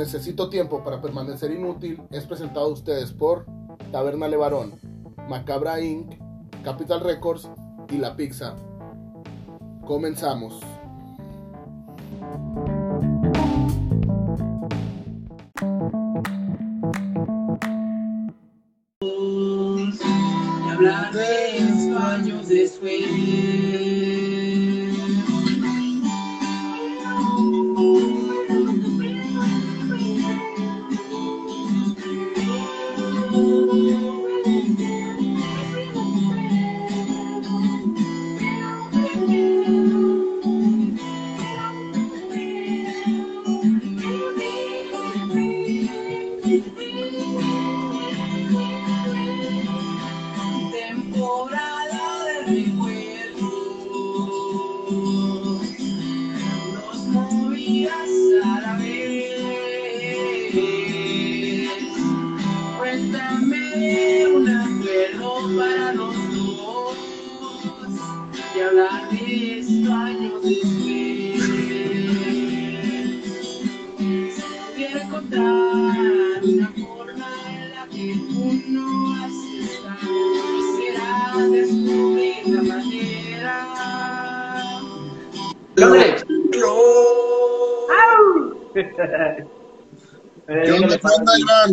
Necesito 0.00 0.48
tiempo 0.48 0.82
para 0.82 1.02
permanecer 1.02 1.52
inútil 1.52 2.00
es 2.10 2.24
presentado 2.24 2.64
a 2.64 2.72
ustedes 2.72 3.12
por 3.12 3.44
Taberna 3.92 4.28
Levarón, 4.28 4.72
Macabra 5.28 5.78
Inc., 5.78 6.14
Capital 6.64 7.00
Records 7.00 7.50
y 7.90 7.98
La 7.98 8.16
Pizza. 8.16 8.56
Comenzamos. 9.86 10.58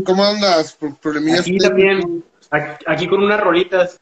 ¿Cómo 0.05 0.23
andas? 0.23 0.73
Por 0.73 0.95
problemillas 0.97 1.41
Aquí 1.41 1.57
también, 1.57 2.23
aquí 2.85 3.07
con 3.07 3.23
unas 3.23 3.39
rolitas. 3.39 3.99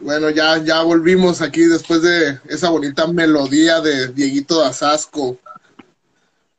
Bueno, 0.00 0.30
ya, 0.30 0.58
ya 0.58 0.82
volvimos 0.82 1.40
aquí 1.42 1.62
después 1.62 2.02
de 2.02 2.40
esa 2.48 2.70
bonita 2.70 3.06
melodía 3.06 3.80
de 3.80 4.08
Dieguito 4.08 4.60
de 4.60 4.66
Azasco. 4.66 5.38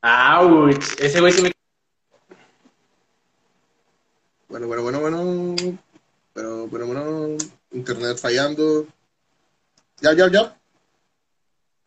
¡Auch! 0.01 0.69
Ese 0.99 1.19
güey 1.19 1.33
sí 1.33 1.41
me... 1.41 1.51
Bueno, 4.47 4.67
bueno, 4.67 4.81
bueno, 4.83 4.99
bueno. 4.99 5.55
Pero, 6.33 6.67
bueno, 6.67 6.85
bueno. 6.85 7.37
Internet 7.71 8.17
fallando. 8.17 8.85
Ya, 10.01 10.13
ya, 10.13 10.29
ya. 10.29 10.57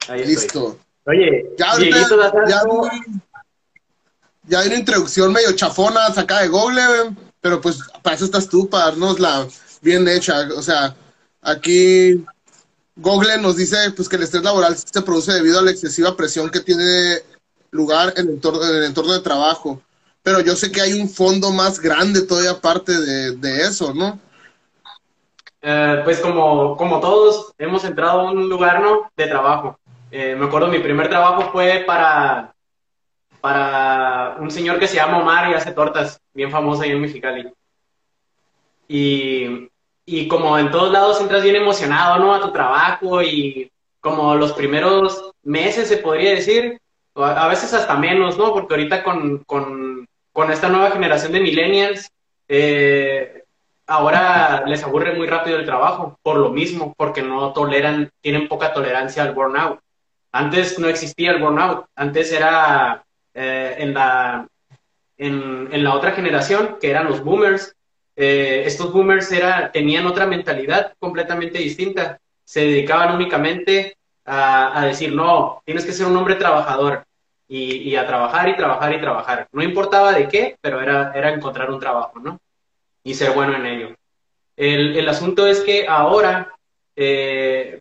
Ahí 0.08 0.20
estoy. 0.20 0.34
Listo. 0.34 0.78
Oye, 1.06 1.50
Ya, 1.58 1.76
Dieguito 1.76 2.16
de 2.16 2.22
ya, 2.48 2.58
Azasco, 2.58 2.90
ya 2.90 3.02
hay 4.52 4.68
una 4.68 4.76
introducción 4.76 5.32
medio 5.32 5.52
chafona 5.52 6.12
sacada 6.12 6.42
de 6.42 6.48
Google, 6.48 7.14
pero 7.40 7.60
pues 7.60 7.78
para 8.02 8.16
eso 8.16 8.24
estás 8.24 8.48
tú, 8.48 8.68
para 8.68 8.86
darnos 8.86 9.20
la 9.20 9.46
bien 9.80 10.06
hecha. 10.08 10.48
O 10.56 10.62
sea, 10.62 10.94
aquí 11.42 12.24
Google 12.96 13.38
nos 13.38 13.56
dice 13.56 13.90
pues 13.96 14.08
que 14.08 14.16
el 14.16 14.22
estrés 14.22 14.42
laboral 14.42 14.76
se 14.76 15.02
produce 15.02 15.32
debido 15.32 15.58
a 15.58 15.62
la 15.62 15.70
excesiva 15.70 16.16
presión 16.16 16.50
que 16.50 16.60
tiene 16.60 17.22
lugar 17.70 18.12
en 18.16 18.28
el 18.28 18.34
entorno, 18.34 18.64
en 18.64 18.76
el 18.76 18.84
entorno 18.84 19.12
de 19.12 19.20
trabajo. 19.20 19.80
Pero 20.22 20.40
yo 20.40 20.56
sé 20.56 20.72
que 20.72 20.80
hay 20.80 20.94
un 20.94 21.08
fondo 21.08 21.52
más 21.52 21.80
grande 21.80 22.22
todavía 22.22 22.52
aparte 22.52 22.98
de, 22.98 23.32
de 23.32 23.62
eso, 23.62 23.92
¿no? 23.92 24.18
eh, 25.66 26.02
pues 26.04 26.20
como, 26.20 26.76
como 26.76 27.00
todos, 27.00 27.54
hemos 27.58 27.84
entrado 27.84 28.20
a 28.20 28.30
un 28.30 28.50
lugar, 28.50 28.82
¿no? 28.82 29.10
De 29.16 29.26
trabajo. 29.26 29.78
Eh, 30.10 30.36
me 30.38 30.44
acuerdo, 30.46 30.68
mi 30.68 30.78
primer 30.78 31.08
trabajo 31.08 31.50
fue 31.50 31.84
para, 31.86 32.53
para 33.44 34.36
un 34.40 34.50
señor 34.50 34.78
que 34.78 34.88
se 34.88 34.96
llama 34.96 35.18
Omar 35.18 35.50
y 35.50 35.52
hace 35.52 35.72
tortas, 35.72 36.18
bien 36.32 36.50
famoso 36.50 36.80
ahí 36.80 36.92
en 36.92 37.02
Mexicali. 37.02 37.52
Y, 38.88 39.68
y 40.06 40.26
como 40.28 40.58
en 40.58 40.70
todos 40.70 40.90
lados 40.90 41.20
entras 41.20 41.42
bien 41.42 41.56
emocionado, 41.56 42.18
¿no? 42.18 42.34
A 42.34 42.40
tu 42.40 42.50
trabajo 42.52 43.20
y 43.20 43.70
como 44.00 44.34
los 44.34 44.54
primeros 44.54 45.30
meses, 45.42 45.88
se 45.88 45.98
podría 45.98 46.30
decir, 46.30 46.80
a 47.16 47.46
veces 47.48 47.74
hasta 47.74 47.94
menos, 47.96 48.38
¿no? 48.38 48.54
Porque 48.54 48.72
ahorita 48.72 49.04
con, 49.04 49.44
con, 49.44 50.08
con 50.32 50.50
esta 50.50 50.70
nueva 50.70 50.92
generación 50.92 51.32
de 51.32 51.40
millennials, 51.40 52.10
eh, 52.48 53.44
ahora 53.86 54.64
les 54.66 54.82
aburre 54.84 55.12
muy 55.12 55.26
rápido 55.26 55.58
el 55.58 55.66
trabajo, 55.66 56.18
por 56.22 56.38
lo 56.38 56.48
mismo, 56.48 56.94
porque 56.96 57.20
no 57.20 57.52
toleran, 57.52 58.10
tienen 58.22 58.48
poca 58.48 58.72
tolerancia 58.72 59.22
al 59.22 59.34
burnout. 59.34 59.80
Antes 60.32 60.78
no 60.78 60.88
existía 60.88 61.30
el 61.32 61.42
burnout, 61.42 61.84
antes 61.94 62.32
era 62.32 63.03
eh, 63.34 63.74
en, 63.78 63.94
la, 63.94 64.46
en, 65.18 65.68
en 65.72 65.84
la 65.84 65.94
otra 65.94 66.12
generación, 66.12 66.78
que 66.80 66.90
eran 66.90 67.06
los 67.06 67.22
boomers, 67.22 67.74
eh, 68.16 68.62
estos 68.64 68.92
boomers 68.92 69.30
era, 69.32 69.72
tenían 69.72 70.06
otra 70.06 70.26
mentalidad 70.26 70.94
completamente 70.98 71.58
distinta. 71.58 72.18
Se 72.44 72.60
dedicaban 72.60 73.14
únicamente 73.14 73.96
a, 74.24 74.80
a 74.80 74.86
decir, 74.86 75.12
no, 75.12 75.62
tienes 75.64 75.84
que 75.84 75.92
ser 75.92 76.06
un 76.06 76.16
hombre 76.16 76.36
trabajador 76.36 77.04
y, 77.48 77.76
y 77.90 77.96
a 77.96 78.06
trabajar 78.06 78.48
y 78.48 78.56
trabajar 78.56 78.94
y 78.94 79.00
trabajar. 79.00 79.48
No 79.52 79.62
importaba 79.62 80.12
de 80.12 80.28
qué, 80.28 80.56
pero 80.60 80.80
era, 80.80 81.12
era 81.14 81.30
encontrar 81.30 81.70
un 81.70 81.80
trabajo, 81.80 82.18
¿no? 82.20 82.38
Y 83.02 83.14
ser 83.14 83.32
bueno 83.32 83.56
en 83.56 83.66
ello. 83.66 83.94
El, 84.56 84.96
el 84.96 85.08
asunto 85.08 85.46
es 85.46 85.60
que 85.60 85.86
ahora, 85.88 86.54
eh, 86.96 87.80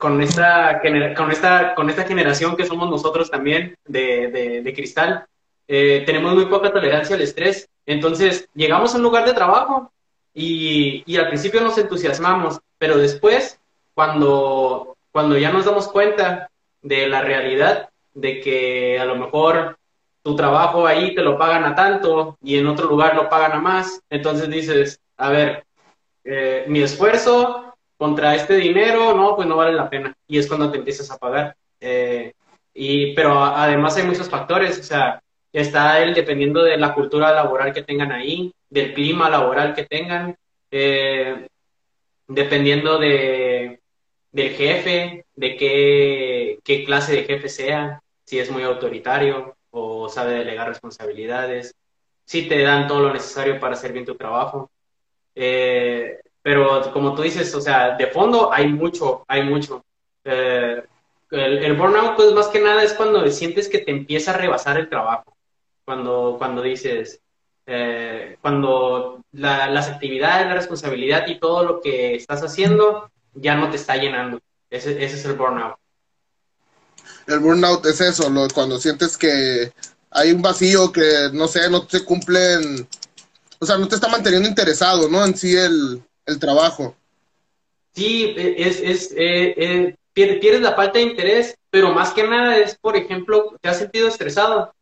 con, 0.00 0.22
esta, 0.22 0.80
con, 1.14 1.30
esta, 1.30 1.74
con 1.74 1.90
esta 1.90 2.04
generación 2.04 2.56
que 2.56 2.64
somos 2.64 2.88
nosotros 2.88 3.30
también, 3.30 3.76
de, 3.84 4.28
de, 4.28 4.62
de 4.62 4.74
cristal, 4.74 5.26
eh, 5.68 6.04
tenemos 6.06 6.34
muy 6.34 6.46
poca 6.46 6.72
tolerancia 6.72 7.16
al 7.16 7.20
estrés. 7.20 7.68
Entonces, 7.84 8.48
llegamos 8.54 8.94
a 8.94 8.96
un 8.96 9.02
lugar 9.02 9.26
de 9.26 9.34
trabajo 9.34 9.92
y, 10.32 11.02
y 11.04 11.18
al 11.18 11.28
principio 11.28 11.60
nos 11.60 11.76
entusiasmamos, 11.76 12.60
pero 12.78 12.96
después, 12.96 13.60
cuando, 13.92 14.96
cuando 15.12 15.36
ya 15.36 15.52
nos 15.52 15.66
damos 15.66 15.86
cuenta 15.88 16.48
de 16.80 17.06
la 17.06 17.20
realidad, 17.20 17.90
de 18.14 18.40
que 18.40 18.98
a 18.98 19.04
lo 19.04 19.16
mejor 19.16 19.76
tu 20.22 20.34
trabajo 20.34 20.86
ahí 20.86 21.14
te 21.14 21.20
lo 21.20 21.36
pagan 21.36 21.64
a 21.64 21.74
tanto 21.74 22.38
y 22.42 22.56
en 22.56 22.66
otro 22.66 22.86
lugar 22.88 23.14
lo 23.14 23.28
pagan 23.28 23.52
a 23.52 23.60
más, 23.60 24.00
entonces 24.08 24.48
dices, 24.48 24.98
a 25.18 25.28
ver, 25.28 25.64
eh, 26.24 26.64
mi 26.68 26.80
esfuerzo 26.80 27.69
contra 28.00 28.34
este 28.34 28.56
dinero, 28.56 29.14
no, 29.14 29.36
pues 29.36 29.46
no 29.46 29.56
vale 29.58 29.74
la 29.74 29.90
pena. 29.90 30.14
Y 30.26 30.38
es 30.38 30.48
cuando 30.48 30.72
te 30.72 30.78
empiezas 30.78 31.10
a 31.10 31.18
pagar. 31.18 31.54
Eh, 31.80 32.32
y, 32.72 33.14
pero 33.14 33.44
además 33.44 33.94
hay 33.98 34.04
muchos 34.04 34.30
factores, 34.30 34.78
o 34.78 34.82
sea, 34.82 35.22
está 35.52 36.02
el 36.02 36.14
dependiendo 36.14 36.62
de 36.62 36.78
la 36.78 36.94
cultura 36.94 37.30
laboral 37.30 37.74
que 37.74 37.82
tengan 37.82 38.10
ahí, 38.10 38.54
del 38.70 38.94
clima 38.94 39.28
laboral 39.28 39.74
que 39.74 39.84
tengan, 39.84 40.34
eh, 40.70 41.46
dependiendo 42.26 42.98
de, 42.98 43.80
del 44.32 44.50
jefe, 44.54 45.26
de 45.34 45.56
qué, 45.58 46.58
qué 46.64 46.84
clase 46.86 47.12
de 47.12 47.24
jefe 47.24 47.50
sea, 47.50 48.00
si 48.24 48.38
es 48.38 48.50
muy 48.50 48.62
autoritario 48.62 49.56
o 49.72 50.08
sabe 50.08 50.32
delegar 50.32 50.68
responsabilidades, 50.68 51.74
si 52.24 52.48
te 52.48 52.62
dan 52.62 52.86
todo 52.88 53.00
lo 53.00 53.12
necesario 53.12 53.60
para 53.60 53.74
hacer 53.74 53.92
bien 53.92 54.06
tu 54.06 54.14
trabajo. 54.14 54.70
Eh, 55.34 56.18
pero 56.42 56.92
como 56.92 57.14
tú 57.14 57.22
dices, 57.22 57.54
o 57.54 57.60
sea, 57.60 57.96
de 57.96 58.06
fondo 58.08 58.52
hay 58.52 58.68
mucho, 58.72 59.24
hay 59.28 59.42
mucho. 59.44 59.84
Eh, 60.24 60.82
el, 61.30 61.76
burnout, 61.76 62.16
pues 62.16 62.32
más 62.32 62.48
que 62.48 62.60
nada 62.60 62.82
es 62.82 62.92
cuando 62.94 63.28
sientes 63.30 63.68
que 63.68 63.78
te 63.78 63.90
empieza 63.90 64.32
a 64.32 64.36
rebasar 64.36 64.78
el 64.78 64.88
trabajo. 64.88 65.36
Cuando, 65.84 66.36
cuando 66.38 66.62
dices, 66.62 67.20
eh, 67.66 68.36
cuando 68.40 69.22
la- 69.32 69.68
las 69.68 69.88
actividades, 69.88 70.46
la 70.46 70.54
responsabilidad 70.54 71.26
y 71.28 71.38
todo 71.38 71.64
lo 71.64 71.80
que 71.80 72.14
estás 72.14 72.42
haciendo 72.42 73.10
ya 73.34 73.54
no 73.54 73.70
te 73.70 73.76
está 73.76 73.96
llenando. 73.96 74.40
Ese, 74.70 74.92
ese 75.04 75.16
es 75.16 75.24
el 75.24 75.34
burnout. 75.34 75.76
El 77.26 77.38
burnout 77.40 77.84
es 77.86 78.00
eso, 78.00 78.28
lo- 78.30 78.48
cuando 78.48 78.78
sientes 78.78 79.16
que 79.16 79.72
hay 80.10 80.32
un 80.32 80.42
vacío 80.42 80.90
que, 80.90 81.30
no 81.32 81.46
sé, 81.46 81.70
no 81.70 81.86
te 81.86 82.04
cumplen, 82.04 82.88
o 83.60 83.66
sea, 83.66 83.78
no 83.78 83.86
te 83.86 83.94
está 83.94 84.08
manteniendo 84.08 84.48
interesado, 84.48 85.08
¿no? 85.08 85.24
En 85.24 85.36
sí 85.36 85.54
el, 85.56 86.02
el 86.30 86.38
trabajo. 86.38 86.94
Sí, 87.94 88.34
es, 88.36 88.80
es, 88.80 89.12
eh, 89.12 89.54
eh, 89.56 89.96
pier- 90.14 90.40
pierdes 90.40 90.62
la 90.62 90.74
falta 90.74 90.98
de 90.98 91.04
interés, 91.06 91.56
pero 91.70 91.92
más 91.92 92.12
que 92.12 92.26
nada 92.26 92.56
es, 92.56 92.76
por 92.78 92.96
ejemplo, 92.96 93.56
te 93.60 93.68
has 93.68 93.78
sentido 93.78 94.08
estresado. 94.08 94.72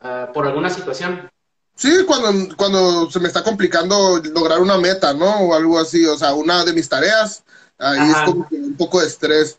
ah, 0.00 0.30
por 0.32 0.46
alguna 0.46 0.70
situación. 0.70 1.28
Sí, 1.76 2.04
cuando, 2.06 2.56
cuando 2.56 3.10
se 3.10 3.20
me 3.20 3.28
está 3.28 3.42
complicando 3.44 4.20
lograr 4.34 4.60
una 4.60 4.78
meta, 4.78 5.14
¿no? 5.14 5.40
O 5.42 5.54
algo 5.54 5.78
así, 5.78 6.04
o 6.06 6.16
sea, 6.16 6.34
una 6.34 6.64
de 6.64 6.72
mis 6.72 6.88
tareas, 6.88 7.44
ahí 7.78 7.98
Ajá. 7.98 8.24
es 8.24 8.30
como 8.30 8.48
que 8.48 8.56
un 8.56 8.76
poco 8.76 9.00
de 9.00 9.06
estrés. 9.06 9.58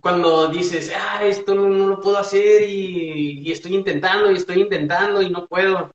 Cuando 0.00 0.48
dices, 0.48 0.92
ah, 0.94 1.24
esto 1.24 1.54
no, 1.54 1.68
no 1.68 1.86
lo 1.86 2.00
puedo 2.00 2.18
hacer 2.18 2.68
y, 2.68 3.40
y 3.40 3.52
estoy 3.52 3.74
intentando 3.74 4.30
y 4.30 4.36
estoy 4.36 4.60
intentando 4.60 5.22
y 5.22 5.30
no 5.30 5.46
puedo. 5.46 5.90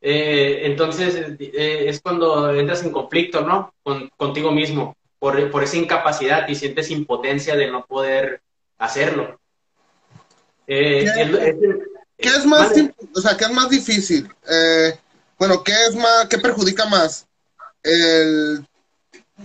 Eh, 0.00 0.60
entonces 0.64 1.14
eh, 1.40 1.84
es 1.88 2.00
cuando 2.00 2.52
entras 2.54 2.82
en 2.84 2.92
conflicto, 2.92 3.40
¿no? 3.40 3.74
Con, 3.82 4.08
contigo 4.16 4.52
mismo, 4.52 4.96
por, 5.18 5.50
por 5.50 5.64
esa 5.64 5.76
incapacidad 5.76 6.46
y 6.48 6.54
sientes 6.54 6.90
impotencia 6.90 7.56
de 7.56 7.70
no 7.70 7.84
poder 7.84 8.40
hacerlo. 8.78 9.38
Eh, 10.66 11.04
¿Qué? 11.14 11.22
es- 11.22 11.30
es- 11.34 11.56
¿Qué 12.20 12.28
es 12.30 12.44
más, 12.46 12.70
Vale. 12.70 12.94
o 13.14 13.20
sea, 13.20 13.36
qué 13.36 13.44
es 13.44 13.52
más 13.52 13.70
difícil? 13.70 14.28
Eh, 14.50 14.92
bueno, 15.38 15.62
¿qué 15.62 15.72
es 15.88 15.94
más, 15.94 16.26
qué 16.28 16.38
perjudica 16.38 16.84
más? 16.86 17.26
El, 17.82 18.66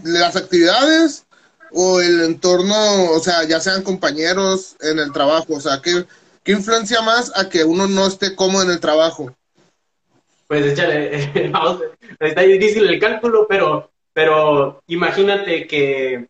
las 0.04 0.36
actividades 0.36 1.26
o 1.72 2.02
el 2.02 2.22
entorno, 2.22 3.12
o 3.12 3.20
sea, 3.20 3.44
ya 3.44 3.60
sean 3.60 3.84
compañeros 3.84 4.76
en 4.82 4.98
el 4.98 5.12
trabajo, 5.12 5.54
o 5.54 5.62
sea, 5.62 5.82
¿qué, 5.84 6.06
qué 6.44 6.54
influencia 6.54 7.02
más 7.04 7.32
a 7.36 7.48
que 7.48 7.64
uno 7.64 7.88
no 7.88 8.08
esté 8.08 8.36
cómodo 8.36 8.64
en 8.64 8.72
el 8.72 8.80
trabajo? 8.80 9.36
Pues 10.54 10.68
échale, 10.68 11.50
vamos, 11.52 11.82
está 12.20 12.42
difícil 12.42 12.88
el 12.88 13.00
cálculo, 13.00 13.48
pero, 13.50 13.90
pero 14.14 14.84
imagínate 14.86 15.66
que 15.66 16.28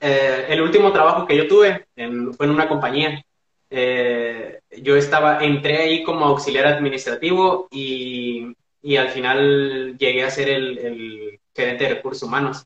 eh, 0.00 0.46
el 0.48 0.62
último 0.62 0.92
trabajo 0.92 1.26
que 1.26 1.36
yo 1.36 1.48
tuve 1.48 1.86
en- 1.96 2.34
fue 2.34 2.46
en 2.46 2.52
una 2.52 2.68
compañía. 2.68 3.22
Eh, 3.70 4.60
yo 4.82 4.96
estaba, 4.96 5.44
entré 5.44 5.78
ahí 5.78 6.02
como 6.04 6.26
auxiliar 6.26 6.66
administrativo 6.66 7.68
y, 7.70 8.54
y 8.82 8.96
al 8.96 9.10
final 9.10 9.96
llegué 9.98 10.24
a 10.24 10.30
ser 10.30 10.48
el, 10.48 10.78
el 10.78 11.40
gerente 11.54 11.84
de 11.84 11.94
recursos 11.96 12.22
humanos. 12.22 12.64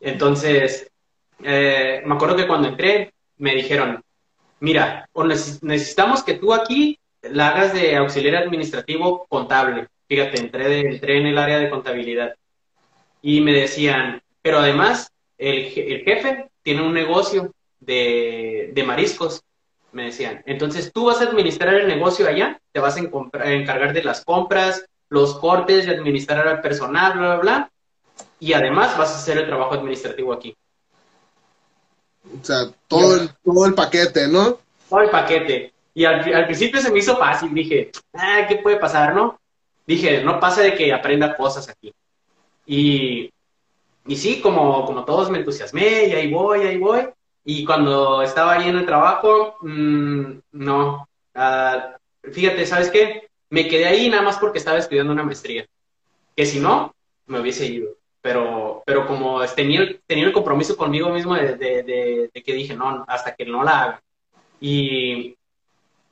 Entonces, 0.00 0.90
eh, 1.42 2.02
me 2.06 2.14
acuerdo 2.14 2.36
que 2.36 2.46
cuando 2.46 2.68
entré 2.68 3.12
me 3.38 3.54
dijeron, 3.54 4.02
mira, 4.60 5.08
o 5.12 5.24
neces- 5.24 5.60
necesitamos 5.62 6.22
que 6.24 6.34
tú 6.34 6.54
aquí 6.54 6.98
la 7.22 7.48
hagas 7.48 7.72
de 7.74 7.96
auxiliar 7.96 8.36
administrativo 8.36 9.26
contable. 9.28 9.88
Fíjate, 10.08 10.38
entré, 10.40 10.68
de- 10.68 10.80
entré 10.80 11.18
en 11.18 11.26
el 11.26 11.38
área 11.38 11.58
de 11.58 11.70
contabilidad. 11.70 12.34
Y 13.22 13.40
me 13.40 13.52
decían, 13.52 14.20
pero 14.42 14.58
además, 14.58 15.08
el, 15.38 15.56
el 15.76 16.04
jefe 16.04 16.50
tiene 16.62 16.82
un 16.82 16.92
negocio 16.92 17.52
de, 17.80 18.70
de 18.74 18.84
mariscos, 18.84 19.42
me 19.92 20.04
decían. 20.06 20.42
Entonces 20.46 20.92
tú 20.92 21.06
vas 21.06 21.20
a 21.20 21.24
administrar 21.24 21.74
el 21.74 21.88
negocio 21.88 22.26
allá, 22.28 22.60
te 22.72 22.80
vas 22.80 22.96
a 22.96 23.00
encargar 23.00 23.92
de 23.92 24.02
las 24.04 24.24
compras, 24.24 24.84
los 25.08 25.34
cortes, 25.38 25.86
de 25.86 25.92
administrar 25.94 26.46
al 26.48 26.60
personal, 26.60 27.18
bla, 27.18 27.34
bla, 27.34 27.36
bla. 27.38 27.70
Y 28.40 28.52
además 28.54 28.96
vas 28.98 29.12
a 29.12 29.16
hacer 29.16 29.38
el 29.38 29.46
trabajo 29.46 29.74
administrativo 29.74 30.32
aquí. 30.32 30.54
O 32.40 32.44
sea, 32.44 32.70
todo 32.88 33.14
el, 33.16 33.30
todo 33.44 33.66
el 33.66 33.74
paquete, 33.74 34.28
¿no? 34.28 34.58
todo 34.88 35.00
el 35.00 35.10
paquete. 35.10 35.72
Y 35.94 36.04
al, 36.04 36.34
al 36.34 36.46
principio 36.46 36.80
se 36.80 36.90
me 36.90 36.98
hizo 37.00 37.16
fácil, 37.16 37.52
dije, 37.52 37.90
ah, 38.14 38.46
¿qué 38.48 38.56
puede 38.56 38.76
pasar, 38.78 39.14
no? 39.14 39.38
Dije, 39.86 40.22
no 40.22 40.40
pasa 40.40 40.62
de 40.62 40.74
que 40.74 40.92
aprenda 40.92 41.36
cosas 41.36 41.68
aquí. 41.68 41.92
Y, 42.66 43.30
y 44.06 44.16
sí, 44.16 44.40
como, 44.40 44.84
como 44.86 45.04
todos 45.04 45.30
me 45.30 45.38
entusiasmé, 45.38 46.06
y 46.06 46.12
ahí 46.12 46.30
voy, 46.32 46.60
ahí 46.62 46.78
voy. 46.78 47.08
Y 47.44 47.64
cuando 47.64 48.22
estaba 48.22 48.54
ahí 48.54 48.68
en 48.68 48.76
el 48.76 48.86
trabajo, 48.86 49.56
mm, 49.62 50.32
no. 50.52 51.08
Ah, 51.34 51.96
fíjate, 52.32 52.64
¿sabes 52.66 52.90
qué? 52.90 53.28
Me 53.50 53.68
quedé 53.68 53.86
ahí 53.86 54.08
nada 54.08 54.22
más 54.22 54.38
porque 54.38 54.58
estaba 54.58 54.78
estudiando 54.78 55.12
una 55.12 55.24
maestría. 55.24 55.66
Que 56.36 56.46
si 56.46 56.60
no, 56.60 56.94
me 57.26 57.40
hubiese 57.40 57.66
ido. 57.66 57.90
Pero, 58.22 58.82
pero 58.86 59.06
como 59.06 59.44
tenía, 59.48 59.82
tenía 60.06 60.24
el 60.26 60.32
compromiso 60.32 60.76
conmigo 60.76 61.10
mismo 61.10 61.34
de, 61.34 61.56
de- 61.56 61.82
de- 61.82 62.30
de 62.32 62.42
que 62.42 62.52
dije, 62.54 62.74
no, 62.76 63.04
hasta 63.08 63.34
que 63.34 63.44
no 63.44 63.64
la 63.64 63.82
haga. 63.82 64.02
Y, 64.60 65.36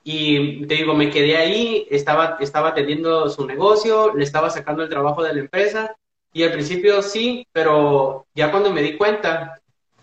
y 0.02 0.67
te 0.67 0.76
digo, 0.76 0.94
me 0.94 1.11
quedé 1.11 1.37
ahí, 1.37 1.87
estaba, 1.91 2.37
estaba 2.41 2.70
atendiendo 2.70 3.29
su 3.29 3.47
negocio, 3.47 4.14
le 4.14 4.25
estaba 4.25 4.50
sacando 4.50 4.82
el 4.82 4.88
trabajo 4.88 5.23
de 5.23 5.35
la 5.35 5.41
empresa. 5.41 5.97
Y 6.32 6.43
al 6.43 6.52
principio 6.52 7.02
sí, 7.02 7.47
pero 7.52 8.26
ya 8.35 8.50
cuando 8.50 8.73
me 8.73 8.82
di 8.82 8.97
cuenta 8.97 9.61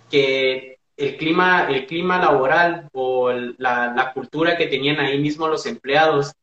que 0.09 0.77
el 0.95 1.17
clima, 1.17 1.67
el 1.69 1.85
clima 1.85 2.19
laboral 2.19 2.89
o 2.93 3.31
la, 3.31 3.93
la 3.95 4.13
cultura 4.13 4.57
que 4.57 4.67
tenían 4.67 4.99
ahí 4.99 5.19
mismo 5.19 5.47
los 5.47 5.65
empleados 5.65 6.33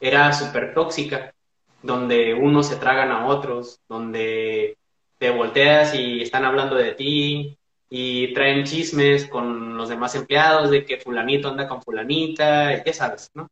era 0.00 0.32
súper 0.32 0.74
tóxica, 0.74 1.34
donde 1.82 2.34
unos 2.34 2.68
se 2.68 2.76
tragan 2.76 3.10
a 3.10 3.26
otros, 3.26 3.80
donde 3.88 4.76
te 5.18 5.30
volteas 5.30 5.94
y 5.94 6.22
están 6.22 6.44
hablando 6.44 6.76
de 6.76 6.92
ti, 6.92 7.57
y 7.90 8.34
traen 8.34 8.64
chismes 8.64 9.26
con 9.26 9.76
los 9.76 9.88
demás 9.88 10.14
empleados 10.14 10.70
de 10.70 10.84
que 10.84 10.98
fulanito 10.98 11.48
anda 11.48 11.68
con 11.68 11.82
fulanita, 11.82 12.84
ya 12.84 12.92
sabes, 12.92 13.30
¿no? 13.34 13.48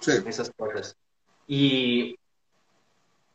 Sí. 0.00 0.12
Esas 0.26 0.50
cosas. 0.56 0.96
Y, 1.46 2.16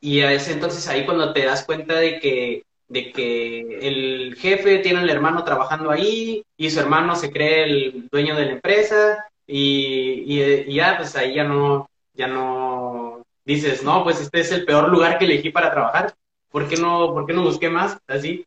y 0.02 0.22
a 0.22 0.32
ese 0.32 0.54
entonces 0.54 0.88
ahí 0.88 1.06
cuando 1.06 1.34
te 1.34 1.46
das 1.46 1.66
cuenta 1.66 1.96
de 1.96 2.20
que, 2.20 2.64
de 2.88 3.12
que 3.12 3.80
el 3.82 4.36
jefe 4.36 4.80
tiene 4.80 5.00
al 5.00 5.10
hermano 5.10 5.44
trabajando 5.44 5.92
ahí 5.92 6.44
y 6.58 6.70
su 6.70 6.80
hermano 6.80 7.16
se 7.16 7.32
cree 7.32 7.64
el 7.64 8.08
dueño 8.12 8.36
de 8.36 8.46
la 8.46 8.52
empresa 8.54 9.26
y, 9.46 10.24
y, 10.26 10.42
y 10.68 10.74
ya 10.76 10.98
pues 10.98 11.16
ahí 11.16 11.36
ya 11.36 11.44
no, 11.44 11.90
ya 12.14 12.28
no 12.28 13.24
dices, 13.46 13.84
no, 13.84 14.04
pues 14.04 14.22
este 14.22 14.40
es 14.40 14.52
el 14.52 14.66
peor 14.66 14.90
lugar 14.90 15.18
que 15.18 15.26
elegí 15.26 15.50
para 15.50 15.72
trabajar. 15.72 16.14
¿Por 16.50 16.68
qué 16.68 16.78
no, 16.78 17.14
por 17.14 17.26
qué 17.26 17.34
no 17.34 17.44
busqué 17.44 17.70
más? 17.70 17.98
Así. 18.08 18.46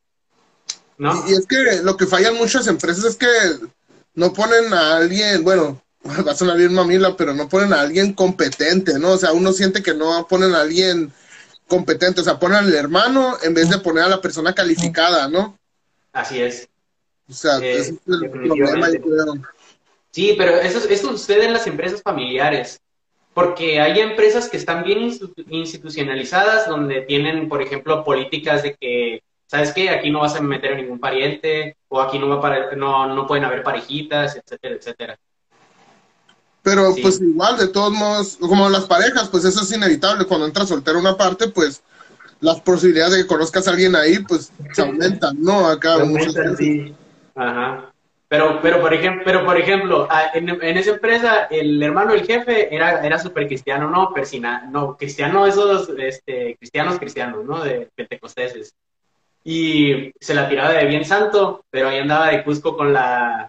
¿No? 0.98 1.24
Y, 1.28 1.32
y 1.32 1.34
es 1.34 1.46
que 1.46 1.82
lo 1.82 1.96
que 1.96 2.06
fallan 2.06 2.36
muchas 2.36 2.66
empresas 2.66 3.04
es 3.04 3.16
que 3.16 3.26
no 4.14 4.32
ponen 4.32 4.72
a 4.72 4.96
alguien, 4.96 5.44
bueno, 5.44 5.82
va 6.26 6.32
a 6.32 6.36
sonar 6.36 6.56
bien 6.56 6.74
mamila, 6.74 7.16
pero 7.16 7.34
no 7.34 7.48
ponen 7.48 7.72
a 7.72 7.80
alguien 7.80 8.12
competente, 8.12 8.98
¿no? 8.98 9.12
O 9.12 9.18
sea, 9.18 9.32
uno 9.32 9.52
siente 9.52 9.82
que 9.82 9.94
no 9.94 10.26
ponen 10.28 10.54
a 10.54 10.60
alguien 10.62 11.12
competente, 11.68 12.20
o 12.20 12.24
sea, 12.24 12.38
ponen 12.38 12.58
al 12.58 12.74
hermano 12.74 13.36
en 13.42 13.54
vez 13.54 13.68
de 13.70 13.78
poner 13.78 14.04
a 14.04 14.08
la 14.08 14.20
persona 14.20 14.54
calificada, 14.54 15.28
¿no? 15.28 15.58
Así 16.12 16.40
es. 16.40 16.68
O 17.28 17.32
sea, 17.32 17.58
Eh, 17.58 17.72
ese 17.80 17.90
es 17.92 17.98
el 18.06 18.30
problema, 18.30 18.88
yo 18.90 19.00
creo. 19.00 19.34
Sí, 20.12 20.34
pero 20.38 20.56
eso, 20.56 20.88
eso 20.88 21.08
sucede 21.10 21.44
en 21.44 21.52
las 21.52 21.66
empresas 21.66 22.00
familiares, 22.02 22.80
porque 23.34 23.80
hay 23.80 24.00
empresas 24.00 24.48
que 24.48 24.56
están 24.56 24.82
bien 24.84 25.00
institu- 25.00 25.44
institucionalizadas, 25.50 26.68
donde 26.68 27.02
tienen, 27.02 27.48
por 27.48 27.60
ejemplo, 27.60 28.04
políticas 28.04 28.62
de 28.62 28.74
que, 28.74 29.22
¿sabes 29.46 29.72
qué? 29.72 29.90
Aquí 29.90 30.10
no 30.10 30.20
vas 30.20 30.36
a 30.36 30.40
meter 30.40 30.74
a 30.74 30.76
ningún 30.76 30.98
pariente, 30.98 31.76
o 31.88 32.00
aquí 32.00 32.18
no, 32.18 32.28
va 32.28 32.36
a 32.36 32.40
pare- 32.40 32.76
no, 32.76 33.06
no 33.14 33.26
pueden 33.26 33.44
haber 33.44 33.62
parejitas, 33.62 34.36
etcétera, 34.36 34.74
etcétera. 34.76 35.18
Pero 36.62 36.92
Sí. 36.92 37.02
pues 37.02 37.20
igual, 37.20 37.56
de 37.58 37.68
todos 37.68 37.92
modos, 37.92 38.36
como 38.40 38.68
las 38.68 38.86
parejas, 38.86 39.28
pues 39.28 39.44
eso 39.44 39.62
es 39.62 39.72
inevitable. 39.72 40.24
Cuando 40.26 40.46
entra 40.46 40.66
soltero 40.66 40.98
una 40.98 41.16
parte, 41.16 41.48
pues 41.48 41.80
las 42.40 42.60
posibilidades 42.60 43.14
de 43.14 43.22
que 43.22 43.26
conozcas 43.28 43.66
a 43.66 43.70
alguien 43.70 43.94
ahí, 43.94 44.18
pues 44.18 44.52
se 44.72 44.82
aumentan, 44.82 45.36
¿no? 45.40 45.66
Acá 45.68 45.96
veces. 45.98 46.34
Sí. 46.58 46.94
Ajá. 47.34 47.92
Pero, 48.28 48.58
pero, 48.60 48.80
por 48.80 48.92
ejemplo, 48.92 49.22
pero, 49.24 49.44
por 49.44 49.56
ejemplo, 49.56 50.08
ah, 50.10 50.32
en, 50.34 50.48
en 50.48 50.76
esa 50.76 50.90
empresa, 50.90 51.44
el 51.48 51.80
hermano 51.80 52.12
del 52.12 52.26
jefe 52.26 52.74
era, 52.74 53.06
era 53.06 53.20
súper 53.20 53.46
cristiano, 53.46 53.88
¿no? 53.88 54.12
Persina, 54.12 54.68
no, 54.68 54.96
cristiano, 54.96 55.46
esos, 55.46 55.88
este, 55.96 56.56
cristianos, 56.58 56.98
cristianos, 56.98 57.44
¿no? 57.44 57.62
De 57.62 57.88
pentecosteses. 57.94 58.74
Y 59.48 60.12
se 60.18 60.34
la 60.34 60.48
tiraba 60.48 60.72
de 60.72 60.86
bien 60.86 61.04
santo, 61.04 61.64
pero 61.70 61.88
ahí 61.88 62.00
andaba 62.00 62.30
de 62.30 62.42
Cusco 62.42 62.76
con 62.76 62.92
la, 62.92 63.48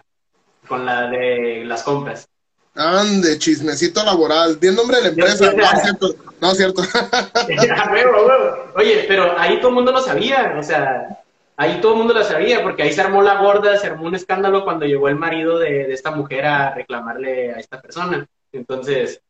con 0.68 0.86
la 0.86 1.08
de 1.10 1.64
las 1.64 1.82
compras. 1.82 2.28
Ande, 2.76 3.36
chismecito 3.36 4.04
laboral. 4.04 4.58
Bien 4.58 4.76
nombre 4.76 4.98
de 4.98 5.02
la 5.02 5.08
empresa. 5.08 5.52
No, 5.52 5.64
es 5.64 5.82
cierto. 5.82 6.14
No, 6.40 6.52
es 6.52 6.56
cierto. 6.56 6.82
Oye, 8.76 9.06
pero 9.08 9.36
ahí 9.36 9.58
todo 9.58 9.70
el 9.70 9.74
mundo 9.74 9.90
lo 9.90 10.00
sabía, 10.00 10.54
o 10.56 10.62
sea, 10.62 11.18
ahí 11.56 11.80
todo 11.80 11.94
el 11.94 11.98
mundo 11.98 12.14
lo 12.14 12.22
sabía, 12.22 12.62
porque 12.62 12.84
ahí 12.84 12.92
se 12.92 13.00
armó 13.00 13.20
la 13.20 13.42
gorda, 13.42 13.76
se 13.76 13.88
armó 13.88 14.04
un 14.04 14.14
escándalo 14.14 14.62
cuando 14.62 14.86
llegó 14.86 15.08
el 15.08 15.16
marido 15.16 15.58
de, 15.58 15.88
de 15.88 15.94
esta 15.94 16.12
mujer 16.12 16.46
a 16.46 16.76
reclamarle 16.76 17.54
a 17.54 17.58
esta 17.58 17.80
persona. 17.82 18.24
Entonces, 18.52 19.20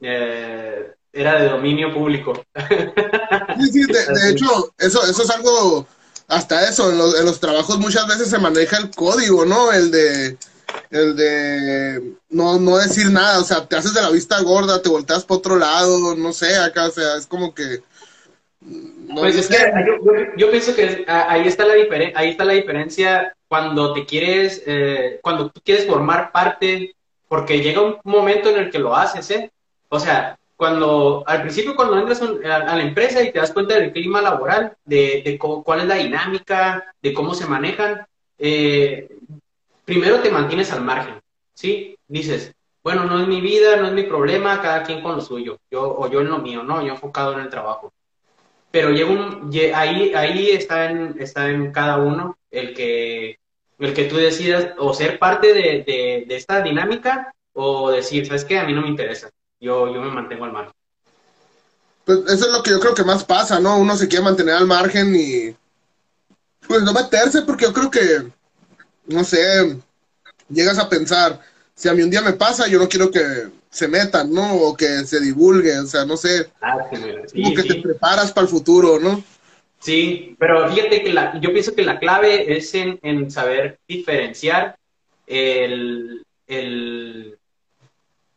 eh, 0.00 0.92
era 1.12 1.40
de 1.40 1.48
dominio 1.48 1.92
público. 1.92 2.34
Sí, 3.58 3.66
sí, 3.72 3.84
de, 3.86 4.20
de 4.20 4.30
hecho, 4.30 4.72
eso, 4.78 5.02
eso 5.04 5.22
es 5.24 5.30
algo, 5.30 5.88
hasta 6.34 6.68
eso, 6.68 6.90
en 6.90 6.98
los, 6.98 7.18
en 7.18 7.26
los 7.26 7.40
trabajos 7.40 7.78
muchas 7.78 8.06
veces 8.06 8.28
se 8.30 8.38
maneja 8.38 8.78
el 8.78 8.90
código, 8.90 9.44
¿no? 9.44 9.72
El 9.72 9.90
de, 9.90 10.36
el 10.90 11.16
de 11.16 12.12
no, 12.30 12.58
no 12.58 12.76
decir 12.78 13.10
nada, 13.10 13.40
o 13.40 13.44
sea, 13.44 13.66
te 13.66 13.76
haces 13.76 13.94
de 13.94 14.02
la 14.02 14.10
vista 14.10 14.40
gorda, 14.42 14.82
te 14.82 14.88
volteas 14.88 15.24
para 15.24 15.38
otro 15.38 15.56
lado, 15.56 16.14
no 16.16 16.32
sé, 16.32 16.56
acá, 16.56 16.86
o 16.86 16.90
sea, 16.90 17.16
es 17.16 17.26
como 17.26 17.54
que... 17.54 17.80
no 18.60 19.20
Pues 19.20 19.36
es 19.36 19.48
que 19.48 19.56
yo, 19.86 20.04
yo- 20.04 20.26
yo 20.36 20.50
pienso 20.50 20.74
que 20.74 21.04
ahí 21.06 21.46
está 21.46 21.64
la 21.64 21.74
diferen- 21.74 22.12
ahí 22.16 22.30
está 22.30 22.44
la 22.44 22.54
diferencia 22.54 23.34
cuando 23.48 23.92
te 23.92 24.04
quieres, 24.06 24.62
eh, 24.66 25.20
cuando 25.22 25.50
tú 25.50 25.60
quieres 25.64 25.86
formar 25.86 26.32
parte, 26.32 26.94
porque 27.28 27.60
llega 27.60 27.80
un 27.82 27.98
momento 28.04 28.48
en 28.50 28.56
el 28.58 28.70
que 28.70 28.78
lo 28.78 28.94
haces, 28.96 29.30
¿eh? 29.30 29.50
O 29.88 30.00
sea, 30.00 30.36
cuando 30.56 31.24
al 31.26 31.42
principio 31.42 31.74
cuando 31.74 31.98
entras 31.98 32.22
a, 32.22 32.76
la 32.76 32.82
empresa 32.82 33.22
y 33.22 33.32
te 33.32 33.38
das 33.38 33.52
cuenta 33.52 33.74
del 33.74 33.92
clima 33.92 34.22
laboral, 34.22 34.76
de, 34.84 35.22
de 35.24 35.38
cuál 35.38 35.80
es 35.80 35.86
la 35.86 35.96
dinámica, 35.96 36.94
de 37.02 37.12
cómo 37.12 37.34
se 37.34 37.46
manejan, 37.46 38.06
eh, 38.38 39.08
primero 39.84 40.20
te 40.20 40.30
mantienes 40.30 40.72
al 40.72 40.82
margen, 40.82 41.20
¿sí? 41.54 41.98
Dices, 42.06 42.54
bueno, 42.82 43.04
no 43.04 43.20
es 43.20 43.28
mi 43.28 43.40
vida, 43.40 43.76
no 43.76 43.86
es 43.88 43.92
mi 43.92 44.04
problema, 44.04 44.60
cada 44.60 44.82
quien 44.82 45.02
con 45.02 45.16
lo 45.16 45.20
suyo, 45.20 45.58
yo 45.70 45.82
o 45.82 46.10
yo 46.10 46.20
en 46.20 46.28
lo 46.28 46.38
mío, 46.38 46.62
¿no? 46.62 46.82
Yo 46.82 46.92
enfocado 46.92 47.32
en 47.32 47.40
el 47.40 47.48
trabajo. 47.48 47.92
Pero 48.70 48.90
llega 48.90 49.10
un, 49.10 49.50
ahí, 49.74 50.12
ahí 50.14 50.50
está 50.50 50.90
en, 50.90 51.16
está 51.18 51.50
en 51.50 51.72
cada 51.72 51.98
uno 51.98 52.36
el 52.50 52.74
que, 52.74 53.38
el 53.78 53.94
que 53.94 54.04
tú 54.04 54.16
decidas 54.16 54.72
o 54.78 54.92
ser 54.94 55.18
parte 55.18 55.54
de, 55.54 55.84
de, 55.84 56.24
de 56.26 56.36
esta 56.36 56.60
dinámica 56.62 57.32
o 57.52 57.90
decir, 57.90 58.26
¿sabes 58.26 58.44
qué? 58.44 58.58
A 58.58 58.64
mí 58.64 58.72
no 58.72 58.82
me 58.82 58.88
interesa, 58.88 59.30
yo, 59.64 59.92
yo 59.92 60.00
me 60.00 60.10
mantengo 60.10 60.44
al 60.44 60.52
margen. 60.52 60.72
Pues 62.04 62.18
eso 62.26 62.46
es 62.46 62.52
lo 62.52 62.62
que 62.62 62.70
yo 62.70 62.80
creo 62.80 62.94
que 62.94 63.04
más 63.04 63.24
pasa, 63.24 63.58
¿no? 63.60 63.78
Uno 63.78 63.96
se 63.96 64.08
quiere 64.08 64.24
mantener 64.24 64.54
al 64.54 64.66
margen 64.66 65.14
y 65.16 65.56
pues 66.68 66.82
no 66.82 66.92
meterse 66.92 67.42
porque 67.42 67.64
yo 67.64 67.72
creo 67.72 67.90
que, 67.90 68.30
no 69.06 69.24
sé, 69.24 69.76
llegas 70.48 70.78
a 70.78 70.88
pensar, 70.88 71.40
si 71.74 71.88
a 71.88 71.94
mí 71.94 72.02
un 72.02 72.10
día 72.10 72.22
me 72.22 72.34
pasa, 72.34 72.68
yo 72.68 72.78
no 72.78 72.88
quiero 72.88 73.10
que 73.10 73.48
se 73.70 73.88
metan, 73.88 74.32
¿no? 74.32 74.54
O 74.56 74.76
que 74.76 75.04
se 75.04 75.20
divulgue, 75.20 75.78
o 75.78 75.86
sea, 75.86 76.04
no 76.04 76.16
sé, 76.16 76.50
Ah, 76.60 76.76
sí, 76.92 76.98
mira, 77.02 77.22
sí, 77.26 77.42
como 77.42 77.54
que 77.54 77.62
sí. 77.62 77.68
te 77.68 77.74
preparas 77.76 78.32
para 78.32 78.44
el 78.44 78.50
futuro, 78.50 79.00
¿no? 79.00 79.22
Sí, 79.80 80.36
pero 80.38 80.70
fíjate 80.70 81.02
que 81.02 81.12
la, 81.12 81.38
yo 81.40 81.52
pienso 81.52 81.74
que 81.74 81.84
la 81.84 81.98
clave 81.98 82.56
es 82.56 82.74
en, 82.74 82.98
en 83.02 83.30
saber 83.30 83.78
diferenciar 83.86 84.76
el, 85.26 86.22
el, 86.46 87.38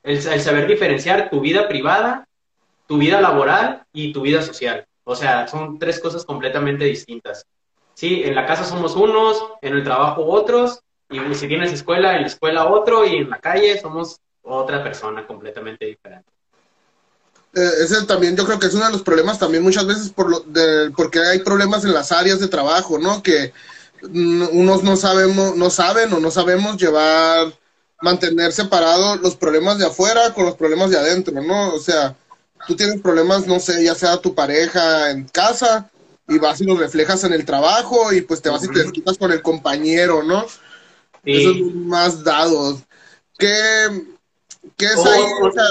el, 0.07 0.41
saber 0.41 0.67
diferenciar 0.67 1.29
tu 1.29 1.41
vida 1.41 1.67
privada, 1.67 2.27
tu 2.87 2.97
vida 2.97 3.19
laboral 3.19 3.83
y 3.91 4.13
tu 4.13 4.21
vida 4.21 4.41
social. 4.41 4.85
O 5.03 5.15
sea, 5.15 5.47
son 5.47 5.77
tres 5.77 5.99
cosas 5.99 6.23
completamente 6.25 6.85
distintas. 6.85 7.45
Sí, 7.93 8.21
en 8.23 8.35
la 8.35 8.45
casa 8.45 8.63
somos 8.63 8.95
unos, 8.95 9.43
en 9.61 9.73
el 9.73 9.83
trabajo 9.83 10.25
otros, 10.25 10.79
y 11.09 11.19
si 11.35 11.47
tienes 11.47 11.73
escuela, 11.73 12.15
en 12.15 12.21
la 12.21 12.27
escuela 12.27 12.67
otro, 12.67 13.05
y 13.05 13.17
en 13.17 13.29
la 13.29 13.39
calle 13.39 13.79
somos 13.79 14.17
otra 14.43 14.83
persona 14.83 15.25
completamente 15.27 15.85
diferente. 15.85 16.29
Eh, 17.53 17.69
ese 17.81 18.05
también 18.05 18.35
yo 18.37 18.45
creo 18.45 18.59
que 18.59 18.67
es 18.67 18.73
uno 18.73 18.85
de 18.85 18.91
los 18.91 19.03
problemas 19.03 19.39
también 19.39 19.63
muchas 19.63 19.87
veces 19.87 20.09
por 20.09 20.29
lo 20.29 20.39
de, 20.41 20.91
porque 20.95 21.19
hay 21.19 21.39
problemas 21.39 21.83
en 21.85 21.93
las 21.93 22.11
áreas 22.11 22.39
de 22.39 22.47
trabajo, 22.47 22.99
¿no? 22.99 23.23
Que 23.23 23.51
unos 24.03 24.83
no 24.83 24.95
sabemos, 24.95 25.55
no 25.55 25.69
saben 25.69 26.13
o 26.13 26.19
no 26.19 26.29
sabemos 26.29 26.77
llevar, 26.77 27.53
mantener 28.01 28.51
separados 28.51 29.19
los 29.21 29.35
problemas 29.35 29.77
de 29.79 29.85
afuera 29.87 30.33
con 30.33 30.45
los 30.45 30.55
problemas 30.55 30.91
de 30.91 30.97
adentro, 30.97 31.41
¿no? 31.41 31.73
O 31.73 31.79
sea, 31.79 32.15
tú 32.67 32.75
tienes 32.75 33.01
problemas, 33.01 33.47
no 33.47 33.59
sé, 33.59 33.83
ya 33.83 33.95
sea 33.95 34.17
tu 34.17 34.35
pareja 34.35 35.09
en 35.11 35.27
casa 35.27 35.89
y 36.27 36.37
vas 36.37 36.61
y 36.61 36.65
los 36.65 36.77
reflejas 36.77 37.23
en 37.23 37.33
el 37.33 37.45
trabajo 37.45 38.11
y 38.13 38.21
pues 38.21 38.41
te 38.41 38.49
vas 38.49 38.63
y 38.63 38.67
te 38.67 38.79
desquitas 38.83 39.17
con 39.17 39.31
el 39.31 39.41
compañero, 39.41 40.23
¿no? 40.23 40.45
Sí. 41.23 41.33
Eso 41.33 41.51
es 41.51 41.75
más 41.75 42.23
dados. 42.23 42.79
¿Qué, 43.39 44.05
qué 44.75 44.85
es 44.85 44.97
Oh, 44.97 45.09
ahí? 45.09 45.21
oh. 45.41 45.47
O 45.47 45.51
sea, 45.51 45.63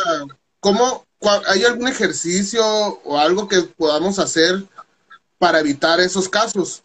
¿cómo, 0.61 1.05
cua- 1.21 1.43
¿hay 1.47 1.65
algún 1.65 1.89
ejercicio 1.89 2.65
o 3.05 3.19
algo 3.19 3.47
que 3.49 3.61
podamos 3.63 4.19
hacer 4.19 4.65
para 5.39 5.61
evitar 5.61 6.01
esos 6.01 6.29
casos? 6.29 6.83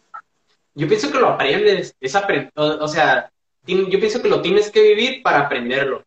Yo 0.74 0.86
pienso 0.88 1.10
que 1.10 1.18
lo 1.18 1.28
aprendes, 1.28 1.94
es 2.00 2.14
apren- 2.14 2.50
o, 2.54 2.84
o 2.84 2.88
sea, 2.88 3.31
yo 3.66 3.98
pienso 3.98 4.22
que 4.22 4.28
lo 4.28 4.42
tienes 4.42 4.70
que 4.70 4.82
vivir 4.82 5.22
para 5.22 5.40
aprenderlo. 5.40 6.04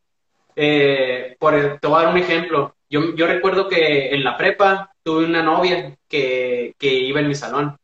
Eh, 0.56 1.36
por, 1.40 1.80
te 1.80 1.88
voy 1.88 2.00
a 2.00 2.06
dar 2.06 2.14
un 2.14 2.20
ejemplo. 2.20 2.76
Yo, 2.90 3.16
yo 3.16 3.28
recuerdo 3.28 3.68
que 3.68 4.10
en 4.14 4.24
la 4.24 4.38
prepa 4.38 4.92
tuve 5.04 5.26
una 5.26 5.44
novia 5.44 5.96
que, 6.08 6.74
que 6.78 6.94
iba 6.94 7.20
en 7.20 7.28
mi 7.28 7.36
salón. 7.36 7.78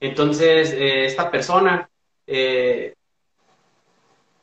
Entonces, 0.00 0.72
eh, 0.72 1.06
esta 1.06 1.30
persona, 1.30 1.88
eh, 2.26 2.94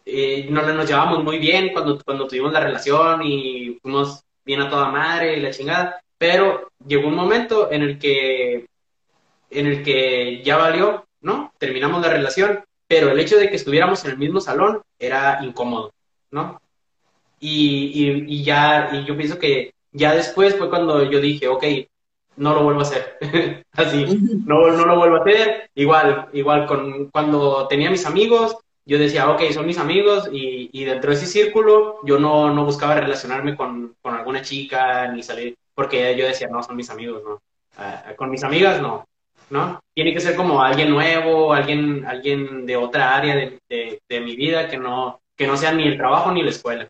eh, 0.06 0.48
nos, 0.50 0.74
nos 0.74 0.88
llevábamos 0.88 1.24
muy 1.24 1.38
bien 1.38 1.72
cuando, 1.72 2.00
cuando 2.04 2.28
tuvimos 2.28 2.52
la 2.52 2.60
relación 2.60 3.22
y 3.24 3.78
fuimos 3.82 4.24
bien 4.44 4.62
a 4.62 4.70
toda 4.70 4.90
madre 4.90 5.38
y 5.38 5.42
la 5.42 5.52
chingada, 5.52 6.02
pero 6.18 6.72
llegó 6.86 7.08
un 7.08 7.16
momento 7.16 7.72
en 7.72 7.84
el 7.84 8.00
que, 8.00 8.66
en 9.50 9.68
el 9.68 9.84
que 9.84 10.42
ya 10.44 10.58
valió, 10.58 11.06
¿no? 11.22 11.54
Terminamos 11.60 12.02
la 12.02 12.10
relación, 12.10 12.64
pero 12.92 13.10
el 13.10 13.20
hecho 13.22 13.38
de 13.38 13.50
que 13.50 13.56
estuviéramos 13.56 14.04
en 14.04 14.12
el 14.12 14.18
mismo 14.18 14.42
salón 14.42 14.82
era 15.00 15.40
incómodo, 15.46 15.94
¿no? 16.30 16.62
Y, 17.40 17.86
y, 17.96 18.26
y 18.28 18.44
ya, 18.44 18.90
y 18.92 19.06
yo 19.06 19.16
pienso 19.16 19.40
que 19.40 19.74
ya 19.94 20.14
después 20.14 20.58
fue 20.58 20.70
cuando 20.70 21.10
yo 21.10 21.22
dije, 21.22 21.48
ok, 21.48 21.64
no 22.36 22.54
lo 22.54 22.64
vuelvo 22.64 22.82
a 22.82 22.84
hacer, 22.84 23.18
así, 23.72 24.06
no, 24.46 24.72
no 24.72 24.86
lo 24.86 24.98
vuelvo 24.98 25.16
a 25.16 25.20
hacer, 25.22 25.70
igual, 25.74 26.28
igual 26.34 26.66
con, 26.66 27.06
cuando 27.12 27.66
tenía 27.70 27.90
mis 27.90 28.06
amigos, 28.06 28.58
yo 28.84 29.00
decía, 29.00 29.32
ok, 29.32 29.42
son 29.54 29.68
mis 29.68 29.78
amigos 29.78 30.28
y, 30.30 30.70
y 30.74 30.84
dentro 30.84 31.12
de 31.12 31.16
ese 31.16 31.28
círculo 31.28 32.00
yo 32.04 32.20
no, 32.20 32.54
no 32.54 32.66
buscaba 32.66 32.96
relacionarme 32.96 33.56
con, 33.56 33.96
con 34.02 34.16
alguna 34.16 34.42
chica 34.42 35.08
ni 35.08 35.24
salir, 35.24 35.56
porque 35.74 36.18
yo 36.18 36.26
decía, 36.26 36.50
no, 36.50 36.62
son 36.62 36.76
mis 36.76 36.90
amigos, 36.90 37.24
no. 37.24 37.42
Ah, 37.78 38.04
con 38.18 38.30
mis 38.30 38.44
amigas, 38.44 38.82
no, 38.82 39.08
¿no? 39.52 39.80
Tiene 39.94 40.14
que 40.14 40.22
ser 40.22 40.36
como 40.36 40.64
alguien 40.64 40.90
nuevo, 40.90 41.54
alguien, 41.54 42.06
alguien 42.06 42.66
de 42.66 42.78
otra 42.78 43.16
área 43.16 43.36
de, 43.36 43.60
de, 43.70 44.02
de 44.10 44.20
mi 44.22 44.36
vida 44.36 44.68
que 44.68 44.78
no, 44.78 45.22
que 45.38 45.46
no 45.46 45.58
sea 45.58 45.74
ni 45.74 45.88
el 45.88 45.98
trabajo 45.98 46.32
ni 46.32 46.42
la 46.42 46.50
escuela. 46.52 46.88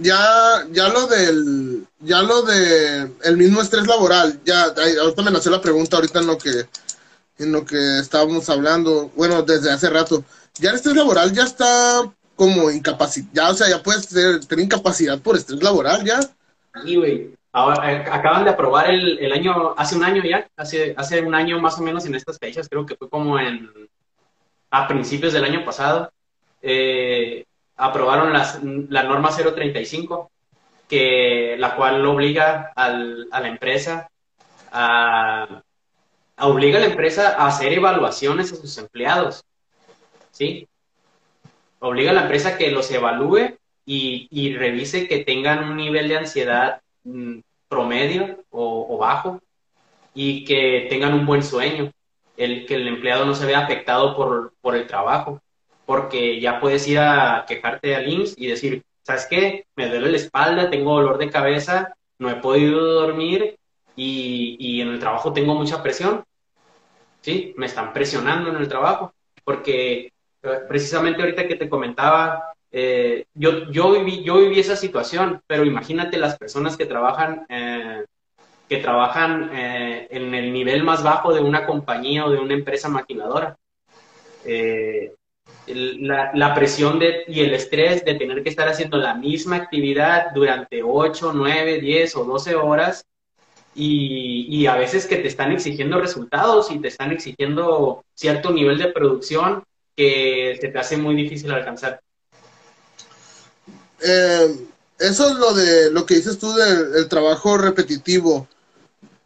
Ya, 0.00 0.64
ya 0.70 0.88
lo 0.88 1.06
del, 1.06 1.84
ya 1.98 2.22
lo 2.22 2.42
de 2.42 3.10
el 3.24 3.36
mismo 3.36 3.60
estrés 3.60 3.86
laboral, 3.86 4.40
ya, 4.44 4.72
ahorita 5.00 5.22
me 5.22 5.30
nació 5.30 5.50
la 5.50 5.60
pregunta 5.60 5.96
ahorita 5.96 6.20
en 6.20 6.26
lo 6.26 6.38
que, 6.38 6.66
en 7.38 7.52
lo 7.52 7.64
que 7.64 7.98
estábamos 7.98 8.48
hablando, 8.48 9.10
bueno, 9.16 9.42
desde 9.42 9.70
hace 9.70 9.90
rato, 9.90 10.24
ya 10.58 10.70
el 10.70 10.76
estrés 10.76 10.94
laboral 10.94 11.32
ya 11.32 11.44
está 11.44 12.10
como 12.36 12.70
incapacitado, 12.70 13.34
ya, 13.34 13.50
o 13.50 13.54
sea, 13.54 13.68
ya 13.68 13.82
puedes 13.82 14.08
tener, 14.08 14.44
tener 14.44 14.64
incapacidad 14.64 15.18
por 15.18 15.36
estrés 15.36 15.62
laboral, 15.62 16.04
ya. 16.04 16.20
Y, 16.84 16.96
güey, 16.96 17.34
eh, 17.52 18.04
acaban 18.10 18.44
de 18.44 18.50
aprobar 18.50 18.90
el, 18.90 19.32
año, 19.32 19.74
hace 19.76 19.96
un 19.96 20.04
año 20.04 20.22
ya, 20.22 20.48
hace, 20.56 20.94
hace 20.96 21.20
un 21.20 21.34
año 21.34 21.60
más 21.60 21.78
o 21.78 21.82
menos 21.82 22.06
en 22.06 22.14
estas 22.14 22.38
fechas, 22.38 22.68
creo 22.68 22.86
que 22.86 22.94
fue 22.94 23.10
como 23.10 23.38
en, 23.38 23.68
a 24.70 24.86
principios 24.86 25.32
del 25.32 25.44
año 25.44 25.64
pasado, 25.64 26.12
eh, 26.62 27.44
aprobaron 27.76 28.32
las, 28.32 28.62
la 28.62 29.02
norma 29.02 29.30
035, 29.30 30.30
que, 30.88 31.56
la 31.58 31.74
cual 31.74 32.04
obliga 32.06 32.72
al, 32.76 33.28
a 33.32 33.40
la 33.40 33.48
empresa 33.48 34.10
a, 34.70 35.62
obliga 36.38 36.78
a 36.78 36.80
la 36.80 36.86
empresa 36.86 37.34
a 37.36 37.48
hacer 37.48 37.72
evaluaciones 37.72 38.52
a 38.52 38.56
sus 38.56 38.78
empleados, 38.78 39.44
¿sí? 40.30 40.68
Obliga 41.80 42.10
a 42.10 42.14
la 42.14 42.22
empresa 42.22 42.56
que 42.56 42.70
los 42.70 42.90
evalúe 42.90 43.56
y, 43.84 44.28
y 44.30 44.54
revise 44.54 45.08
que 45.08 45.24
tengan 45.24 45.64
un 45.64 45.76
nivel 45.76 46.08
de 46.08 46.18
ansiedad 46.18 46.80
promedio 47.68 48.44
o, 48.50 48.86
o 48.94 48.98
bajo 48.98 49.40
y 50.14 50.44
que 50.44 50.86
tengan 50.90 51.14
un 51.14 51.26
buen 51.26 51.42
sueño, 51.42 51.90
el 52.36 52.66
que 52.66 52.74
el 52.74 52.88
empleado 52.88 53.24
no 53.24 53.34
se 53.34 53.46
vea 53.46 53.60
afectado 53.60 54.16
por, 54.16 54.54
por 54.60 54.76
el 54.76 54.86
trabajo, 54.86 55.40
porque 55.84 56.40
ya 56.40 56.60
puedes 56.60 56.86
ir 56.88 56.98
a 56.98 57.44
quejarte 57.46 57.94
al 57.94 58.08
IMSS 58.08 58.34
y 58.38 58.46
decir, 58.46 58.82
¿sabes 59.02 59.26
qué? 59.28 59.66
Me 59.76 59.88
duele 59.88 60.10
la 60.10 60.16
espalda, 60.16 60.70
tengo 60.70 60.94
dolor 60.94 61.18
de 61.18 61.30
cabeza, 61.30 61.94
no 62.18 62.30
he 62.30 62.36
podido 62.36 62.80
dormir 62.80 63.56
y, 63.96 64.56
y 64.58 64.80
en 64.80 64.88
el 64.88 64.98
trabajo 64.98 65.32
tengo 65.32 65.54
mucha 65.54 65.82
presión, 65.82 66.24
¿sí? 67.20 67.54
Me 67.56 67.66
están 67.66 67.92
presionando 67.92 68.50
en 68.50 68.56
el 68.56 68.68
trabajo, 68.68 69.12
porque 69.44 70.12
eh, 70.42 70.58
precisamente 70.68 71.20
ahorita 71.22 71.46
que 71.46 71.56
te 71.56 71.68
comentaba, 71.68 72.52
eh, 72.72 73.26
yo, 73.34 73.70
yo, 73.70 73.92
viví, 73.92 74.22
yo 74.22 74.38
viví 74.38 74.60
esa 74.60 74.76
situación, 74.76 75.42
pero 75.46 75.64
imagínate 75.64 76.18
las 76.18 76.38
personas 76.38 76.76
que 76.76 76.86
trabajan, 76.86 77.46
eh, 77.48 78.04
que 78.68 78.76
trabajan 78.78 79.50
eh, 79.52 80.06
en 80.10 80.34
el 80.34 80.52
nivel 80.52 80.84
más 80.84 81.02
bajo 81.02 81.34
de 81.34 81.40
una 81.40 81.66
compañía 81.66 82.24
o 82.24 82.30
de 82.30 82.38
una 82.38 82.54
empresa 82.54 82.88
maquiladora. 82.88 83.56
La 85.66 86.54
presión 86.54 86.98
de, 86.98 87.24
y 87.28 87.40
el 87.40 87.54
estrés 87.54 88.04
de 88.04 88.14
tener 88.14 88.42
que 88.42 88.48
estar 88.48 88.68
haciendo 88.68 88.96
la 88.96 89.14
misma 89.14 89.56
actividad 89.56 90.30
durante 90.34 90.82
8, 90.82 91.32
9, 91.34 91.80
10 91.80 92.16
o 92.16 92.24
12 92.24 92.54
horas 92.54 93.04
y, 93.74 94.46
y 94.48 94.66
a 94.66 94.76
veces 94.76 95.06
que 95.06 95.16
te 95.16 95.28
están 95.28 95.52
exigiendo 95.52 96.00
resultados 96.00 96.70
y 96.70 96.78
te 96.78 96.88
están 96.88 97.12
exigiendo 97.12 98.04
cierto 98.14 98.52
nivel 98.52 98.78
de 98.78 98.88
producción 98.88 99.64
que 99.96 100.56
se 100.60 100.68
te 100.68 100.78
hace 100.78 100.96
muy 100.96 101.14
difícil 101.14 101.52
alcanzar. 101.52 102.00
Eh, 104.02 104.68
eso 104.98 105.28
es 105.30 105.36
lo 105.36 105.54
de 105.54 105.90
lo 105.90 106.04
que 106.06 106.16
dices 106.16 106.38
tú 106.38 106.52
del 106.54 106.92
del 106.92 107.08
trabajo 107.08 107.56
repetitivo. 107.58 108.48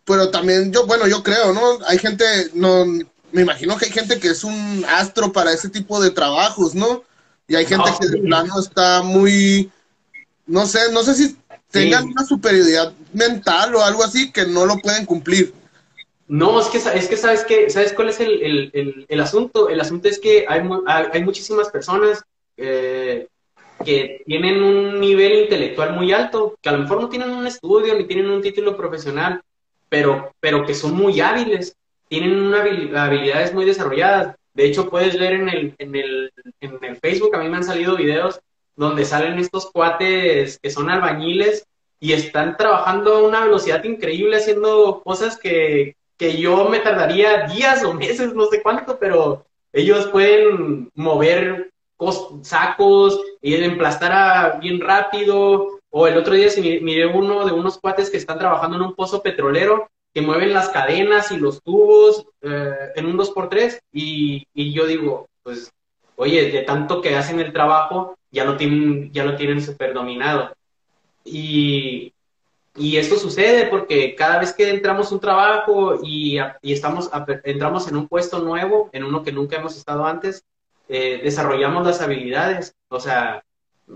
Pero 0.04 0.30
también 0.30 0.72
yo, 0.72 0.86
bueno, 0.86 1.06
yo 1.08 1.22
creo, 1.22 1.52
¿no? 1.54 1.78
Hay 1.86 1.98
gente, 1.98 2.24
no, 2.54 2.84
me 3.32 3.42
imagino 3.42 3.76
que 3.76 3.86
hay 3.86 3.92
gente 3.92 4.20
que 4.20 4.28
es 4.28 4.44
un 4.44 4.84
astro 4.88 5.32
para 5.32 5.52
ese 5.52 5.70
tipo 5.70 6.00
de 6.02 6.10
trabajos, 6.10 6.74
¿no? 6.74 7.04
Y 7.48 7.54
hay 7.56 7.66
gente 7.66 7.90
No, 7.90 7.98
que 7.98 8.08
de 8.08 8.18
plano 8.18 8.60
está 8.60 9.02
muy, 9.02 9.70
no 10.46 10.66
sé, 10.66 10.92
no 10.92 11.02
sé 11.04 11.14
si 11.14 11.36
tengan 11.70 12.04
una 12.06 12.24
superioridad 12.24 12.94
mental 13.12 13.74
o 13.74 13.82
algo 13.84 14.04
así 14.04 14.32
que 14.32 14.46
no 14.46 14.66
lo 14.66 14.78
pueden 14.80 15.06
cumplir. 15.06 15.54
No, 16.26 16.58
es 16.58 16.68
que, 16.68 16.78
es 16.78 17.08
que 17.08 17.16
sabes 17.16 17.44
que, 17.44 17.68
¿sabes 17.68 17.92
cuál 17.92 18.08
es 18.08 18.18
el, 18.20 18.42
el, 18.42 18.70
el, 18.72 19.06
el 19.08 19.20
asunto? 19.20 19.68
El 19.68 19.80
asunto 19.80 20.08
es 20.08 20.18
que 20.18 20.46
hay, 20.48 20.62
hay 21.12 21.22
muchísimas 21.22 21.68
personas 21.68 22.22
eh, 22.56 23.28
que 23.84 24.22
tienen 24.26 24.62
un 24.62 25.00
nivel 25.00 25.42
intelectual 25.42 25.92
muy 25.92 26.12
alto, 26.12 26.56
que 26.60 26.68
a 26.68 26.72
lo 26.72 26.78
mejor 26.78 27.00
no 27.00 27.08
tienen 27.08 27.30
un 27.30 27.46
estudio 27.46 27.94
ni 27.94 28.04
tienen 28.04 28.30
un 28.30 28.42
título 28.42 28.76
profesional, 28.76 29.42
pero, 29.88 30.32
pero 30.40 30.64
que 30.64 30.74
son 30.74 30.94
muy 30.94 31.20
hábiles, 31.20 31.76
tienen 32.08 32.40
una 32.40 32.62
habilidades 32.62 33.52
muy 33.54 33.64
desarrolladas. 33.64 34.36
De 34.52 34.66
hecho, 34.66 34.88
puedes 34.88 35.18
ver 35.18 35.34
en 35.34 35.48
el, 35.48 35.74
en, 35.78 35.94
el, 35.94 36.32
en 36.60 36.78
el 36.82 36.96
Facebook, 36.96 37.34
a 37.34 37.38
mí 37.38 37.48
me 37.48 37.56
han 37.56 37.64
salido 37.64 37.96
videos 37.96 38.40
donde 38.76 39.04
salen 39.04 39.38
estos 39.38 39.70
cuates 39.70 40.58
que 40.60 40.70
son 40.70 40.90
albañiles 40.90 41.66
y 42.00 42.12
están 42.12 42.56
trabajando 42.56 43.14
a 43.14 43.22
una 43.22 43.44
velocidad 43.44 43.82
increíble 43.84 44.36
haciendo 44.36 45.02
cosas 45.04 45.38
que, 45.38 45.96
que 46.16 46.36
yo 46.36 46.68
me 46.68 46.80
tardaría 46.80 47.46
días 47.46 47.84
o 47.84 47.94
meses, 47.94 48.34
no 48.34 48.46
sé 48.46 48.62
cuánto, 48.62 48.98
pero 48.98 49.46
ellos 49.72 50.06
pueden 50.08 50.90
mover 50.94 51.70
sacos 52.42 53.20
y 53.40 53.54
emplastar 53.54 54.60
bien 54.60 54.80
rápido. 54.80 55.80
O 55.90 56.06
el 56.06 56.16
otro 56.16 56.34
día 56.34 56.48
miré 56.82 57.06
uno 57.06 57.44
de 57.44 57.52
unos 57.52 57.78
cuates 57.78 58.10
que 58.10 58.16
están 58.16 58.38
trabajando 58.38 58.76
en 58.76 58.82
un 58.82 58.94
pozo 58.94 59.22
petrolero 59.22 59.88
que 60.14 60.22
mueven 60.22 60.52
las 60.52 60.68
cadenas 60.68 61.32
y 61.32 61.38
los 61.38 61.60
tubos 61.62 62.26
eh, 62.40 62.92
en 62.94 63.06
un 63.06 63.18
2x3 63.18 63.80
y, 63.92 64.46
y, 64.54 64.72
yo 64.72 64.86
digo, 64.86 65.28
pues, 65.42 65.72
oye, 66.14 66.52
de 66.52 66.62
tanto 66.62 67.02
que 67.02 67.16
hacen 67.16 67.40
el 67.40 67.52
trabajo, 67.52 68.16
ya 68.30 68.44
lo 68.44 68.56
tienen, 68.56 69.12
ya 69.12 69.24
lo 69.24 69.34
tienen 69.36 69.60
super 69.60 69.92
dominado. 69.92 70.54
Y, 71.24 72.12
y 72.76 72.96
esto 72.96 73.16
sucede 73.16 73.66
porque 73.66 74.14
cada 74.14 74.38
vez 74.38 74.52
que 74.52 74.70
entramos 74.70 75.10
un 75.10 75.18
trabajo 75.18 75.98
y, 76.02 76.38
y 76.62 76.72
estamos, 76.72 77.10
entramos 77.42 77.88
en 77.88 77.96
un 77.96 78.06
puesto 78.06 78.38
nuevo, 78.38 78.90
en 78.92 79.02
uno 79.02 79.24
que 79.24 79.32
nunca 79.32 79.56
hemos 79.56 79.76
estado 79.76 80.06
antes, 80.06 80.44
eh, 80.88 81.20
desarrollamos 81.22 81.86
las 81.86 82.00
habilidades, 82.00 82.74
o 82.88 83.00
sea, 83.00 83.42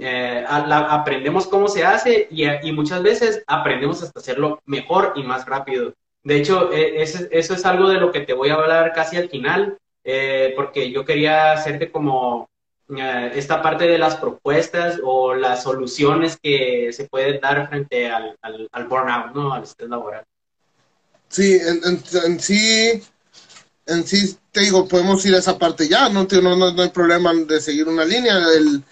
eh, 0.01 0.45
aprendemos 0.49 1.47
cómo 1.47 1.69
se 1.69 1.85
hace 1.85 2.29
y, 2.31 2.73
muchas 2.73 3.03
veces 3.03 3.43
aprendemos 3.47 4.03
hasta 4.03 4.21
hacerlo 4.21 4.61
mejor 4.65 5.13
y 5.17 5.23
más 5.23 5.47
rápido. 5.47 5.95
De 6.23 6.37
hecho, 6.37 6.73
e, 6.73 7.03
eso, 7.03 7.29
es 7.31 7.67
algo 7.67 7.89
de 7.89 8.01
lo 8.01 8.11
que 8.11 8.21
te 8.21 8.33
voy 8.33 8.51
a 8.51 8.55
hablar 8.55 8.93
casi 8.95 9.17
al 9.17 9.29
final, 9.29 9.79
eh, 10.05 10.53
porque 10.57 10.91
yo 10.91 11.05
quería 11.05 11.53
hacerte 11.53 11.91
como 11.91 12.49
esta 13.35 13.61
parte 13.61 13.87
de 13.87 13.99
las 13.99 14.17
propuestas 14.17 14.99
o 15.05 15.35
las 15.35 15.63
soluciones 15.63 16.39
que 16.43 16.91
se 16.95 17.05
pueden 17.07 17.39
dar 17.39 17.69
frente 17.69 18.11
al, 18.11 18.35
al, 18.41 18.89
burnout, 18.89 19.35
¿no? 19.35 19.53
Al 19.53 19.65
estrés 19.65 19.91
laboral. 19.91 20.25
Sí, 21.29 21.59
en, 21.61 21.83
en 22.25 22.41
sí 22.41 23.03
en 23.89 24.07
sí, 24.07 24.37
te 24.53 24.61
digo, 24.61 24.87
podemos 24.87 25.25
ir 25.25 25.35
a 25.35 25.39
esa 25.39 25.59
parte 25.59 25.89
ya, 25.89 26.09
no, 26.09 26.27
no, 26.31 26.73
no, 26.73 26.83
hay 26.83 26.91
problema 26.91 27.33
de 27.35 27.61
seguir 27.61 27.89
una 27.89 28.05
línea. 28.05 28.37
El, 28.57 28.85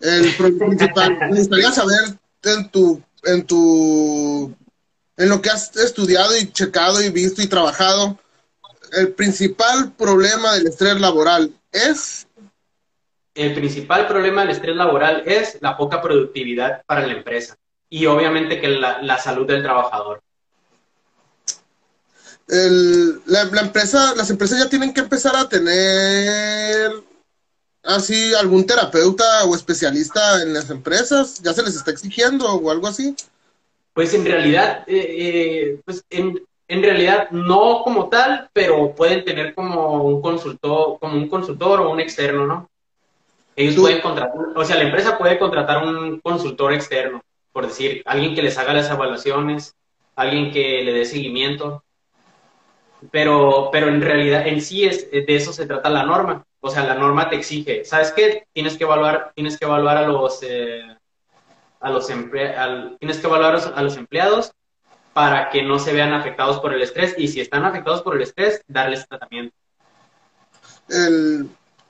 el 0.00 0.34
principal, 0.58 1.18
me 1.30 1.38
gustaría 1.38 1.72
saber 1.72 2.16
en 2.44 2.70
tu, 2.70 3.02
en 3.24 3.44
tu, 3.44 4.54
en 5.16 5.28
lo 5.28 5.42
que 5.42 5.50
has 5.50 5.76
estudiado 5.76 6.36
y 6.36 6.50
checado 6.52 7.02
y 7.02 7.10
visto 7.10 7.42
y 7.42 7.48
trabajado, 7.48 8.18
el 8.92 9.12
principal 9.12 9.92
problema 9.92 10.54
del 10.54 10.68
estrés 10.68 11.00
laboral 11.00 11.52
es... 11.72 12.28
El 13.34 13.52
principal 13.52 14.06
problema 14.06 14.42
del 14.42 14.52
estrés 14.52 14.76
laboral 14.76 15.24
es 15.26 15.58
la 15.60 15.76
poca 15.76 16.00
productividad 16.00 16.82
para 16.86 17.06
la 17.06 17.12
empresa 17.12 17.56
y 17.90 18.06
obviamente 18.06 18.60
que 18.60 18.68
la, 18.68 19.02
la 19.02 19.18
salud 19.18 19.46
del 19.46 19.62
trabajador 19.62 20.22
el, 22.48 23.20
la, 23.26 23.42
empresa, 23.60 24.14
las 24.16 24.30
empresas 24.30 24.58
ya 24.58 24.68
tienen 24.68 24.92
que 24.92 25.00
empezar 25.00 25.34
a 25.36 25.48
tener 25.48 26.92
así 27.82 28.34
algún 28.34 28.66
terapeuta 28.66 29.44
o 29.44 29.54
especialista 29.54 30.42
en 30.42 30.52
las 30.54 30.70
empresas, 30.70 31.42
ya 31.42 31.52
se 31.52 31.62
les 31.62 31.76
está 31.76 31.90
exigiendo 31.90 32.46
o 32.46 32.70
algo 32.70 32.86
así. 32.86 33.14
Pues 33.94 34.12
en 34.14 34.24
realidad, 34.24 34.84
eh, 34.86 35.16
eh, 35.18 35.80
pues 35.84 36.04
en, 36.10 36.40
en, 36.68 36.82
realidad 36.82 37.30
no 37.30 37.82
como 37.82 38.08
tal, 38.08 38.50
pero 38.52 38.94
pueden 38.94 39.24
tener 39.24 39.54
como 39.54 40.04
un 40.04 40.20
consultor, 40.20 40.98
como 41.00 41.16
un 41.16 41.28
consultor 41.28 41.80
o 41.80 41.90
un 41.90 42.00
externo, 42.00 42.46
¿no? 42.46 42.68
Ellos 43.54 43.76
pueden 43.76 44.02
contratar, 44.02 44.36
o 44.54 44.64
sea, 44.66 44.76
la 44.76 44.82
empresa 44.82 45.16
puede 45.16 45.38
contratar 45.38 45.82
un 45.82 46.20
consultor 46.20 46.74
externo, 46.74 47.22
por 47.52 47.66
decir, 47.66 48.02
alguien 48.04 48.34
que 48.34 48.42
les 48.42 48.58
haga 48.58 48.74
las 48.74 48.90
evaluaciones, 48.90 49.74
alguien 50.14 50.52
que 50.52 50.82
le 50.84 50.92
dé 50.92 51.06
seguimiento 51.06 51.82
pero, 53.10 53.68
pero 53.72 53.88
en 53.88 54.00
realidad 54.00 54.46
en 54.46 54.60
sí 54.60 54.84
es, 54.84 55.10
de 55.10 55.24
eso 55.28 55.52
se 55.52 55.66
trata 55.66 55.90
la 55.90 56.04
norma. 56.04 56.44
O 56.60 56.70
sea, 56.70 56.84
la 56.84 56.94
norma 56.94 57.28
te 57.28 57.36
exige, 57.36 57.84
¿sabes 57.84 58.12
qué? 58.12 58.46
Tienes 58.52 58.76
que 58.76 58.84
evaluar, 58.84 59.32
tienes 59.34 59.56
que 59.58 59.66
evaluar 59.66 59.98
a 59.98 60.08
los, 60.08 60.40
eh, 60.42 60.82
a 61.80 61.90
los 61.90 62.06
tienes 62.06 63.18
que 63.18 63.26
evaluar 63.26 63.60
a 63.74 63.82
los 63.82 63.96
empleados 63.96 64.52
para 65.12 65.48
que 65.50 65.62
no 65.62 65.78
se 65.78 65.92
vean 65.92 66.12
afectados 66.12 66.58
por 66.60 66.74
el 66.74 66.82
estrés 66.82 67.14
y 67.16 67.28
si 67.28 67.40
están 67.40 67.64
afectados 67.64 68.02
por 68.02 68.16
el 68.16 68.22
estrés, 68.22 68.60
darles 68.66 69.06
tratamiento. 69.08 69.54
El, 70.88 71.48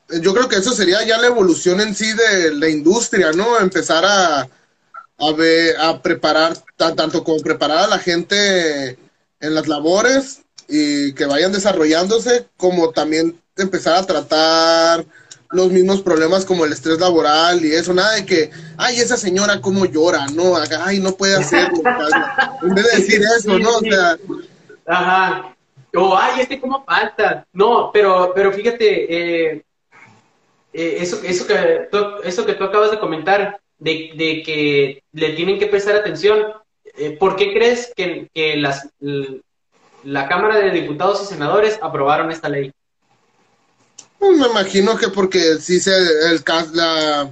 yo 0.08 0.34
creo 0.34 0.48
que 0.48 0.56
eso 0.56 0.72
sería 0.72 1.04
ya 1.04 1.18
la 1.18 1.28
evolución 1.28 1.80
en 1.80 1.94
sí 1.94 2.12
de 2.12 2.54
la 2.54 2.68
industria, 2.68 3.32
¿no? 3.32 3.58
Empezar 3.58 4.04
a, 4.04 4.42
a, 4.42 5.32
ver, 5.36 5.76
a 5.78 6.00
preparar, 6.00 6.56
tanto 6.76 7.24
como 7.24 7.40
preparar 7.40 7.84
a 7.84 7.88
la 7.88 7.98
gente 7.98 8.98
en 9.40 9.54
las 9.54 9.66
labores 9.66 10.45
y 10.68 11.12
que 11.14 11.26
vayan 11.26 11.52
desarrollándose, 11.52 12.46
como 12.56 12.90
también 12.90 13.38
empezar 13.56 13.96
a 13.96 14.06
tratar 14.06 15.04
los 15.50 15.70
mismos 15.70 16.02
problemas 16.02 16.44
como 16.44 16.64
el 16.64 16.72
estrés 16.72 16.98
laboral 16.98 17.64
y 17.64 17.72
eso, 17.72 17.94
nada 17.94 18.14
de 18.16 18.26
que, 18.26 18.50
ay, 18.76 18.98
esa 18.98 19.16
señora 19.16 19.60
cómo 19.60 19.84
llora, 19.84 20.26
no, 20.34 20.54
ay, 20.56 20.98
no 20.98 21.12
puede 21.12 21.36
hacerlo, 21.36 21.82
en 22.62 22.74
vez 22.74 22.84
de 22.84 22.96
decir 22.98 23.22
eso, 23.36 23.58
¿no? 23.58 23.76
O 23.76 23.80
sea, 23.80 24.18
Ajá, 24.86 25.56
o 25.94 26.16
ay, 26.16 26.40
este 26.40 26.60
cómo 26.60 26.84
falta, 26.84 27.46
no, 27.52 27.90
pero, 27.92 28.32
pero 28.34 28.52
fíjate, 28.52 29.52
eh, 29.54 29.64
eh, 30.72 30.96
eso, 31.00 31.20
eso, 31.24 31.46
que 31.46 31.88
tú, 31.90 31.98
eso 32.22 32.46
que 32.46 32.54
tú 32.54 32.64
acabas 32.64 32.90
de 32.90 32.98
comentar, 32.98 33.58
de, 33.78 34.12
de 34.14 34.42
que 34.42 35.02
le 35.12 35.30
tienen 35.30 35.58
que 35.58 35.66
prestar 35.66 35.96
atención, 35.96 36.52
eh, 36.96 37.16
¿por 37.18 37.36
qué 37.36 37.52
crees 37.52 37.92
que, 37.96 38.28
que 38.32 38.56
las, 38.56 38.88
la 40.06 40.28
Cámara 40.28 40.58
de 40.58 40.70
Diputados 40.70 41.22
y 41.22 41.26
Senadores 41.26 41.78
aprobaron 41.82 42.30
esta 42.30 42.48
ley? 42.48 42.72
Pues 44.18 44.38
me 44.38 44.46
imagino 44.46 44.96
que 44.96 45.08
porque 45.08 45.58
sí 45.58 45.80
se 45.80 45.92
el, 45.96 46.42
la, 46.72 47.28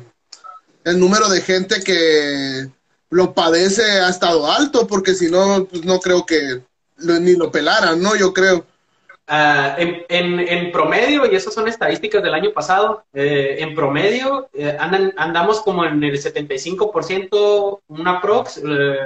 el 0.85 0.99
número 0.99 1.29
de 1.29 1.41
gente 1.41 1.83
que 1.83 2.69
lo 3.11 3.33
padece 3.33 3.85
ha 4.01 4.09
estado 4.09 4.51
alto, 4.51 4.87
porque 4.87 5.15
si 5.15 5.31
no, 5.31 5.67
pues 5.67 5.85
no 5.85 6.01
creo 6.01 6.27
que 6.27 6.63
ni 6.99 7.35
lo 7.37 7.51
pelaran, 7.51 8.03
¿no? 8.03 8.17
Yo 8.17 8.33
creo. 8.33 8.67
Uh, 9.27 9.79
en, 9.79 10.05
en, 10.09 10.41
en, 10.41 10.73
promedio, 10.73 11.25
y 11.25 11.35
esas 11.35 11.55
son 11.55 11.67
estadísticas 11.67 12.23
del 12.23 12.35
año 12.35 12.53
pasado, 12.53 13.05
eh, 13.15 13.57
en 13.61 13.75
promedio 13.75 14.51
eh, 14.53 14.77
andan, 14.79 15.15
andamos 15.17 15.63
como 15.63 15.87
en 15.87 16.03
el 16.05 16.23
75%, 16.23 17.81
una 17.87 18.21
prox, 18.21 18.59
eh, 18.59 18.99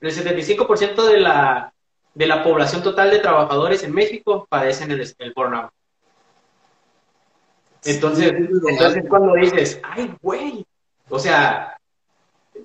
el 0.00 0.10
75% 0.12 1.06
de 1.06 1.18
la, 1.18 1.72
de 2.18 2.26
la 2.26 2.42
población 2.42 2.82
total 2.82 3.12
de 3.12 3.20
trabajadores 3.20 3.84
en 3.84 3.94
México 3.94 4.44
padecen 4.50 4.90
el, 4.90 5.00
el 5.18 5.32
burnout. 5.36 5.70
Entonces, 7.84 8.32
entonces 8.68 9.04
cuando 9.08 9.34
dices, 9.34 9.80
ay, 9.84 10.12
güey, 10.20 10.66
o 11.08 11.18
sea, 11.20 11.78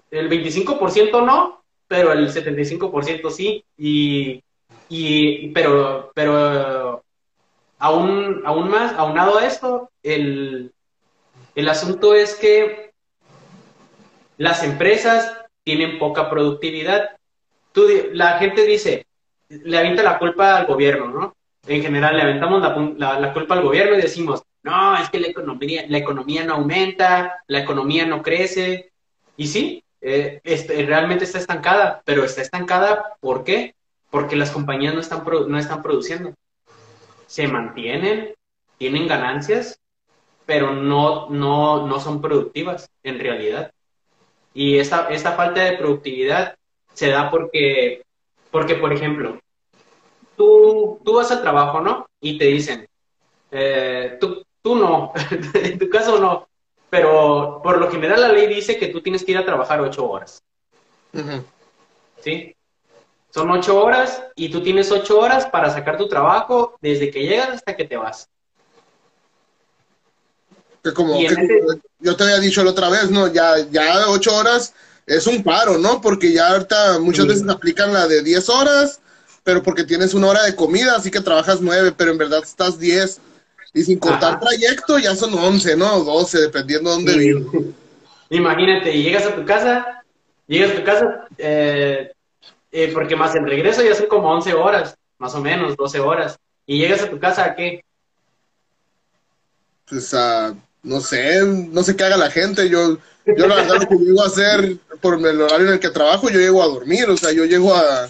el 0.10 0.28
25% 0.28 1.24
no, 1.24 1.64
pero 1.88 2.14
el 2.14 2.34
75% 2.34 3.30
sí, 3.30 3.64
y, 3.78 4.44
y, 4.90 5.50
pero, 5.50 6.12
pero 6.16 7.04
aún, 7.78 8.42
aún 8.46 8.70
más, 8.70 8.94
aunado 8.94 9.38
a 9.38 9.46
esto, 9.46 9.92
el, 10.02 10.74
el 11.54 11.70
asunto 11.70 12.16
es 12.16 12.34
que 12.34 12.92
las 14.38 14.64
empresas 14.64 15.32
tienen 15.64 16.00
poca 16.00 16.32
productividad. 16.32 17.18
Tú, 17.72 17.84
la 18.14 18.40
gente 18.40 18.66
dice, 18.66 19.06
le 19.64 19.78
avienta 19.78 20.04
la 20.04 20.20
culpa 20.20 20.58
al 20.58 20.66
gobierno, 20.66 21.08
¿no? 21.08 21.36
En 21.66 21.82
general, 21.82 22.18
le 22.18 22.24
aventamos 22.24 22.62
la, 22.98 23.34
culpa 23.34 23.56
al 23.56 23.64
gobierno 23.64 23.98
y 23.98 24.02
decimos, 24.02 24.44
no, 24.64 24.98
es 24.98 25.10
que 25.10 25.20
la 25.20 25.28
economía, 25.28 25.86
la 25.88 25.98
economía 25.98 26.44
no 26.44 26.56
aumenta, 26.56 27.42
la 27.48 27.60
economía 27.60 28.06
no 28.06 28.22
crece. 28.22 28.92
Y 29.38 29.48
sí, 29.48 29.84
eh, 30.02 30.42
este, 30.44 30.86
realmente 30.86 31.24
está 31.24 31.40
estancada, 31.40 32.02
pero 32.06 32.26
está 32.26 32.42
estancada, 32.42 33.16
¿por 33.22 33.44
qué? 33.44 33.76
Porque 34.10 34.36
las 34.36 34.52
compañías 34.52 34.94
no 34.94 35.00
están, 35.00 35.24
no 35.26 35.58
están 35.58 35.82
produciendo. 35.82 36.34
Se 37.28 37.48
mantienen, 37.48 38.36
tienen 38.78 39.08
ganancias, 39.08 39.80
pero 40.46 40.74
no, 40.74 41.30
no, 41.30 41.88
no 41.88 42.00
son 42.00 42.22
productivas 42.22 42.90
en 43.04 43.20
realidad. 43.20 43.72
Y 44.54 44.78
esta, 44.78 45.08
esta 45.10 45.32
falta 45.32 45.64
de 45.64 45.78
productividad 45.78 46.56
se 46.94 47.10
da 47.10 47.32
porque, 47.32 48.03
porque 48.54 48.76
por 48.76 48.94
ejemplo, 48.94 49.40
tú, 50.38 51.02
tú 51.04 51.14
vas 51.16 51.32
al 51.32 51.42
trabajo, 51.42 51.82
¿no? 51.82 52.06
Y 52.22 52.38
te 52.38 52.46
dicen, 52.46 52.88
eh, 53.52 54.18
tú, 54.22 54.44
tú 54.62 54.76
no, 54.76 55.12
en 55.56 55.80
tu 55.80 55.90
caso 55.90 56.20
no, 56.20 56.48
pero 56.90 57.60
por 57.64 57.80
lo 57.80 57.90
general 57.90 58.22
la 58.22 58.32
ley 58.32 58.48
dice 58.48 58.78
que 58.78 58.88
tú 58.88 59.02
tienes 59.02 59.26
que 59.26 59.32
ir 59.32 59.40
a 59.40 59.46
trabajar 59.46 59.82
ocho 59.82 60.08
horas. 60.10 60.44
¿sí? 62.22 62.56
Son 63.32 63.50
ocho 63.50 63.84
horas 63.84 64.24
y 64.36 64.50
tú 64.50 64.62
tienes 64.62 64.92
ocho 64.92 65.20
horas 65.20 65.48
para 65.48 65.72
sacar 65.72 65.98
tu 65.98 66.08
trabajo 66.08 66.78
desde 66.80 67.10
que 67.10 67.24
llegas 67.24 67.50
hasta 67.50 67.76
que 67.76 67.86
te 67.86 67.98
vas. 67.98 68.30
Que 70.84 70.94
como 70.94 71.18
que 71.18 71.34
ese- 71.34 71.62
yo 72.00 72.16
te 72.16 72.24
había 72.24 72.40
dicho 72.40 72.64
la 72.64 72.72
otra 72.72 72.90
vez, 72.90 73.10
¿no? 73.10 73.28
Ya, 73.28 73.58
ya 73.72 74.08
ocho 74.10 74.36
horas 74.36 74.76
es 75.06 75.28
un 75.28 75.44
paro, 75.44 75.78
¿no? 75.78 76.02
Porque 76.02 76.32
ya 76.32 76.50
ahorita 76.50 77.00
muchas 77.00 77.26
Sí. 77.26 77.34
veces 77.34 77.50
aplican 77.50 77.94
la 77.94 78.08
de 78.08 78.22
10 78.24 78.50
horas, 78.50 79.02
pero 79.44 79.62
porque 79.62 79.84
tienes 79.84 80.14
una 80.14 80.28
hora 80.28 80.44
de 80.44 80.56
comida, 80.56 80.96
así 80.96 81.12
que 81.12 81.22
trabajas 81.22 81.62
nueve, 81.62 81.94
pero 81.96 82.12
en 82.12 82.18
verdad 82.18 82.42
estás 82.44 82.80
10. 82.80 83.20
Y 83.74 83.84
sin 83.84 84.00
contar 84.00 84.36
Ajá. 84.36 84.40
trayecto 84.40 85.00
ya 85.00 85.16
son 85.16 85.34
11, 85.34 85.76
¿no? 85.76 85.96
O 85.96 86.04
12, 86.04 86.40
dependiendo 86.40 86.90
de 86.92 86.96
dónde 86.96 87.14
Sí. 87.14 87.20
vives. 87.20 87.48
Imagínate, 88.30 88.92
y 88.96 89.04
llegas 89.04 89.26
a 89.26 89.36
tu 89.36 89.46
casa, 89.46 90.04
llegas 90.48 90.72
a 90.72 90.76
tu 90.76 90.84
casa, 90.84 91.28
eh, 91.38 92.12
eh, 92.72 92.92
porque 92.94 93.16
más 93.16 93.36
el 93.36 93.46
regreso 93.46 93.84
ya 93.84 93.94
son 93.94 94.08
como 94.08 94.32
11 94.32 94.54
horas, 94.54 94.96
más 95.20 95.36
o 95.36 95.42
menos, 95.42 95.76
12 95.76 96.00
horas. 96.00 96.38
Y 96.66 96.80
llegas 96.80 97.02
a 97.04 97.10
tu 97.10 97.20
casa 97.20 97.46
a 97.46 97.56
qué? 97.56 97.82
Pues 99.88 100.14
ah, 100.14 100.56
no 100.82 101.00
sé, 101.02 101.42
no 101.46 101.84
sé 101.84 101.96
qué 101.96 102.04
haga 102.04 102.18
la 102.18 102.32
gente. 102.32 102.70
Yo, 102.70 102.98
yo 103.26 103.48
la 103.48 103.56
verdad 103.56 103.82
lo 103.82 103.88
que 103.88 103.96
llego 103.96 104.22
a 104.22 104.28
hacer 104.28 104.78
por 105.02 105.16
el 105.16 105.42
horario 105.42 105.68
en 105.68 105.74
el 105.74 105.80
que 105.80 105.90
trabajo, 105.90 106.30
yo 106.30 106.40
llego 106.40 106.62
a 106.62 106.68
dormir, 106.68 107.10
o 107.10 107.18
sea, 107.18 107.32
yo 107.32 107.46
llego 107.46 107.74
a, 107.74 108.10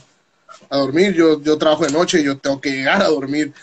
a 0.70 0.78
dormir, 0.78 1.14
yo, 1.14 1.42
yo 1.42 1.58
trabajo 1.58 1.86
de 1.86 1.92
noche 1.92 2.20
y 2.20 2.24
yo 2.24 2.38
tengo 2.38 2.60
que 2.60 2.72
llegar 2.72 3.02
a 3.02 3.08
dormir. 3.08 3.54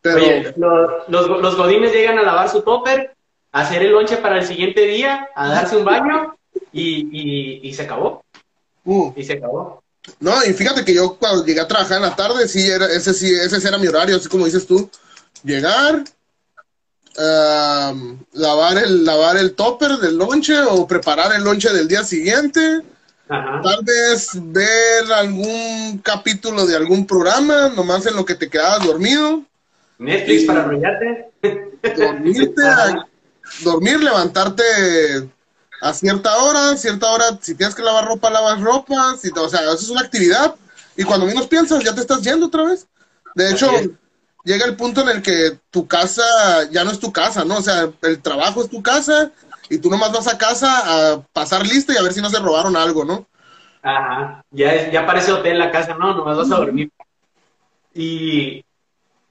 Pero 0.00 0.16
Oye, 0.18 0.54
los, 0.56 1.08
los, 1.08 1.42
los 1.42 1.56
godines 1.56 1.92
llegan 1.92 2.18
a 2.18 2.22
lavar 2.22 2.48
su 2.48 2.62
topper, 2.62 3.14
a 3.52 3.60
hacer 3.60 3.82
el 3.82 3.92
lonche 3.92 4.16
para 4.18 4.38
el 4.38 4.46
siguiente 4.46 4.82
día, 4.86 5.28
a 5.34 5.48
darse 5.48 5.76
un 5.76 5.84
baño 5.84 6.36
y, 6.72 7.08
y, 7.10 7.68
y 7.68 7.74
se 7.74 7.82
acabó, 7.82 8.24
uh, 8.84 9.12
y 9.16 9.24
se 9.24 9.34
acabó. 9.34 9.82
no, 10.20 10.44
y 10.44 10.52
fíjate 10.52 10.84
que 10.84 10.94
yo 10.94 11.16
cuando 11.16 11.44
llegué 11.44 11.60
a 11.60 11.68
trabajar 11.68 11.96
en 11.96 12.02
la 12.04 12.16
tarde, 12.16 12.46
sí, 12.48 12.68
era, 12.70 12.86
ese 12.86 13.12
sí, 13.12 13.32
ese 13.34 13.66
era 13.66 13.78
mi 13.78 13.86
horario, 13.88 14.16
así 14.16 14.28
como 14.28 14.44
dices 14.44 14.66
tú. 14.66 14.88
Llegar, 15.42 16.04
lavar 17.16 18.78
el, 18.78 19.04
lavar 19.04 19.36
el 19.36 19.54
topper 19.54 19.92
del 19.98 20.16
lonche 20.16 20.58
o 20.60 20.86
preparar 20.86 21.34
el 21.34 21.42
lonche 21.42 21.72
del 21.72 21.88
día 21.88 22.04
siguiente. 22.04 22.82
Ajá. 23.28 23.60
Tal 23.62 23.84
vez 23.84 24.30
ver 24.34 25.12
algún 25.12 25.98
capítulo 26.02 26.66
de 26.66 26.76
algún 26.76 27.06
programa, 27.06 27.70
nomás 27.74 28.06
en 28.06 28.14
lo 28.14 28.24
que 28.24 28.34
te 28.34 28.48
quedabas 28.48 28.86
dormido. 28.86 29.42
Netflix 29.98 30.44
para 30.44 30.60
arrollarte. 30.62 31.30
Dormirte, 31.96 32.62
Ajá. 32.66 33.08
dormir, 33.62 34.00
levantarte 34.00 34.62
a 35.80 35.92
cierta 35.92 36.36
hora, 36.36 36.76
cierta 36.76 37.10
hora, 37.10 37.38
si 37.40 37.54
tienes 37.54 37.74
que 37.74 37.82
lavar 37.82 38.06
ropa, 38.06 38.30
lavas 38.30 38.60
ropa, 38.60 39.16
si 39.20 39.30
o 39.30 39.48
sea, 39.48 39.60
eso 39.62 39.74
es 39.74 39.90
una 39.90 40.02
actividad. 40.02 40.54
Y 40.96 41.04
cuando 41.04 41.26
menos 41.26 41.46
piensas, 41.48 41.82
ya 41.82 41.94
te 41.94 42.00
estás 42.00 42.22
yendo 42.22 42.46
otra 42.46 42.64
vez. 42.64 42.86
De 43.34 43.50
hecho. 43.50 43.70
Llega 44.46 44.64
el 44.66 44.76
punto 44.76 45.02
en 45.02 45.10
el 45.10 45.22
que 45.22 45.60
tu 45.70 45.86
casa 45.88 46.24
ya 46.70 46.84
no 46.84 46.92
es 46.92 47.00
tu 47.00 47.12
casa, 47.12 47.44
¿no? 47.44 47.58
O 47.58 47.62
sea, 47.62 47.90
el 48.02 48.22
trabajo 48.22 48.62
es 48.62 48.70
tu 48.70 48.82
casa 48.82 49.32
y 49.68 49.78
tú 49.78 49.90
nomás 49.90 50.12
vas 50.12 50.28
a 50.28 50.38
casa 50.38 51.12
a 51.14 51.22
pasar 51.34 51.66
lista 51.66 51.92
y 51.92 51.98
a 51.98 52.02
ver 52.02 52.14
si 52.14 52.22
no 52.22 52.30
se 52.30 52.38
robaron 52.40 52.76
algo, 52.76 53.04
¿no? 53.04 53.28
Ajá, 53.82 54.42
ya, 54.50 54.74
es- 54.74 54.92
ya 54.92 55.06
parece 55.06 55.32
hotel 55.32 55.58
la 55.58 55.70
casa, 55.70 55.94
no, 55.96 56.14
nomás 56.14 56.36
vas 56.36 56.50
a 56.52 56.56
dormir. 56.56 56.90
Y, 57.94 58.62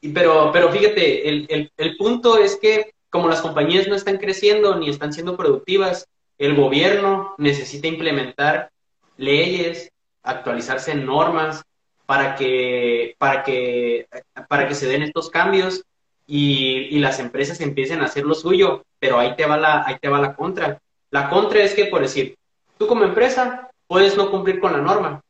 y 0.01 0.10
pero, 0.13 0.51
pero 0.54 0.71
fíjate, 0.71 1.30
el, 1.30 1.47
el, 1.49 1.71
el 1.78 1.97
punto 1.97 2.38
es 2.38 2.58
que 2.62 2.91
como 3.10 3.30
las 3.30 3.41
compañías 3.41 3.88
no 3.88 3.95
están 3.95 4.17
creciendo 4.17 4.75
ni 4.78 4.89
están 4.89 5.13
siendo 5.13 5.38
productivas, 5.38 6.08
el 6.38 6.56
gobierno 6.56 7.36
necesita 7.38 7.88
implementar 7.88 8.71
leyes, 9.17 9.89
actualizarse 10.23 10.91
en 10.91 11.06
normas 11.06 11.63
para 12.05 12.35
que, 12.35 13.15
para 13.17 13.43
que, 13.43 14.07
para 14.47 14.67
que 14.67 14.75
se 14.75 14.87
den 14.87 15.03
estos 15.03 15.29
cambios 15.29 15.83
y, 16.27 16.87
y 16.95 16.99
las 16.99 17.19
empresas 17.19 17.61
empiecen 17.61 18.01
a 18.01 18.05
hacer 18.05 18.25
lo 18.25 18.35
suyo, 18.35 18.83
pero 18.99 19.19
ahí 19.19 19.35
te 19.35 19.45
va 19.45 19.57
la, 19.57 19.83
ahí 19.85 19.97
te 19.99 20.09
va 20.09 20.19
la 20.19 20.35
contra. 20.35 20.79
La 21.11 21.29
contra 21.29 21.63
es 21.63 21.73
que, 21.73 21.85
por 21.85 22.01
decir, 22.01 22.35
tú 22.77 22.87
como 22.87 23.03
empresa 23.03 23.69
puedes 23.87 24.17
no 24.17 24.31
cumplir 24.31 24.59
con 24.59 24.73
la 24.73 24.79
norma 24.79 25.21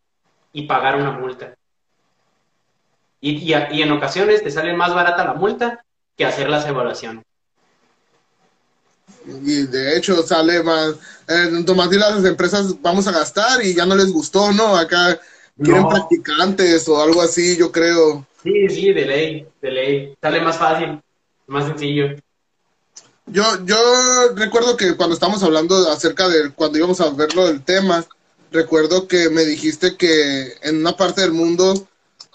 y 0.53 0.63
pagar 0.63 0.95
una 0.95 1.11
multa. 1.11 1.55
Y, 3.21 3.53
y, 3.53 3.55
y 3.71 3.81
en 3.81 3.91
ocasiones 3.91 4.43
te 4.43 4.51
sale 4.51 4.73
más 4.73 4.93
barata 4.93 5.25
la 5.25 5.33
multa 5.33 5.83
que 6.17 6.25
hacer 6.25 6.49
las 6.49 6.65
evaluaciones. 6.67 7.23
Y 9.27 9.63
de 9.67 9.97
hecho 9.97 10.21
sale 10.23 10.61
más, 10.63 10.95
en 11.27 11.65
Tomatil 11.65 11.99
las 11.99 12.23
empresas 12.25 12.79
vamos 12.81 13.07
a 13.07 13.11
gastar 13.11 13.63
y 13.63 13.73
ya 13.73 13.85
no 13.85 13.95
les 13.95 14.11
gustó, 14.11 14.51
¿no? 14.51 14.77
Acá 14.77 15.19
quieren 15.61 15.83
No. 15.83 15.89
practicantes 15.89 16.87
o 16.87 17.01
algo 17.01 17.21
así, 17.21 17.57
yo 17.57 17.71
creo. 17.71 18.25
Sí, 18.43 18.69
sí, 18.69 18.93
de 18.93 19.05
ley, 19.05 19.47
de 19.61 19.71
ley. 19.71 20.15
Sale 20.21 20.41
más 20.41 20.57
fácil, 20.57 21.01
más 21.47 21.65
sencillo. 21.67 22.15
Yo, 23.27 23.43
yo 23.65 23.75
recuerdo 24.35 24.77
que 24.77 24.95
cuando 24.95 25.15
estábamos 25.15 25.41
hablando 25.41 25.89
acerca 25.89 26.29
de 26.29 26.51
cuando 26.51 26.77
íbamos 26.77 27.01
a 27.01 27.09
verlo 27.09 27.47
del 27.47 27.63
tema, 27.63 28.05
recuerdo 28.51 29.07
que 29.07 29.29
me 29.31 29.43
dijiste 29.43 29.97
que 29.97 30.53
en 30.61 30.77
una 30.81 30.95
parte 30.95 31.21
del 31.21 31.31
mundo 31.31 31.87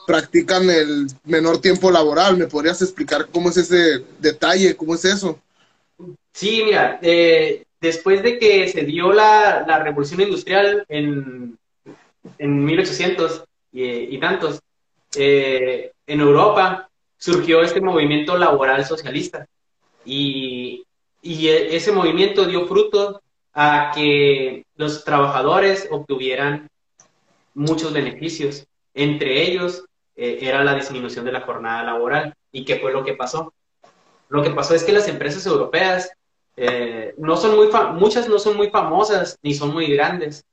practican 0.07 0.69
el 0.69 1.07
menor 1.25 1.61
tiempo 1.61 1.93
laboral. 1.93 2.37
¿Me 2.37 2.49
podrías 2.49 2.83
explicar 2.83 3.29
cómo 3.31 3.51
es 3.51 3.57
ese 3.59 4.05
detalle? 4.19 4.75
¿Cómo 4.75 4.97
es 4.97 5.05
eso? 5.05 5.39
Sí, 6.33 6.63
mira, 6.65 6.99
eh, 7.03 7.65
después 7.81 8.23
de 8.25 8.39
que 8.41 8.69
se 8.69 8.83
dio 8.83 9.13
la, 9.13 9.65
la 9.69 9.79
revolución 9.85 10.21
industrial 10.21 10.85
en, 10.89 11.57
en 12.39 12.65
1800 12.65 13.45
y, 13.73 14.19
tantos, 14.19 14.61
eh, 15.17 15.93
en 16.07 16.21
Europa 16.21 16.89
surgió 17.17 17.63
este 17.63 17.81
movimiento 17.81 18.37
laboral 18.37 18.85
socialista 18.85 19.47
y, 20.05 20.85
e- 21.23 21.77
ese 21.77 21.93
movimiento 21.93 22.47
dio 22.47 22.67
fruto 22.67 23.23
a 23.53 23.93
que 23.95 24.65
los 24.77 25.05
trabajadores 25.05 25.89
obtuvieran 25.91 26.69
muchos 27.55 27.93
beneficios. 27.93 28.67
Entre 28.95 29.43
ellos 29.43 29.85
eh, 30.17 30.39
era 30.41 30.65
la 30.65 30.75
disminución 30.75 31.25
de 31.25 31.33
la 31.33 31.43
jornada 31.43 31.83
laboral. 31.83 32.35
¿Y 32.53 32.65
qué 32.65 32.77
fue 32.77 32.93
lo 32.93 33.05
que 33.05 33.15
pasó? 33.15 33.53
Lo 34.29 34.43
que 34.43 34.51
pasó 34.51 34.75
es 34.75 34.85
que 34.85 34.93
las 34.93 35.09
empresas 35.09 35.45
europeas 35.47 36.11
eh, 36.57 37.15
no 37.19 37.37
son 37.37 37.57
muy 37.57 37.69
muchas 37.95 38.29
no 38.29 38.39
son 38.39 38.57
muy 38.57 38.71
famosas 38.71 39.39
ni 39.43 39.55
son 39.55 39.73
muy 39.73 39.87
grandes. 39.87 40.45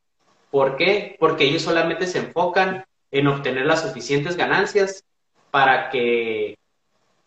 ¿Por 0.57 0.75
qué? 0.75 1.15
Porque 1.19 1.43
ellos 1.43 1.61
solamente 1.61 2.07
se 2.07 2.17
enfocan 2.17 2.83
en 3.11 3.27
obtener 3.27 3.67
las 3.67 3.83
suficientes 3.83 4.35
ganancias 4.35 5.03
para 5.51 5.91
que, 5.91 6.57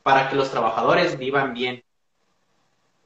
para 0.03 0.29
que 0.29 0.35
los 0.35 0.51
trabajadores 0.51 1.17
vivan 1.17 1.55
bien. 1.55 1.85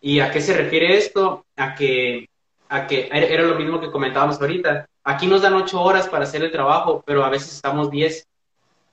¿Y 0.01 0.21
a 0.21 0.31
qué 0.31 0.41
se 0.41 0.57
refiere 0.57 0.97
esto? 0.97 1.45
A 1.57 1.75
que, 1.75 2.31
a 2.71 2.87
que 2.87 3.11
era 3.13 3.43
lo 3.43 3.57
mismo 3.57 3.83
que 3.83 3.91
comentábamos 3.91 4.41
ahorita. 4.41 4.87
Aquí 5.05 5.27
nos 5.27 5.43
dan 5.43 5.53
ocho 5.53 5.83
horas 5.83 6.09
para 6.09 6.25
hacer 6.25 6.43
el 6.43 6.51
trabajo, 6.51 7.03
pero 7.05 7.23
a 7.23 7.29
veces 7.29 7.53
estamos 7.53 7.91
diez 7.91 8.27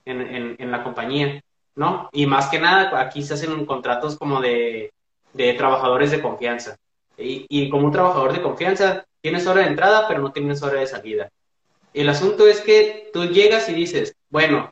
en, 0.04 0.20
en, 0.20 0.56
en 0.60 0.70
la 0.70 0.84
compañía, 0.84 1.42
¿no? 1.76 2.10
Y 2.12 2.26
más 2.26 2.50
que 2.50 2.60
nada, 2.60 3.00
aquí 3.00 3.24
se 3.24 3.36
hacen 3.36 3.66
contratos 3.66 4.18
como 4.18 4.42
de, 4.42 4.92
de 5.32 5.54
trabajadores 5.54 6.12
de 6.12 6.22
confianza. 6.22 6.76
Y, 7.18 7.46
y 7.50 7.70
como 7.70 7.86
un 7.86 7.92
trabajador 7.92 8.34
de 8.34 8.42
confianza, 8.42 9.06
tienes 9.22 9.46
hora 9.48 9.62
de 9.62 9.68
entrada, 9.68 10.08
pero 10.08 10.22
no 10.22 10.32
tienes 10.32 10.62
hora 10.64 10.80
de 10.80 10.88
salida. 10.88 11.30
El 11.94 12.10
asunto 12.10 12.48
es 12.48 12.62
que 12.62 13.10
tú 13.14 13.26
llegas 13.26 13.68
y 13.70 13.74
dices, 13.74 14.16
bueno, 14.30 14.72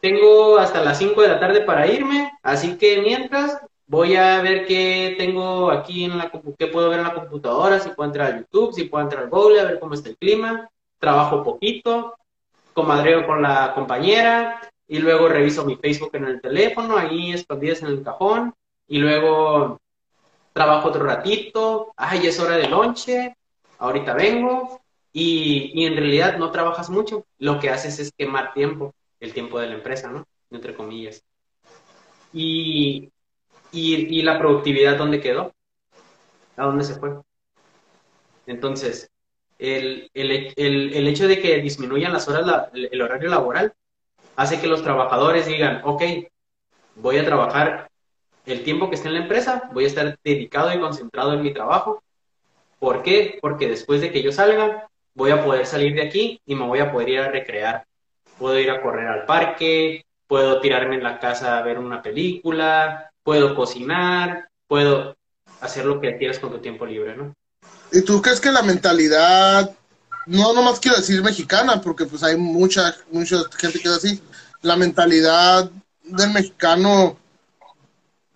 tengo 0.00 0.58
hasta 0.58 0.82
las 0.82 0.98
5 0.98 1.20
de 1.22 1.28
la 1.28 1.38
tarde 1.38 1.60
para 1.60 1.86
irme, 1.86 2.32
así 2.42 2.76
que 2.76 3.00
mientras 3.00 3.60
voy 3.86 4.16
a 4.16 4.40
ver 4.40 4.66
qué 4.66 5.14
tengo 5.18 5.70
aquí 5.70 6.04
en 6.04 6.18
la 6.18 6.32
qué 6.58 6.66
puedo 6.66 6.88
ver 6.88 7.00
en 7.00 7.04
la 7.04 7.14
computadora, 7.14 7.78
si 7.78 7.90
puedo 7.90 8.08
entrar 8.08 8.32
a 8.32 8.38
YouTube, 8.38 8.72
si 8.72 8.84
puedo 8.84 9.04
entrar 9.04 9.24
al 9.24 9.30
Google, 9.30 9.60
a 9.60 9.64
ver 9.64 9.78
cómo 9.78 9.94
está 9.94 10.08
el 10.08 10.16
clima, 10.16 10.68
trabajo 10.98 11.44
poquito, 11.44 12.14
comadreo 12.72 13.26
con 13.26 13.42
la 13.42 13.74
compañera 13.74 14.60
y 14.88 14.98
luego 14.98 15.28
reviso 15.28 15.64
mi 15.64 15.76
Facebook 15.76 16.10
en 16.14 16.24
el 16.24 16.40
teléfono, 16.40 16.96
ahí 16.96 17.32
escondidas 17.32 17.82
en 17.82 17.88
el 17.88 18.02
cajón 18.02 18.54
y 18.88 18.98
luego 18.98 19.78
trabajo 20.52 20.88
otro 20.88 21.04
ratito, 21.04 21.92
ay, 21.96 22.26
es 22.26 22.38
hora 22.40 22.56
de 22.56 22.68
lonche, 22.68 23.36
ahorita 23.78 24.14
vengo 24.14 24.82
y, 25.12 25.72
y 25.74 25.86
en 25.86 25.96
realidad 25.96 26.38
no 26.38 26.50
trabajas 26.50 26.90
mucho, 26.90 27.26
lo 27.38 27.60
que 27.60 27.70
haces 27.70 27.98
es 27.98 28.12
quemar 28.16 28.52
tiempo, 28.54 28.94
el 29.20 29.32
tiempo 29.34 29.58
de 29.60 29.68
la 29.68 29.74
empresa, 29.74 30.10
¿no? 30.10 30.24
Entre 30.50 30.74
comillas. 30.74 31.24
Y, 32.32 33.12
y, 33.72 34.18
y 34.20 34.22
la 34.22 34.38
productividad, 34.38 34.98
¿dónde 34.98 35.20
quedó? 35.20 35.52
¿A 36.56 36.64
dónde 36.64 36.84
se 36.84 36.94
fue? 36.94 37.10
Entonces, 38.46 39.10
el, 39.58 40.10
el, 40.14 40.52
el, 40.56 40.92
el 40.94 41.08
hecho 41.08 41.28
de 41.28 41.40
que 41.40 41.60
disminuyan 41.60 42.12
las 42.12 42.28
horas, 42.28 42.46
la- 42.46 42.70
el, 42.74 42.88
el 42.92 43.02
horario 43.02 43.30
laboral, 43.30 43.72
hace 44.36 44.60
que 44.60 44.66
los 44.68 44.82
trabajadores 44.82 45.46
digan, 45.46 45.82
ok, 45.84 46.02
voy 46.96 47.18
a 47.18 47.24
trabajar 47.24 47.88
el 48.46 48.64
tiempo 48.64 48.88
que 48.88 48.96
esté 48.96 49.08
en 49.08 49.14
la 49.14 49.20
empresa, 49.20 49.70
voy 49.72 49.84
a 49.84 49.88
estar 49.88 50.18
dedicado 50.24 50.72
y 50.72 50.80
concentrado 50.80 51.34
en 51.34 51.42
mi 51.42 51.52
trabajo. 51.52 52.02
¿Por 52.78 53.02
qué? 53.02 53.38
Porque 53.40 53.68
después 53.68 54.00
de 54.00 54.10
que 54.10 54.22
yo 54.22 54.32
salga, 54.32 54.88
voy 55.14 55.30
a 55.30 55.44
poder 55.44 55.66
salir 55.66 55.94
de 55.94 56.02
aquí 56.02 56.40
y 56.46 56.54
me 56.54 56.66
voy 56.66 56.80
a 56.80 56.90
poder 56.90 57.08
ir 57.08 57.20
a 57.20 57.30
recrear. 57.30 57.86
Puedo 58.38 58.58
ir 58.58 58.70
a 58.70 58.82
correr 58.82 59.06
al 59.06 59.26
parque, 59.26 60.04
puedo 60.26 60.60
tirarme 60.60 60.96
en 60.96 61.04
la 61.04 61.20
casa 61.20 61.58
a 61.58 61.62
ver 61.62 61.78
una 61.78 62.02
película, 62.02 63.12
puedo 63.22 63.54
cocinar, 63.54 64.48
puedo 64.66 65.16
hacer 65.60 65.84
lo 65.84 66.00
que 66.00 66.16
quieras 66.16 66.38
con 66.38 66.50
tu 66.50 66.58
tiempo 66.58 66.86
libre, 66.86 67.16
¿no? 67.16 67.34
¿Y 67.92 68.02
tú 68.02 68.20
crees 68.20 68.40
que 68.40 68.50
la 68.50 68.62
mentalidad, 68.62 69.70
no 70.26 70.52
nomás 70.52 70.80
quiero 70.80 70.96
decir 70.96 71.22
mexicana, 71.22 71.80
porque 71.80 72.06
pues 72.06 72.22
hay 72.22 72.36
mucha, 72.36 72.96
mucha 73.10 73.36
gente 73.58 73.78
que 73.78 73.88
es 73.88 73.94
así, 73.94 74.22
la 74.62 74.76
mentalidad 74.76 75.70
del 76.02 76.30
mexicano 76.32 77.16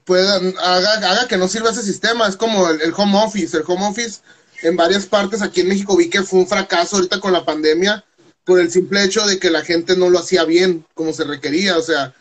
pueda, 0.06 0.36
haga, 0.36 1.10
haga 1.10 1.28
que 1.28 1.36
no 1.36 1.48
sirva 1.48 1.70
ese 1.70 1.82
sistema? 1.82 2.26
Es 2.26 2.36
como 2.36 2.70
el, 2.70 2.80
el 2.80 2.94
home 2.96 3.18
office. 3.22 3.54
El 3.54 3.64
home 3.66 3.86
office 3.86 4.20
en 4.62 4.76
varias 4.76 5.04
partes 5.04 5.42
aquí 5.42 5.60
en 5.60 5.68
México 5.68 5.96
vi 5.96 6.08
que 6.08 6.22
fue 6.22 6.38
un 6.38 6.48
fracaso 6.48 6.96
ahorita 6.96 7.20
con 7.20 7.32
la 7.32 7.44
pandemia 7.44 8.02
por 8.44 8.60
el 8.60 8.70
simple 8.70 9.02
hecho 9.02 9.26
de 9.26 9.38
que 9.38 9.50
la 9.50 9.62
gente 9.62 9.96
no 9.96 10.08
lo 10.08 10.20
hacía 10.20 10.44
bien 10.44 10.86
como 10.94 11.12
se 11.12 11.24
requería. 11.24 11.76
O 11.76 11.82
sea, 11.82 12.14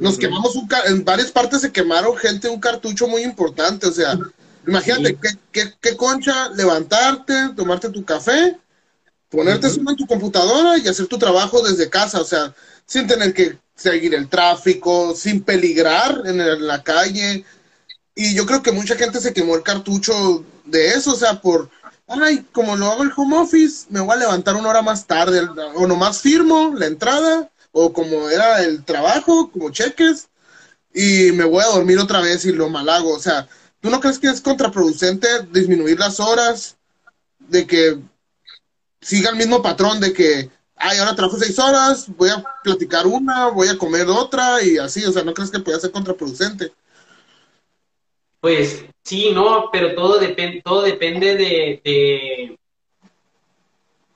nos 0.00 0.18
quemamos 0.18 0.56
un 0.56 0.68
en 0.86 1.04
varias 1.04 1.30
partes 1.30 1.62
se 1.62 1.72
quemaron 1.72 2.16
gente 2.16 2.48
un 2.48 2.60
cartucho 2.60 3.06
muy 3.06 3.22
importante. 3.22 3.86
O 3.86 3.92
sea, 3.92 4.18
imagínate 4.66 5.16
qué, 5.16 5.30
qué, 5.52 5.72
qué 5.80 5.96
concha 5.96 6.50
levantarte, 6.50 7.50
tomarte 7.56 7.90
tu 7.90 8.04
café, 8.04 8.58
ponerte 9.30 9.70
solo 9.70 9.90
en 9.90 9.96
tu 9.96 10.06
computadora 10.06 10.76
y 10.76 10.88
hacer 10.88 11.06
tu 11.06 11.16
trabajo 11.16 11.62
desde 11.62 11.88
casa. 11.88 12.20
O 12.20 12.24
sea, 12.24 12.52
sin 12.84 13.06
tener 13.06 13.32
que 13.32 13.56
seguir 13.78 14.14
el 14.14 14.28
tráfico, 14.28 15.14
sin 15.14 15.42
peligrar 15.42 16.22
en 16.26 16.66
la 16.66 16.82
calle. 16.82 17.44
Y 18.14 18.34
yo 18.34 18.44
creo 18.44 18.62
que 18.62 18.72
mucha 18.72 18.96
gente 18.96 19.20
se 19.20 19.32
quemó 19.32 19.54
el 19.54 19.62
cartucho 19.62 20.44
de 20.64 20.88
eso, 20.88 21.12
o 21.12 21.16
sea, 21.16 21.40
por, 21.40 21.70
ay, 22.08 22.44
como 22.52 22.76
lo 22.76 22.90
hago 22.90 23.04
el 23.04 23.12
home 23.16 23.38
office, 23.38 23.86
me 23.90 24.00
voy 24.00 24.14
a 24.14 24.18
levantar 24.18 24.56
una 24.56 24.68
hora 24.68 24.82
más 24.82 25.06
tarde, 25.06 25.48
o 25.76 25.86
nomás 25.86 26.20
firmo 26.20 26.74
la 26.76 26.86
entrada, 26.86 27.48
o 27.70 27.92
como 27.92 28.28
era 28.28 28.62
el 28.62 28.84
trabajo, 28.84 29.50
como 29.50 29.70
cheques, 29.70 30.28
y 30.92 31.30
me 31.32 31.44
voy 31.44 31.62
a 31.62 31.68
dormir 31.68 31.98
otra 31.98 32.20
vez 32.20 32.44
y 32.44 32.52
lo 32.52 32.68
mal 32.68 32.88
hago. 32.88 33.14
O 33.14 33.20
sea, 33.20 33.48
¿tú 33.80 33.88
no 33.88 34.00
crees 34.00 34.18
que 34.18 34.28
es 34.28 34.40
contraproducente 34.40 35.28
disminuir 35.52 35.98
las 36.00 36.18
horas? 36.18 36.76
De 37.38 37.66
que 37.66 38.00
siga 39.00 39.30
el 39.30 39.36
mismo 39.36 39.62
patrón 39.62 40.00
de 40.00 40.12
que, 40.12 40.50
ay, 40.80 40.98
ahora 40.98 41.14
trabajo 41.14 41.38
seis 41.38 41.58
horas, 41.58 42.06
voy 42.16 42.30
a 42.30 42.44
platicar 42.62 43.06
una, 43.06 43.48
voy 43.48 43.68
a 43.68 43.78
comer 43.78 44.06
otra, 44.08 44.62
y 44.62 44.78
así, 44.78 45.04
o 45.04 45.12
sea, 45.12 45.24
¿no 45.24 45.34
crees 45.34 45.50
que 45.50 45.60
pueda 45.60 45.80
ser 45.80 45.90
contraproducente? 45.90 46.72
Pues 48.40 48.86
sí, 49.04 49.30
no, 49.32 49.68
pero 49.72 49.94
todo 49.94 50.18
depende, 50.18 50.62
todo 50.62 50.82
depende 50.82 51.34
de, 51.34 51.80
de- 51.84 52.58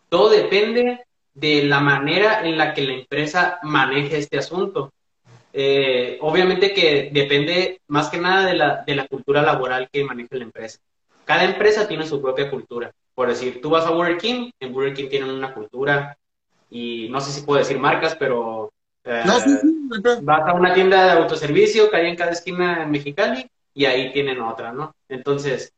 todo 0.09 0.31
depende 0.31 1.05
de 1.35 1.65
la 1.65 1.81
manera 1.81 2.47
en 2.47 2.59
la 2.59 2.75
que 2.75 2.83
la 2.83 2.93
empresa 2.95 3.59
maneje 3.63 4.19
este 4.19 4.39
asunto. 4.39 4.91
Eh, 5.53 6.19
obviamente 6.21 6.75
que 6.75 7.11
depende 7.13 7.81
más 7.89 8.09
que 8.11 8.19
nada 8.19 8.47
de 8.47 8.55
la, 8.55 8.85
de 8.87 8.95
la 8.97 9.07
cultura 9.07 9.43
laboral 9.43 9.89
que 9.93 10.05
maneje 10.05 10.37
la 10.37 10.45
empresa. 10.45 10.79
Cada 11.25 11.45
empresa 11.45 11.89
tiene 11.89 12.07
su 12.07 12.21
propia 12.21 12.51
cultura. 12.51 12.91
Por 13.15 13.29
decir, 13.29 13.61
tú 13.61 13.71
vas 13.71 13.87
a 13.87 13.91
Burger 13.91 14.19
King, 14.19 14.51
en 14.61 14.73
Burger 14.73 14.95
King 14.95 15.09
tienen 15.09 15.31
una 15.31 15.55
cultura 15.55 16.17
y 16.73 17.09
no 17.11 17.21
sé 17.21 17.33
si 17.33 17.43
puedo 17.43 17.61
decir 17.61 17.79
marcas, 17.79 18.17
pero 18.17 18.73
eh, 19.05 19.25
No, 19.25 19.39
sí, 19.41 19.57
sí, 19.59 19.69
no 19.89 20.01
vas 20.21 20.49
a 20.49 20.55
una 20.55 20.75
tienda 20.75 21.05
de 21.05 21.13
autoservicio 21.13 21.91
que 21.91 21.97
hay 21.97 22.09
en 22.09 22.17
cada 22.17 22.33
esquina 22.33 22.83
en 22.83 22.91
Mexicali 22.91 23.47
y 23.75 23.85
ahí 23.87 24.13
tienen 24.13 24.41
otra, 24.41 24.73
¿no? 24.73 24.93
Entonces, 25.09 25.73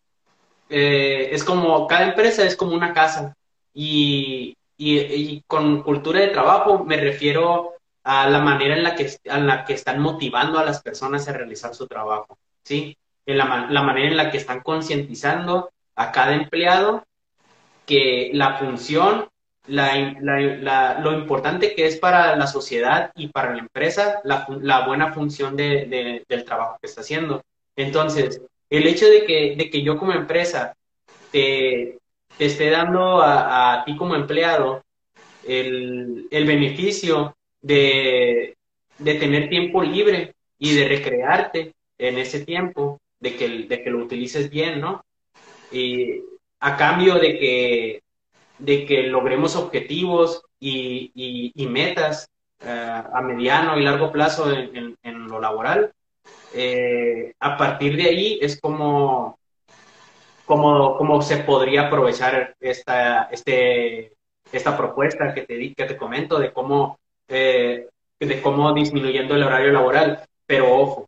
eh, 0.69 1.29
es 1.33 1.45
como, 1.45 1.87
cada 1.87 2.09
empresa 2.09 2.45
es 2.45 2.57
como 2.57 2.75
una 2.75 2.93
casa 2.93 3.35
y, 3.75 4.57
y- 4.77 4.99
y 5.01 5.43
con 5.47 5.83
cultura 5.83 6.21
de 6.21 6.29
trabajo 6.29 6.85
me 6.85 6.97
refiero 6.97 7.75
a 8.05 8.29
la 8.29 8.41
manera 8.41 8.77
en 8.77 8.83
la 8.85 8.95
que, 8.95 9.11
en 9.25 9.47
la 9.47 9.65
que 9.65 9.75
están 9.75 10.01
motivando 10.01 10.59
a 10.59 10.65
las 10.65 10.83
personas 10.83 11.29
a 11.29 11.33
realizar 11.33 11.75
su 11.75 11.87
trabajo, 11.87 12.39
¿sí? 12.65 12.97
En 13.27 13.39
la, 13.39 13.67
la 13.71 13.83
manera 13.83 14.09
en 14.09 14.17
la 14.17 14.31
que 14.31 14.39
están 14.39 14.61
concientizando 14.63 15.71
a 15.97 16.13
cada 16.13 16.35
empleado 16.35 17.05
que 17.87 18.31
la 18.35 18.59
función, 18.59 19.29
lo 21.03 21.13
importante 21.13 21.75
que 21.75 21.87
es 21.87 21.97
para 21.97 22.37
la 22.37 22.47
sociedad 22.47 23.11
y 23.15 23.29
para 23.29 23.53
la 23.55 23.61
empresa, 23.61 24.21
la, 24.25 24.47
buena 24.87 25.13
función 25.13 25.57
de- 25.57 25.87
de- 25.87 26.25
del 26.29 26.45
trabajo 26.45 26.79
que 26.81 26.87
está 26.89 27.01
haciendo. 27.01 27.43
Entonces, 27.77 28.41
el 28.71 28.87
hecho 28.87 29.07
de 29.09 29.25
que, 29.25 29.57
de 29.57 29.71
que 29.71 29.83
yo 29.83 29.99
como 29.99 30.13
empresa 30.13 30.75
te, 31.31 31.99
te 32.37 32.47
esté 32.47 32.71
dando 32.71 33.23
a, 33.23 33.81
a 33.81 33.85
ti 33.85 33.97
como 33.97 34.15
empleado 34.15 34.83
el, 35.43 36.27
el 36.31 36.47
beneficio 36.47 37.37
de, 37.63 38.57
de 38.99 39.15
tener 39.15 39.49
tiempo 39.49 39.83
libre 39.83 40.35
y 40.59 40.75
de 40.75 40.89
recrearte 40.89 41.73
en 41.99 42.19
ese 42.19 42.45
tiempo, 42.45 43.01
de 43.21 43.37
que, 43.37 43.49
de 43.49 43.83
que 43.83 43.91
lo 43.91 43.99
utilices 44.05 44.51
bien, 44.51 44.81
¿no? 44.81 45.03
Y 45.71 46.21
a 46.61 46.77
cambio 46.77 47.15
de 47.17 47.39
que, 47.39 48.03
de 48.59 48.87
que 48.87 49.05
logremos 49.05 49.57
objetivos 49.57 50.43
y, 50.61 51.11
y- 51.55 51.67
metas 51.67 52.29
eh, 52.61 53.03
a 53.13 53.21
mediano 53.23 53.79
y 53.79 53.83
largo 53.85 54.13
plazo 54.13 54.51
en, 54.53 54.97
en- 55.03 55.27
lo 55.29 55.41
laboral, 55.41 55.93
eh, 56.53 57.35
a 57.41 57.57
partir 57.57 57.97
de 57.97 58.05
ahí 58.05 58.39
es 58.41 58.61
como, 58.61 59.39
como, 60.45 60.97
como 60.97 61.23
se 61.23 61.39
podría 61.39 61.87
aprovechar 61.87 62.55
esta, 62.61 63.25
este, 63.25 64.13
esta 64.53 64.77
propuesta 64.77 65.35
que 65.35 65.43
te, 65.43 65.75
que 65.75 65.85
te 65.85 65.97
comento 65.97 66.39
de 66.39 66.53
cómo, 66.53 66.99
eh, 67.29 67.89
de 68.21 68.43
cómo 68.43 68.73
disminuyendo 68.75 69.35
el 69.35 69.43
horario 69.43 69.73
laboral. 69.73 70.25
Pero 70.47 70.75
ojo, 70.75 71.07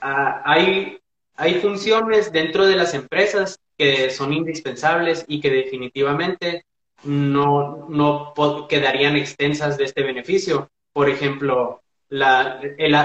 ah, 0.00 0.42
hay, 0.44 0.98
hay 1.36 1.54
funciones 1.56 2.32
dentro 2.32 2.66
de 2.66 2.76
las 2.76 2.94
empresas 2.94 3.58
que 3.82 4.10
son 4.10 4.32
indispensables 4.32 5.24
y 5.26 5.40
que 5.40 5.50
definitivamente 5.50 6.64
no, 7.02 7.88
no 7.88 8.32
quedarían 8.68 9.16
extensas 9.16 9.76
de 9.76 9.84
este 9.84 10.04
beneficio. 10.04 10.70
Por 10.92 11.08
ejemplo, 11.08 11.82
la, 12.08 12.60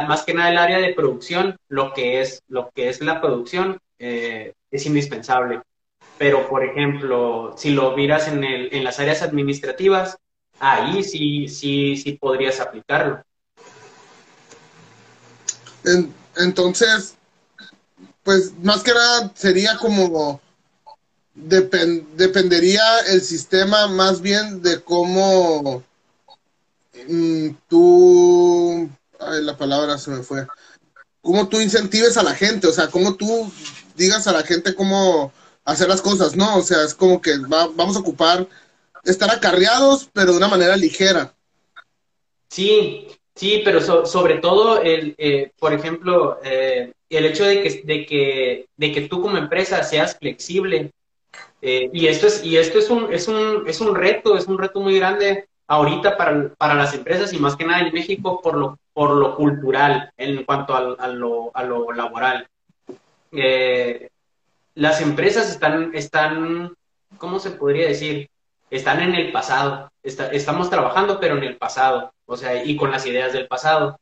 más 0.08 0.22
que 0.22 0.36
nada 0.36 0.52
el 0.52 0.58
área 0.60 0.78
de 0.78 0.94
producción, 0.94 1.58
lo 1.68 1.94
que 1.94 2.22
es, 2.22 2.44
lo 2.48 2.70
que 2.76 2.90
es 2.90 3.02
la 3.02 3.20
producción, 3.20 3.80
eh, 3.98 4.54
es 4.70 4.86
indispensable. 4.86 5.63
Pero, 6.20 6.48
por 6.48 6.63
ejemplo, 6.63 7.56
si 7.58 7.72
lo 7.72 7.98
miras 7.98 8.28
en, 8.28 8.44
el, 8.44 8.70
en 8.72 8.84
las 8.84 9.00
áreas 9.00 9.24
administrativas, 9.24 10.16
ahí 10.60 11.04
sí, 11.04 11.48
sí, 11.48 11.98
sí 11.98 12.13
podrías 12.13 12.60
aplicarlo. 12.60 13.24
En- 15.84 16.13
entonces, 16.38 17.16
pues 18.22 18.54
más 18.62 18.84
que 18.84 18.94
nada 18.94 19.32
sería 19.34 19.76
como 19.78 20.40
depen- 21.38 22.06
dependería 22.15 23.00
el 23.08 23.21
sistema 23.21 23.88
más 23.88 24.21
bien 24.21 24.62
de 24.62 24.82
cómo 24.82 25.84
mm, 27.08 27.50
tú, 27.69 28.89
ay, 29.19 29.43
la 29.43 29.58
palabra 29.58 29.97
se 29.97 30.12
me 30.12 30.23
fue, 30.23 30.47
cómo 31.21 31.47
tú 31.47 31.60
incentives 31.62 32.17
a 32.17 32.23
la 32.23 32.34
gente, 32.34 32.67
o 32.67 32.71
sea, 32.71 32.88
cómo 32.88 33.15
tú 33.15 33.52
digas 33.95 34.28
a 34.28 34.32
la 34.34 34.43
gente 34.43 34.76
cómo 34.76 35.32
hacer 35.65 35.88
las 35.88 36.02
cosas, 36.02 36.36
¿no? 36.36 36.58
O 36.58 36.62
sea, 36.62 36.84
es 36.84 36.93
como 36.93 37.21
que 37.21 37.38
va- 37.39 37.69
vamos 37.76 37.95
a 37.95 38.00
ocupar 38.00 38.47
estar 39.04 39.30
acarreados, 39.30 40.10
pero 40.13 40.32
de 40.32 40.38
una 40.38 40.47
manera 40.47 40.76
ligera. 40.78 41.34
Sí, 42.50 43.08
sí, 43.36 43.62
pero 43.63 43.82
so- 43.82 44.06
sobre 44.06 44.38
todo, 44.38 44.82
el, 44.82 45.15
eh, 45.17 45.52
por 45.60 45.73
ejemplo, 45.73 46.39
eh, 46.43 46.93
el 47.10 47.26
hecho 47.26 47.43
de 47.45 47.62
que, 47.62 47.82
de, 47.84 48.06
que, 48.06 48.65
de 48.78 48.91
que 48.91 49.02
tú 49.02 49.21
como 49.21 49.38
empresa 49.38 49.84
seas 49.84 50.17
flexible. 50.17 50.91
Eh, 51.62 51.89
y 51.93 52.08
esto 52.08 52.28
es, 52.28 52.43
y 52.43 52.58
esto 52.58 52.78
es 52.80 52.89
un, 52.89 53.12
es 53.13 53.28
un, 53.28 53.63
es 53.67 53.82
un 53.82 53.96
reto, 53.96 54.38
es 54.38 54.48
un 54.48 54.58
reto 54.58 54.80
muy 54.80 54.98
grande 54.98 55.48
ahorita 55.67 56.15
para, 56.17 56.50
para 56.58 56.76
las 56.76 56.93
empresas 56.93 57.34
y 57.34 57.39
más 57.39 57.56
que 57.56 57.65
nada 57.65 57.82
en 57.86 57.93
México 57.93 58.41
por 58.41 58.56
lo, 58.58 58.78
por 58.93 59.12
lo 59.12 59.36
cultural 59.36 60.12
en 60.17 60.43
cuanto 60.43 60.76
al- 60.76 60.96
a, 61.00 61.08
lo, 61.08 61.52
a 61.56 61.63
lo 61.63 61.91
laboral. 61.91 62.48
Eh, 63.32 64.10
las 64.76 65.02
empresas 65.02 65.50
están, 65.50 65.91
están, 65.93 66.74
¿cómo 67.17 67.39
se 67.39 67.52
podría 67.52 67.88
decir? 67.88 68.30
Están 68.70 69.02
en 69.02 69.15
el 69.15 69.32
pasado. 69.32 69.91
Está- 70.04 70.30
estamos 70.32 70.70
trabajando, 70.70 71.20
pero 71.20 71.38
en 71.38 71.43
el 71.43 71.58
pasado. 71.58 72.12
O 72.26 72.38
sea, 72.38 72.63
y 72.63 72.76
con 72.78 72.91
las 72.91 73.06
ideas 73.06 73.34
del 73.34 73.48
pasado. 73.48 74.00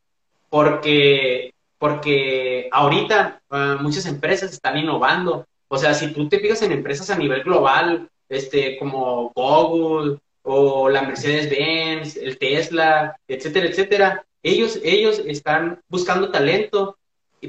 Porque, 0.49 1.53
porque 1.79 2.69
ahorita 2.71 3.41
ah, 3.49 3.77
muchas 3.81 4.05
empresas 4.05 4.51
están 4.51 4.77
innovando. 4.77 5.45
O 5.67 5.77
sea, 5.77 5.93
si 5.93 6.13
tú 6.13 6.29
te 6.29 6.39
fijas 6.39 6.61
en 6.61 6.71
empresas 6.71 7.09
a 7.09 7.17
nivel 7.17 7.43
global, 7.43 8.09
este, 8.29 8.77
como 8.77 9.31
Google 9.35 10.19
o 10.43 10.89
la 10.89 11.01
Mercedes-Benz, 11.01 12.17
el 12.17 12.37
Tesla, 12.37 13.17
etcétera, 13.27 13.67
etcétera, 13.67 14.25
ellos, 14.43 14.79
ellos 14.83 15.21
están 15.25 15.81
buscando 15.89 16.29
talento, 16.29 16.97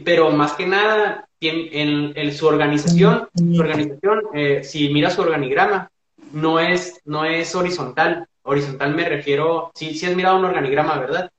pero 0.04 0.30
más 0.30 0.52
que 0.54 0.66
nada 0.66 1.28
en, 1.40 2.12
en 2.16 2.32
su 2.32 2.46
organización, 2.46 3.28
su 3.34 3.60
organización 3.60 4.22
eh, 4.34 4.64
si 4.64 4.88
mira 4.92 5.10
su 5.10 5.22
organigrama, 5.22 5.90
no 6.32 6.58
es, 6.58 7.00
no 7.04 7.24
es 7.24 7.54
horizontal. 7.54 8.26
Horizontal 8.42 8.94
me 8.94 9.08
refiero, 9.08 9.70
si 9.74 9.94
sí, 9.94 10.06
has 10.06 10.14
mirado 10.16 10.38
un 10.38 10.44
organigrama, 10.44 10.98
¿verdad? 10.98 11.30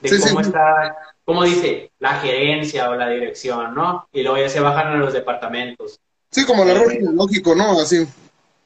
De 0.00 0.18
cómo 0.18 0.40
está, 0.40 0.96
cómo 1.24 1.44
dice 1.44 1.90
la 1.98 2.14
gerencia 2.14 2.90
o 2.90 2.94
la 2.94 3.08
dirección, 3.08 3.74
¿no? 3.74 4.08
Y 4.12 4.22
luego 4.22 4.38
ya 4.38 4.48
se 4.48 4.60
bajan 4.60 4.88
a 4.88 4.96
los 4.96 5.12
departamentos. 5.12 6.00
Sí, 6.32 6.46
como 6.46 6.62
el 6.62 6.70
árbol 6.70 6.92
eh, 6.92 6.96
genealógico, 6.96 7.54
¿no? 7.54 7.78
Así. 7.78 8.06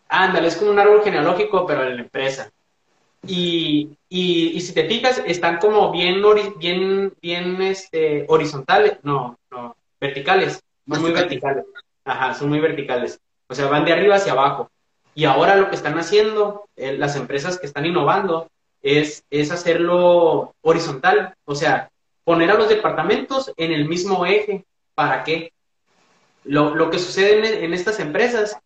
Ándale, 0.08 0.48
es 0.48 0.56
como 0.56 0.70
un 0.70 0.78
árbol 0.78 1.02
genealógico, 1.02 1.66
pero 1.66 1.82
en 1.82 1.96
la 1.96 2.02
empresa. 2.02 2.50
Y, 3.26 3.98
y, 4.08 4.60
si 4.60 4.72
te 4.72 4.86
fijas, 4.86 5.20
están 5.26 5.58
como 5.58 5.90
bien, 5.90 6.22
bien, 6.58 7.12
bien 7.20 7.60
este, 7.60 8.24
horizontales, 8.28 8.98
no, 9.02 9.36
no, 9.50 9.74
verticales, 10.00 10.62
son 10.88 11.02
muy 11.02 11.10
verticales. 11.10 11.64
Ajá, 12.04 12.34
son 12.34 12.50
muy 12.50 12.60
verticales. 12.60 13.18
O 13.48 13.54
sea, 13.54 13.66
van 13.66 13.84
de 13.84 13.92
arriba 13.92 14.14
hacia 14.14 14.32
abajo. 14.32 14.70
Y 15.16 15.24
ahora 15.24 15.56
lo 15.56 15.68
que 15.68 15.76
están 15.76 15.98
haciendo 15.98 16.68
eh, 16.76 16.96
las 16.96 17.16
empresas 17.16 17.58
que 17.58 17.66
están 17.66 17.84
innovando 17.84 18.48
es, 18.80 19.24
es 19.30 19.50
hacerlo 19.50 20.54
horizontal. 20.60 21.34
O 21.46 21.56
sea, 21.56 21.90
poner 22.22 22.50
a 22.50 22.54
los 22.54 22.68
departamentos 22.68 23.52
en 23.56 23.72
el 23.72 23.88
mismo 23.88 24.24
eje. 24.24 24.64
¿Para 24.94 25.24
qué? 25.24 25.52
Lo, 26.46 26.74
lo 26.74 26.90
que 26.90 26.98
sucede 26.98 27.64
en, 27.64 27.74
estas 27.74 27.98
empresas 28.00 28.56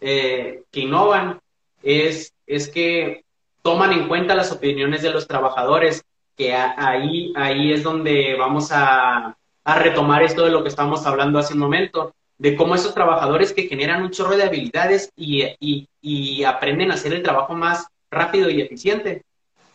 eh, 0.00 0.62
que 0.70 0.80
innovan 0.80 1.40
es, 1.82 2.32
es 2.46 2.68
que 2.68 3.24
toman 3.62 3.92
en 3.92 4.08
cuenta 4.08 4.34
las 4.34 4.52
opiniones 4.52 5.02
de 5.02 5.10
los 5.10 5.26
trabajadores, 5.26 6.04
que 6.36 6.54
ahí, 6.54 7.32
ahí 7.36 7.72
es 7.72 7.82
donde 7.82 8.36
vamos 8.38 8.70
a, 8.72 9.36
a 9.64 9.78
retomar 9.78 10.22
esto 10.22 10.44
de 10.44 10.50
lo 10.50 10.62
que 10.62 10.68
estábamos 10.68 11.06
hablando 11.06 11.38
hace 11.38 11.54
un 11.54 11.60
momento, 11.60 12.14
de 12.38 12.54
cómo 12.54 12.74
esos 12.74 12.94
trabajadores 12.94 13.52
que 13.52 13.68
generan 13.68 14.02
un 14.02 14.10
chorro 14.10 14.36
de 14.36 14.44
habilidades 14.44 15.10
y, 15.16 15.44
y, 15.58 15.88
y 16.00 16.44
aprenden 16.44 16.90
a 16.90 16.94
hacer 16.94 17.12
el 17.12 17.22
trabajo 17.22 17.54
más 17.54 17.86
rápido 18.10 18.50
y 18.50 18.60
eficiente, 18.60 19.24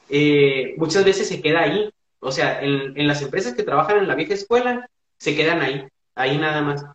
eh, 0.10 0.76
muchas 0.78 1.04
veces 1.04 1.28
se 1.28 1.42
queda 1.42 1.62
ahí. 1.62 1.90
O 2.20 2.32
sea, 2.32 2.62
en, 2.62 2.98
en, 2.98 3.08
las 3.08 3.22
empresas 3.22 3.54
que 3.56 3.64
trabajan 3.64 3.98
en 3.98 4.08
la 4.08 4.16
vieja 4.16 4.36
escuela, 4.36 4.88
se 5.18 5.36
quedan 5.36 5.62
ahí, 5.62 5.88
ahí 6.16 6.38
nada 6.38 6.62
más 6.62 6.86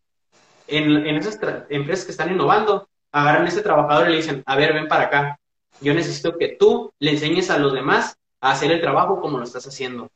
en, 0.68 1.16
esas 1.16 1.38
empresas 1.68 2.04
que 2.04 2.10
están 2.10 2.32
innovando, 2.32 2.88
agarran 3.12 3.46
a 3.46 3.48
ese 3.48 3.62
trabajador 3.62 4.08
y 4.08 4.12
le 4.12 4.16
dicen, 4.18 4.42
a 4.46 4.56
ver, 4.56 4.74
ven 4.74 4.88
para 4.88 5.04
acá. 5.04 5.38
Yo 5.80 5.94
necesito 5.94 6.36
que 6.38 6.56
tú 6.58 6.92
le 6.98 7.12
enseñes 7.12 7.50
a 7.50 7.58
los 7.58 7.72
demás 7.72 8.16
a 8.40 8.52
hacer 8.52 8.70
el 8.70 8.80
trabajo 8.80 9.20
como 9.20 9.38
lo 9.38 9.44
estás 9.44 9.66
haciendo. 9.66 10.10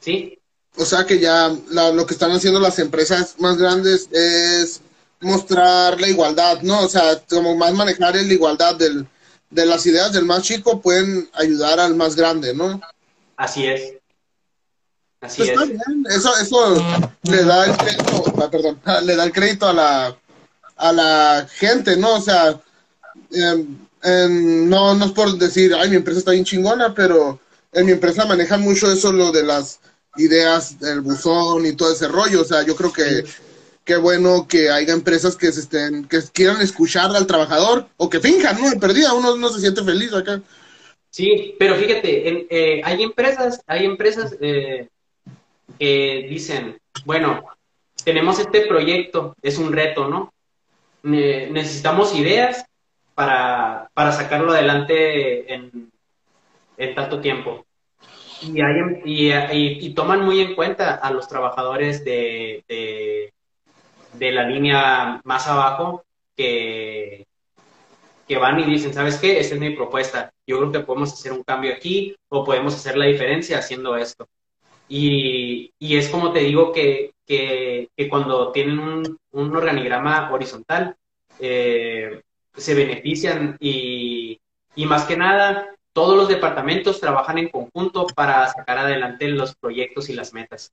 ¿Sí? 0.00 0.38
O 0.76 0.84
sea 0.84 1.04
que 1.04 1.18
ya 1.18 1.50
lo 1.72 2.06
que 2.06 2.14
están 2.14 2.32
haciendo 2.32 2.60
las 2.60 2.78
empresas 2.78 3.36
más 3.38 3.56
grandes 3.56 4.08
es 4.12 4.82
mostrar 5.20 6.00
la 6.00 6.08
igualdad, 6.08 6.60
¿no? 6.62 6.82
O 6.82 6.88
sea, 6.88 7.20
como 7.28 7.56
más 7.56 7.72
manejar 7.72 8.14
la 8.14 8.22
igualdad 8.22 8.76
del, 8.76 9.06
de 9.50 9.66
las 9.66 9.86
ideas 9.86 10.12
del 10.12 10.24
más 10.24 10.42
chico 10.42 10.80
pueden 10.80 11.28
ayudar 11.32 11.80
al 11.80 11.94
más 11.94 12.14
grande, 12.14 12.54
¿no? 12.54 12.80
Así 13.36 13.66
es. 13.66 13.94
Así 15.26 15.42
pues 15.42 15.70
es. 15.70 16.16
Eso, 16.16 16.36
eso 16.40 17.02
le 17.24 17.44
da 17.44 17.66
el 17.66 17.76
crédito, 17.76 18.24
ah, 18.40 18.50
perdón, 18.50 18.80
le 19.04 19.16
da 19.16 19.24
el 19.24 19.32
crédito 19.32 19.66
a 19.66 19.72
la, 19.72 20.16
a 20.76 20.92
la 20.92 21.48
gente, 21.52 21.96
¿no? 21.96 22.14
O 22.14 22.20
sea, 22.20 22.60
em, 23.32 24.68
no, 24.68 24.94
no 24.94 25.04
es 25.04 25.12
por 25.12 25.36
decir, 25.36 25.74
ay, 25.74 25.90
mi 25.90 25.96
empresa 25.96 26.20
está 26.20 26.30
bien 26.30 26.44
chingona, 26.44 26.94
pero 26.94 27.40
en 27.72 27.86
mi 27.86 27.92
empresa 27.92 28.24
manejan 28.24 28.62
mucho 28.62 28.90
eso, 28.90 29.12
lo 29.12 29.32
de 29.32 29.42
las 29.42 29.80
ideas 30.16 30.78
del 30.78 31.00
buzón 31.00 31.66
y 31.66 31.72
todo 31.72 31.92
ese 31.92 32.06
rollo. 32.06 32.42
O 32.42 32.44
sea, 32.44 32.62
yo 32.62 32.76
creo 32.76 32.92
que 32.92 33.24
qué 33.84 33.96
bueno 33.96 34.46
que 34.48 34.70
haya 34.70 34.92
empresas 34.92 35.36
que 35.36 35.50
se 35.50 35.60
estén, 35.60 36.06
que 36.06 36.20
quieran 36.32 36.60
escuchar 36.60 37.14
al 37.14 37.26
trabajador 37.26 37.88
o 37.96 38.08
que 38.08 38.20
finjan, 38.20 38.60
¿no? 38.60 38.70
En 38.70 38.78
perdida, 38.78 39.12
uno 39.12 39.36
no 39.36 39.48
se 39.48 39.60
siente 39.60 39.82
feliz 39.82 40.12
acá. 40.12 40.40
Sí, 41.10 41.54
pero 41.58 41.76
fíjate, 41.76 42.46
eh, 42.50 42.82
hay 42.84 43.02
empresas, 43.02 43.60
hay 43.66 43.86
empresas 43.86 44.36
eh, 44.40 44.88
que 45.78 46.26
dicen, 46.28 46.78
bueno, 47.04 47.44
tenemos 48.04 48.38
este 48.38 48.66
proyecto, 48.66 49.34
es 49.42 49.58
un 49.58 49.72
reto, 49.72 50.08
¿no? 50.08 50.32
necesitamos 51.02 52.14
ideas 52.16 52.66
para, 53.14 53.90
para 53.94 54.12
sacarlo 54.12 54.52
adelante 54.52 55.52
en, 55.52 55.90
en 56.76 56.94
tanto 56.94 57.20
tiempo. 57.20 57.64
Y, 58.42 58.60
hay, 58.60 58.74
y, 59.04 59.86
y, 59.86 59.94
toman 59.94 60.22
muy 60.24 60.40
en 60.40 60.54
cuenta 60.54 60.96
a 60.96 61.10
los 61.10 61.26
trabajadores 61.26 62.04
de, 62.04 62.64
de, 62.68 63.32
de, 64.12 64.32
la 64.32 64.42
línea 64.42 65.20
más 65.24 65.48
abajo 65.48 66.04
que, 66.36 67.26
que 68.28 68.36
van 68.36 68.60
y 68.60 68.64
dicen, 68.64 68.92
¿sabes 68.92 69.16
qué? 69.16 69.40
Esta 69.40 69.54
es 69.54 69.60
mi 69.60 69.70
propuesta. 69.70 70.30
Yo 70.46 70.58
creo 70.58 70.72
que 70.72 70.80
podemos 70.80 71.14
hacer 71.14 71.32
un 71.32 71.44
cambio 71.44 71.72
aquí 71.72 72.14
o 72.28 72.44
podemos 72.44 72.74
hacer 72.74 72.98
la 72.98 73.06
diferencia 73.06 73.58
haciendo 73.58 73.96
esto. 73.96 74.28
Y, 74.88 75.72
y 75.78 75.96
es 75.96 76.08
como 76.08 76.32
te 76.32 76.40
digo 76.40 76.72
que, 76.72 77.12
que, 77.26 77.88
cuando 78.08 78.52
tienen 78.52 78.78
un, 78.78 79.18
un 79.32 79.56
organigrama 79.56 80.30
horizontal, 80.32 80.96
eh, 81.38 82.22
se 82.56 82.74
benefician 82.74 83.56
y, 83.60 84.40
y 84.74 84.86
más 84.86 85.04
que 85.04 85.16
nada, 85.16 85.68
todos 85.92 86.16
los 86.16 86.28
departamentos 86.28 87.00
trabajan 87.00 87.38
en 87.38 87.48
conjunto 87.48 88.06
para 88.14 88.52
sacar 88.52 88.78
adelante 88.78 89.28
los 89.28 89.54
proyectos 89.56 90.08
y 90.08 90.12
las 90.12 90.32
metas. 90.32 90.72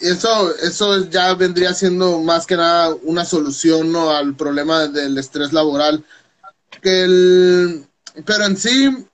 Eso, 0.00 0.56
eso 0.56 1.08
ya 1.10 1.34
vendría 1.34 1.74
siendo 1.74 2.20
más 2.20 2.46
que 2.46 2.56
nada 2.56 2.94
una 3.02 3.24
solución 3.24 3.92
¿no? 3.92 4.10
al 4.10 4.34
problema 4.34 4.88
del 4.88 5.16
estrés 5.18 5.52
laboral. 5.52 6.04
Que 6.80 7.02
el, 7.02 7.86
pero 8.24 8.46
en 8.46 8.56
sí, 8.56 9.06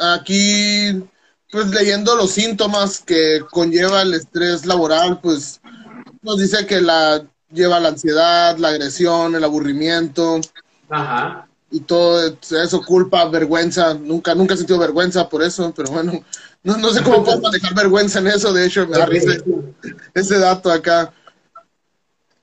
aquí 0.00 1.02
pues 1.54 1.68
leyendo 1.68 2.16
los 2.16 2.32
síntomas 2.32 2.98
que 2.98 3.40
conlleva 3.48 4.02
el 4.02 4.12
estrés 4.12 4.66
laboral, 4.66 5.20
pues 5.20 5.60
nos 6.20 6.36
dice 6.40 6.66
que 6.66 6.80
la 6.80 7.24
lleva 7.52 7.78
la 7.78 7.90
ansiedad, 7.90 8.58
la 8.58 8.70
agresión, 8.70 9.36
el 9.36 9.44
aburrimiento. 9.44 10.40
Ajá. 10.90 11.46
Y 11.70 11.78
todo 11.78 12.36
eso, 12.50 12.82
culpa, 12.82 13.24
vergüenza. 13.26 13.94
Nunca, 13.94 14.34
nunca 14.34 14.54
he 14.54 14.56
sentido 14.56 14.80
vergüenza 14.80 15.28
por 15.28 15.44
eso, 15.44 15.72
pero 15.76 15.92
bueno, 15.92 16.24
no, 16.64 16.76
no 16.76 16.90
sé 16.90 17.04
cómo 17.04 17.22
puedo 17.22 17.40
manejar 17.40 17.72
vergüenza 17.72 18.18
en 18.18 18.26
eso. 18.26 18.52
De 18.52 18.66
hecho, 18.66 18.88
me 18.88 18.98
da 18.98 19.06
risa 19.06 19.34
ese 20.12 20.38
dato 20.40 20.72
acá. 20.72 21.12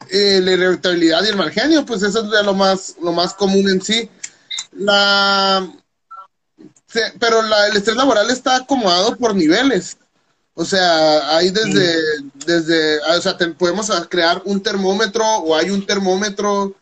Eh, 0.10 0.40
la 0.42 0.52
irritabilidad 0.52 1.22
y 1.26 1.28
el 1.28 1.36
mal 1.36 1.52
genio, 1.52 1.86
pues 1.86 2.02
eso 2.02 2.24
es 2.24 2.46
lo 2.46 2.54
más, 2.54 2.96
lo 3.04 3.12
más 3.12 3.34
común 3.34 3.70
en 3.70 3.82
sí. 3.82 4.10
La 4.72 5.70
pero 7.20 7.42
la, 7.42 7.68
el 7.68 7.78
estrés 7.78 7.96
laboral 7.96 8.30
está 8.30 8.58
acomodado 8.58 9.18
por 9.18 9.36
niveles. 9.36 9.98
O 10.54 10.66
sea, 10.66 11.38
hay 11.38 11.50
desde, 11.50 11.96
desde 12.46 13.00
o 13.00 13.22
sea, 13.22 13.38
podemos 13.58 13.90
crear 14.10 14.42
un 14.46 14.62
termómetro 14.62 15.24
o 15.24 15.56
hay 15.56 15.70
un 15.70 15.86
termómetro 15.86 16.76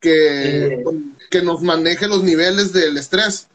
que, 0.00 0.84
que 1.30 1.42
nos 1.42 1.60
maneje 1.60 2.06
los 2.06 2.22
niveles 2.22 2.72
del 2.72 2.96
estrés. 2.96 3.48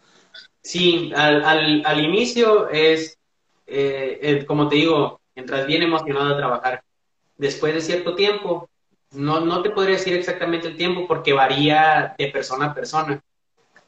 Sí, 0.62 1.12
al, 1.16 1.44
al, 1.44 1.84
al 1.86 2.00
inicio 2.04 2.70
es, 2.70 3.18
eh, 3.68 4.44
como 4.48 4.68
te 4.68 4.76
digo, 4.76 5.22
entras 5.36 5.66
bien 5.66 5.82
emocionado 5.82 6.34
a 6.34 6.38
trabajar. 6.38 6.84
Después 7.38 7.74
de 7.74 7.82
cierto 7.82 8.16
tiempo, 8.16 8.70
no, 9.12 9.40
no 9.42 9.62
te 9.62 9.70
podría 9.70 9.96
decir 9.96 10.14
exactamente 10.14 10.68
el 10.68 10.78
tiempo 10.78 11.08
porque 11.08 11.34
varía 11.34 12.16
de 12.18 12.28
persona 12.28 12.68
a 12.68 12.74
persona, 12.74 13.22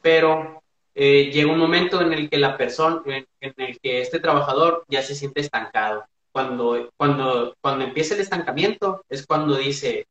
pero 0.02 0.62
eh, 0.98 1.30
llega 1.30 1.52
un 1.52 1.58
momento 1.58 2.00
en 2.00 2.14
el 2.14 2.30
que 2.30 2.38
la 2.38 2.56
persona, 2.56 3.02
en, 3.04 3.26
el 3.40 3.78
que 3.80 4.00
este 4.00 4.18
trabajador 4.18 4.82
ya 4.88 5.02
se 5.02 5.14
siente 5.14 5.42
estancado. 5.42 6.06
Cuando, 6.32 6.90
cuando, 6.96 7.54
cuando 7.60 7.84
empieza 7.84 8.14
el 8.14 8.20
estancamiento 8.20 9.04
es 9.10 9.26
cuando 9.26 9.58
dice, 9.58 10.06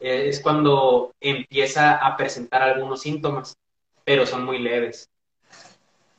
eh, 0.00 0.28
es 0.28 0.40
cuando 0.40 1.12
empieza 1.20 1.94
a 2.04 2.16
presentar 2.16 2.62
algunos 2.62 3.00
síntomas, 3.00 3.56
pero 4.04 4.26
son 4.26 4.44
muy 4.44 4.58
leves. 4.58 5.08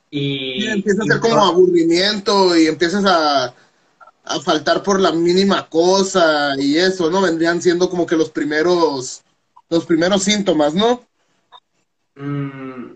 Y, 0.09 0.65
empieza 0.65 1.03
a 1.03 1.07
ser 1.07 1.19
como 1.19 1.43
aburrimiento 1.43 2.57
y 2.57 2.67
empiezas 2.67 3.03
a, 3.03 3.47
a 3.47 4.39
faltar 4.39 4.81
por 4.81 4.97
la 4.97 5.11
mínima 5.11 5.67
cosa 5.67 6.55
y 6.57 6.77
eso, 6.77 7.11
¿no? 7.11 7.21
Vendrían 7.21 7.61
siendo 7.61 7.89
como 7.89 8.05
que 8.05 8.15
los 8.15 8.29
primeros, 8.29 9.23
los 9.67 9.85
primeros 9.85 10.23
síntomas, 10.23 10.73
¿no? 10.73 11.05
Mm, 12.15 12.95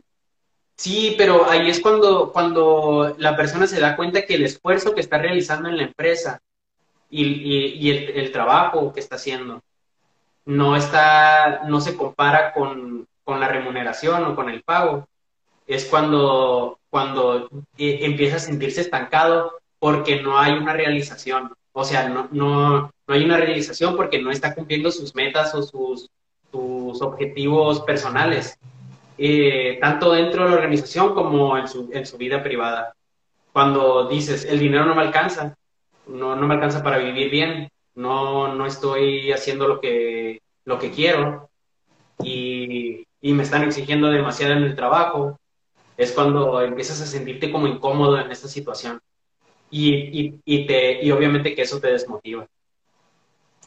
Sí, 0.80 1.16
pero 1.18 1.50
ahí 1.50 1.70
es 1.70 1.82
cuando, 1.82 2.32
cuando 2.32 3.14
la 3.18 3.36
persona 3.36 3.68
se 3.68 3.82
da 3.82 3.98
cuenta 3.98 4.26
que 4.26 4.36
el 4.36 4.46
esfuerzo 4.46 4.96
que 4.96 5.02
está 5.02 5.18
realizando 5.18 5.68
en 5.68 5.76
la 5.76 5.84
empresa 5.84 6.42
y, 7.10 7.90
el, 7.90 8.32
trabajo 8.32 8.94
que 8.94 9.02
está 9.02 9.18
haciendo 9.18 9.62
no 10.46 10.78
está, 10.78 11.64
no 11.68 11.82
se 11.82 11.98
compara 11.98 12.54
con, 12.54 13.06
con 13.26 13.42
la 13.42 13.50
remuneración 13.50 14.24
o 14.24 14.38
con 14.38 14.50
el 14.50 14.64
pago, 14.64 15.06
es 15.68 15.84
cuando, 15.84 16.80
cuando 16.90 17.50
eh, 17.78 18.00
empieza 18.04 18.38
a 18.38 18.40
sentirse 18.40 18.80
estancado 18.80 19.60
porque 19.80 20.22
no 20.22 20.40
hay 20.40 20.54
una 20.54 20.72
realización. 20.72 21.54
O 21.74 21.84
sea, 21.84 22.08
no, 22.08 22.30
no, 22.32 22.80
no 23.06 23.14
hay 23.14 23.26
una 23.26 23.36
realización 23.36 23.98
porque 23.98 24.22
no 24.22 24.32
está 24.32 24.56
cumpliendo 24.56 24.92
sus 24.92 25.14
metas 25.14 25.54
o 25.56 25.62
sus, 25.62 26.10
sus 26.54 27.02
objetivos 27.02 27.82
personales, 27.82 28.58
eh, 29.20 29.78
tanto 29.82 30.14
dentro 30.14 30.44
de 30.44 30.50
la 30.50 30.56
organización 30.56 31.14
como 31.14 31.58
en 31.58 31.68
su, 31.68 31.90
en 31.92 32.06
su 32.06 32.18
vida 32.18 32.42
privada. 32.42 32.94
Cuando 33.52 34.08
dices, 34.08 34.46
el 34.46 34.60
dinero 34.60 34.86
no 34.86 34.96
me 34.96 35.02
alcanza, 35.02 35.56
no, 36.08 36.36
no 36.36 36.48
me 36.48 36.54
alcanza 36.54 36.82
para 36.82 37.00
vivir 37.00 37.30
bien, 37.30 37.70
no, 37.96 38.54
no 38.56 38.66
estoy 38.66 39.32
haciendo 39.34 39.68
lo 39.68 39.82
que, 39.82 40.42
lo 40.64 40.80
que 40.80 40.92
quiero 40.92 41.50
y, 42.24 43.04
y 43.22 43.34
me 43.34 43.44
están 43.44 43.64
exigiendo 43.64 44.10
demasiado 44.10 44.54
en 44.54 44.64
el 44.64 44.76
trabajo, 44.76 45.38
es 45.98 46.14
cuando 46.14 46.62
empiezas 46.62 47.02
a 47.02 47.06
sentirte 47.06 47.52
como 47.52 47.68
incómodo 47.68 48.18
en 48.20 48.32
esta 48.32 48.48
situación. 48.48 49.02
Y, 49.70 49.94
y, 49.94 50.40
y, 50.46 50.66
te, 50.66 51.04
y 51.04 51.12
obviamente 51.12 51.54
que 51.54 51.64
eso 51.64 51.80
te 51.80 51.92
desmotiva. 51.92 52.48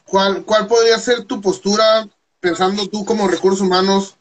¿Cuál, 0.05 0.45
¿Cuál 0.45 0.67
podría 0.67 0.99
ser 0.99 1.25
tu 1.25 1.41
postura, 1.41 2.09
pensando 2.41 2.89
tú 2.89 3.05
como 3.05 3.29
recursos 3.29 3.61
humanos, 3.61 4.17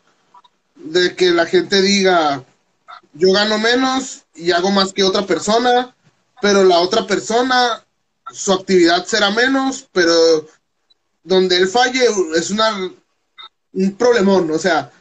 de 0.83 1.15
que 1.15 1.31
la 1.31 1.45
gente 1.45 1.81
diga, 1.81 2.43
yo 3.13 3.31
gano 3.31 3.57
menos 3.57 4.23
y 4.35 4.51
hago 4.51 4.71
más 4.71 4.93
que 4.93 5.03
otra 5.03 5.25
persona, 5.25 5.95
pero 6.41 6.63
la 6.63 6.79
otra 6.79 7.05
persona, 7.05 7.85
su 8.31 8.53
actividad 8.53 9.05
será 9.05 9.29
menos, 9.31 9.87
pero 9.91 10.13
donde 11.23 11.57
él 11.57 11.67
falle 11.67 12.05
es 12.35 12.49
una, 12.49 12.91
un 13.73 13.95
problemón, 13.95 14.49
o 14.51 14.57
sea, 14.57 14.91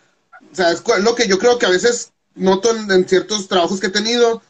o 0.53 0.55
sea, 0.55 0.73
es 0.73 0.83
lo 1.01 1.15
que 1.15 1.29
yo 1.29 1.39
creo 1.39 1.59
que 1.59 1.67
a 1.67 1.71
veces 1.71 2.13
noto 2.35 2.75
en, 2.75 2.91
en, 2.91 3.09
ciertos 3.09 3.49
trabajos 3.49 3.81
que 3.81 3.87
he 3.87 3.91
tenido, 3.91 4.43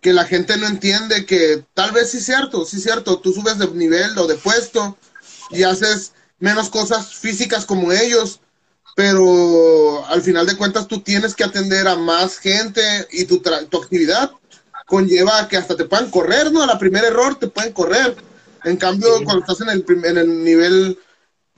que 0.00 0.12
la 0.12 0.24
gente 0.24 0.56
no 0.58 0.66
entiende 0.66 1.24
que 1.24 1.64
tal 1.72 1.92
vez 1.92 2.10
sí 2.10 2.18
es 2.18 2.26
cierto, 2.26 2.64
sí 2.64 2.76
es 2.76 2.82
cierto, 2.82 3.20
tú 3.20 3.32
subes 3.32 3.58
de 3.58 3.68
nivel 3.68 4.16
o 4.18 4.26
de 4.26 4.34
puesto 4.34 4.98
y 5.50 5.62
haces 5.62 6.12
menos 6.38 6.68
cosas 6.68 7.14
físicas 7.14 7.64
como 7.64 7.92
ellos, 7.92 8.40
pero 8.94 10.04
al 10.06 10.22
final 10.22 10.46
de 10.46 10.56
cuentas 10.56 10.86
tú 10.86 11.00
tienes 11.00 11.34
que 11.34 11.44
atender 11.44 11.88
a 11.88 11.96
más 11.96 12.38
gente 12.38 12.82
y 13.10 13.24
tu, 13.24 13.40
tu 13.40 13.82
actividad 13.82 14.30
conlleva 14.86 15.48
que 15.48 15.56
hasta 15.56 15.76
te 15.76 15.84
puedan 15.84 16.10
correr, 16.10 16.52
¿no? 16.52 16.62
A 16.62 16.66
la 16.66 16.78
primer 16.78 17.04
error 17.04 17.38
te 17.38 17.48
pueden 17.48 17.72
correr. 17.72 18.14
En 18.64 18.76
cambio, 18.76 19.18
sí. 19.18 19.24
cuando 19.24 19.40
estás 19.40 19.60
en 19.60 19.70
el, 19.70 19.84
en 20.04 20.18
el 20.18 20.44
nivel 20.44 20.98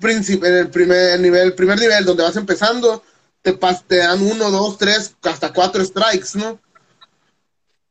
en 0.02 0.54
el 0.54 0.70
primer 0.70 1.20
nivel, 1.20 1.54
primer 1.54 1.78
nivel 1.78 2.04
donde 2.04 2.22
vas 2.22 2.36
empezando, 2.36 3.02
te, 3.42 3.52
te 3.86 3.96
dan 3.96 4.22
uno, 4.22 4.50
dos, 4.50 4.76
tres, 4.78 5.16
hasta 5.22 5.52
cuatro 5.52 5.84
strikes, 5.84 6.30
¿no? 6.34 6.58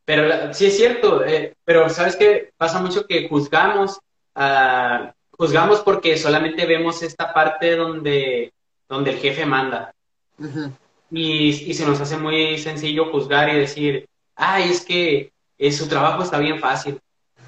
Pero 0.04 0.54
sí 0.54 0.66
es 0.66 0.76
cierto, 0.76 1.24
eh, 1.24 1.54
pero 1.64 1.88
sabes 1.88 2.14
que 2.14 2.52
pasa 2.56 2.80
mucho 2.80 3.06
que 3.06 3.28
juzgamos, 3.28 3.98
uh, 4.36 5.10
juzgamos 5.30 5.80
porque 5.80 6.16
solamente 6.16 6.64
vemos 6.64 7.02
esta 7.02 7.34
parte 7.34 7.74
donde, 7.74 8.52
donde 8.88 9.10
el 9.10 9.18
jefe 9.18 9.46
manda. 9.46 9.92
Uh 10.38 10.44
-huh. 10.44 10.72
y, 11.10 11.48
y, 11.70 11.74
se 11.74 11.86
nos 11.86 12.00
hace 12.00 12.18
muy 12.18 12.58
sencillo 12.58 13.10
juzgar 13.10 13.48
y 13.48 13.58
decir, 13.58 14.06
ay, 14.34 14.70
es 14.70 14.84
que 14.84 15.32
eh, 15.58 15.72
su 15.72 15.88
trabajo 15.88 16.22
está 16.22 16.38
bien 16.38 16.58
fácil, 16.58 17.00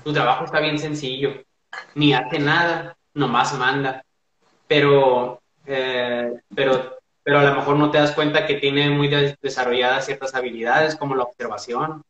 su 0.04 0.12
trabajo 0.12 0.44
está 0.44 0.60
bien 0.60 0.78
sencillo, 0.78 1.42
ni 1.94 2.14
hace 2.14 2.38
nada, 2.38 2.96
nomás 3.14 3.56
manda. 3.58 4.02
Pero, 4.66 5.40
eh, 5.66 6.32
pero, 6.54 6.98
pero 7.22 7.38
a 7.40 7.44
lo 7.44 7.54
mejor 7.56 7.76
no 7.76 7.90
te 7.90 7.98
das 7.98 8.12
cuenta 8.12 8.46
que 8.46 8.54
tiene 8.54 8.90
muy 8.90 9.08
desarrolladas 9.42 10.06
ciertas 10.06 10.34
habilidades 10.34 10.96
como 10.96 11.14
la 11.14 11.24
observación, 11.24 12.02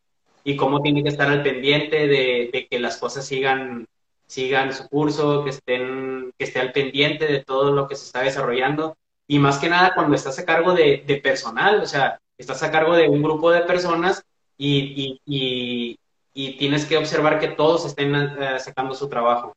y 0.48 0.56
cómo 0.56 0.80
tiene 0.80 1.02
que 1.02 1.10
estar 1.10 1.28
al 1.28 1.42
pendiente 1.42 2.06
de, 2.06 2.48
de, 2.50 2.66
que 2.68 2.78
las 2.78 2.96
cosas 2.96 3.26
sigan, 3.26 3.86
sigan 4.26 4.72
su 4.72 4.88
curso, 4.88 5.44
que, 5.44 5.50
estén, 5.50 6.32
que 6.38 6.44
esté 6.44 6.60
al 6.60 6.72
pendiente 6.72 7.26
de 7.26 7.44
todo 7.44 7.72
lo 7.72 7.86
que 7.86 7.96
se 7.96 8.06
está 8.06 8.22
desarrollando. 8.22 8.96
Y 9.28 9.38
más 9.38 9.58
que 9.58 9.68
nada 9.68 9.92
cuando 9.94 10.16
estás 10.16 10.38
a 10.38 10.44
cargo 10.44 10.72
de, 10.74 11.20
personal, 11.22 11.80
o 11.82 11.86
sea, 11.86 12.18
estás 12.36 12.62
a 12.62 12.70
cargo 12.70 12.96
de 12.96 13.08
un 13.08 13.22
grupo 13.22 13.50
de 13.50 13.60
personas 13.60 14.24
y, 14.56 15.20
y, 15.26 15.98
y, 16.34 16.56
tienes 16.56 16.86
que 16.86 16.96
observar 16.96 17.38
que 17.38 17.48
todos 17.48 17.84
estén 17.84 18.14
uh, 18.14 18.58
sacando 18.58 18.94
su 18.94 19.08
trabajo. 19.08 19.54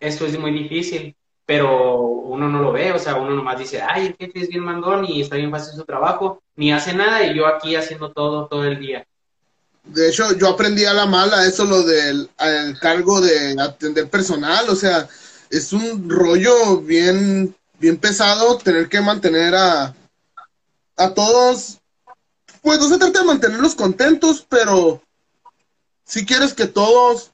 Esto 0.00 0.24
es 0.24 0.38
muy 0.38 0.50
difícil, 0.50 1.14
pero 1.44 2.00
uno 2.00 2.48
no 2.48 2.62
lo 2.62 2.72
ve, 2.72 2.92
o 2.92 2.98
sea, 2.98 3.16
uno 3.16 3.30
nomás 3.30 3.58
dice, 3.58 3.82
ay, 3.82 4.06
el 4.06 4.16
jefe 4.16 4.40
es 4.40 4.48
bien 4.48 4.64
mandón 4.64 5.04
y 5.04 5.20
está 5.20 5.36
bien 5.36 5.50
fácil 5.50 5.74
su 5.74 5.84
trabajo, 5.84 6.42
ni 6.56 6.72
hace 6.72 6.94
nada 6.94 7.24
y 7.24 7.36
yo 7.36 7.46
aquí 7.46 7.76
haciendo 7.76 8.10
todo, 8.12 8.46
todo 8.46 8.64
el 8.64 8.80
día. 8.80 9.06
De 9.84 10.08
hecho, 10.08 10.36
yo 10.38 10.48
aprendí 10.48 10.84
a 10.84 10.94
la 10.94 11.06
mala 11.06 11.44
eso, 11.44 11.64
lo 11.64 11.82
del 11.82 12.30
el 12.38 12.78
cargo 12.78 13.20
de 13.20 13.60
atender 13.60 14.08
personal, 14.08 14.68
o 14.70 14.76
sea, 14.76 15.08
es 15.50 15.72
un 15.72 16.08
rollo 16.08 16.80
bien, 16.80 17.54
bien 17.82 17.96
pesado 17.96 18.58
tener 18.58 18.88
que 18.88 19.00
mantener 19.00 19.56
a, 19.56 19.92
a 20.96 21.14
todos, 21.14 21.80
pues 22.62 22.78
no 22.78 22.88
se 22.88 22.96
trata 22.96 23.18
de 23.18 23.26
mantenerlos 23.26 23.74
contentos, 23.74 24.46
pero 24.48 25.02
si 26.06 26.24
quieres 26.24 26.54
que 26.54 26.66
todos, 26.66 27.32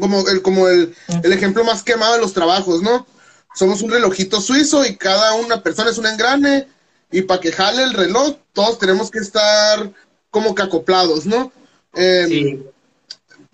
como 0.00 0.28
el, 0.28 0.42
como 0.42 0.66
el, 0.66 0.92
el 1.22 1.32
ejemplo 1.32 1.62
más 1.62 1.84
quemado 1.84 2.14
de 2.14 2.20
los 2.20 2.34
trabajos, 2.34 2.82
¿no? 2.82 3.06
Somos 3.54 3.80
un 3.80 3.92
relojito 3.92 4.40
suizo 4.40 4.84
y 4.84 4.96
cada 4.96 5.34
una 5.34 5.62
persona 5.62 5.90
es 5.90 5.98
un 5.98 6.06
engrane 6.06 6.66
y 7.12 7.22
para 7.22 7.40
que 7.40 7.52
jale 7.52 7.84
el 7.84 7.94
reloj, 7.94 8.38
todos 8.52 8.80
tenemos 8.80 9.08
que 9.08 9.20
estar 9.20 9.92
como 10.30 10.52
que 10.56 10.62
acoplados, 10.62 11.26
¿no? 11.26 11.52
Eh, 11.94 12.26
sí. 12.28 12.66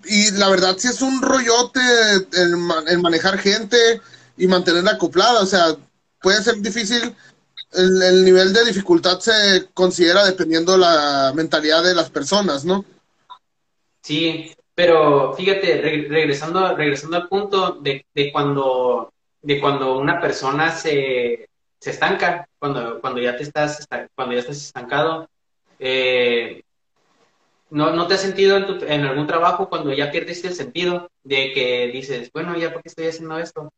Y 0.07 0.30
la 0.32 0.49
verdad 0.49 0.76
sí 0.78 0.89
es 0.89 1.03
un 1.03 1.20
rollote 1.20 1.80
el, 2.32 2.57
el, 2.89 2.99
manejar 3.01 3.39
gente 3.39 4.01
y 4.37 4.47
mantenerla 4.47 4.93
acoplada, 4.93 5.43
o 5.43 5.47
sea, 5.47 5.76
puede 6.20 6.43
ser 6.43 6.57
difícil, 6.57 7.14
el, 7.72 8.03
el, 8.03 8.24
nivel 8.24 8.53
de 8.53 8.64
dificultad 8.64 9.20
se 9.20 9.68
considera 9.74 10.24
dependiendo 10.24 10.76
la 10.76 11.32
mentalidad 11.35 11.82
de 11.82 11.95
las 11.95 12.11
personas, 12.11 12.64
¿no? 12.64 12.85
Sí, 14.03 14.55
pero 14.74 15.35
fíjate, 15.35 15.80
re 15.80 16.07
regresando, 16.09 16.76
regresando 16.76 17.16
al 17.16 17.28
punto 17.28 17.72
de, 17.72 18.05
de, 18.12 18.32
cuando, 18.32 19.12
de 19.41 19.61
cuando 19.61 19.99
una 19.99 20.20
persona 20.20 20.72
se, 20.72 21.49
se 21.78 21.91
estanca, 21.91 22.49
cuando, 22.59 23.01
cuando, 23.01 23.20
ya 23.20 23.37
te 23.37 23.45
estás, 23.45 23.87
cuando 24.14 24.35
ya 24.35 24.41
estás 24.41 24.57
estancado, 24.57 25.28
eh, 25.78 26.62
¿no, 27.70 27.93
¿no 27.93 28.07
te 28.07 28.14
has 28.14 28.20
sentido 28.20 28.57
en, 28.57 28.66
tu, 28.66 28.85
en, 28.85 29.05
algún 29.05 29.26
trabajo 29.26 29.68
cuando 29.68 29.93
ya 29.93 30.11
perdiste 30.11 30.49
el 30.49 30.55
sentido 30.55 31.11
de 31.22 31.53
que 31.53 31.89
dices, 31.93 32.30
bueno, 32.32 32.57
ya 32.59 32.72
por 32.72 32.82
qué 32.82 32.89
estoy 32.89 33.07
haciendo 33.07 33.39
esto? 33.39 33.72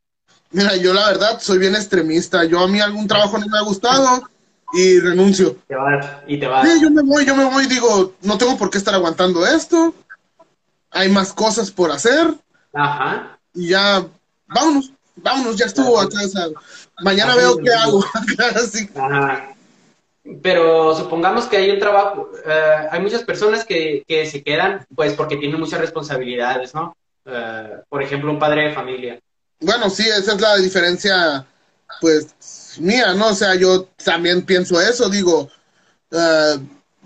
Mira, 0.51 0.76
yo 0.76 0.94
la 0.94 1.09
verdad 1.09 1.40
soy 1.40 1.59
bien 1.59 1.74
extremista. 1.74 2.44
Yo 2.44 2.61
a 2.61 2.68
mí 2.68 2.80
algún 2.80 3.07
trabajo 3.07 3.38
no 3.38 3.47
me 3.47 3.59
ha 3.59 3.62
gustado 3.62 4.28
y 4.72 5.01
renuncio. 5.01 5.57
Te 5.66 5.74
vas 5.74 6.07
y 6.26 6.38
te 6.38 6.47
vas. 6.47 6.68
Sí, 6.68 6.80
yo 6.80 6.90
me 6.90 7.03
voy, 7.03 7.24
yo 7.24 7.36
me 7.36 7.44
voy 7.44 7.64
y 7.64 7.68
digo, 7.68 8.14
no 8.22 8.38
tengo 8.38 8.57
por 8.57 8.70
qué 8.70 8.78
estar 8.78 8.94
aguantando 8.94 9.47
esto. 9.47 9.94
Hay 10.90 11.09
más 11.09 11.32
cosas 11.32 11.70
por 11.70 11.90
hacer. 11.90 12.34
Ajá. 12.72 13.38
Y 13.55 13.68
ya, 13.68 14.07
vámonos, 14.47 14.92
vámonos, 15.16 15.57
ya 15.57 15.66
estuvo 15.66 16.01
acá. 16.01 16.18
O 16.24 16.28
sea, 16.28 16.47
mañana 17.01 17.32
Ajá, 17.32 17.40
veo 17.40 17.59
qué 17.59 17.72
hago. 17.72 18.05
Así. 18.55 18.88
Ajá 18.94 19.53
pero 20.42 20.94
supongamos 20.94 21.47
que 21.47 21.57
hay 21.57 21.70
un 21.70 21.78
trabajo, 21.78 22.30
uh, 22.32 22.88
hay 22.90 23.01
muchas 23.01 23.22
personas 23.22 23.64
que, 23.64 24.05
que, 24.07 24.26
se 24.26 24.42
quedan 24.42 24.84
pues 24.94 25.14
porque 25.14 25.36
tienen 25.36 25.61
muchas 25.61 25.80
responsabilidades, 25.80 26.74
¿no? 26.74 26.97
Uh, 27.24 27.82
por 27.88 28.03
ejemplo, 28.03 28.30
un 28.30 28.38
padre 28.38 28.68
de 28.68 28.74
familia. 28.74 29.20
Bueno, 29.61 29.90
sí, 29.90 30.04
esa 30.07 30.34
es 30.34 30.40
la 30.40 30.57
diferencia, 30.57 31.46
pues, 32.00 32.26
mía, 32.78 33.14
¿no? 33.14 33.28
O 33.28 33.34
sea, 33.34 33.54
yo 33.54 33.88
también 34.04 34.44
pienso 34.44 34.80
eso, 34.80 35.09
digo, 35.09 35.50
uh, 36.11 36.59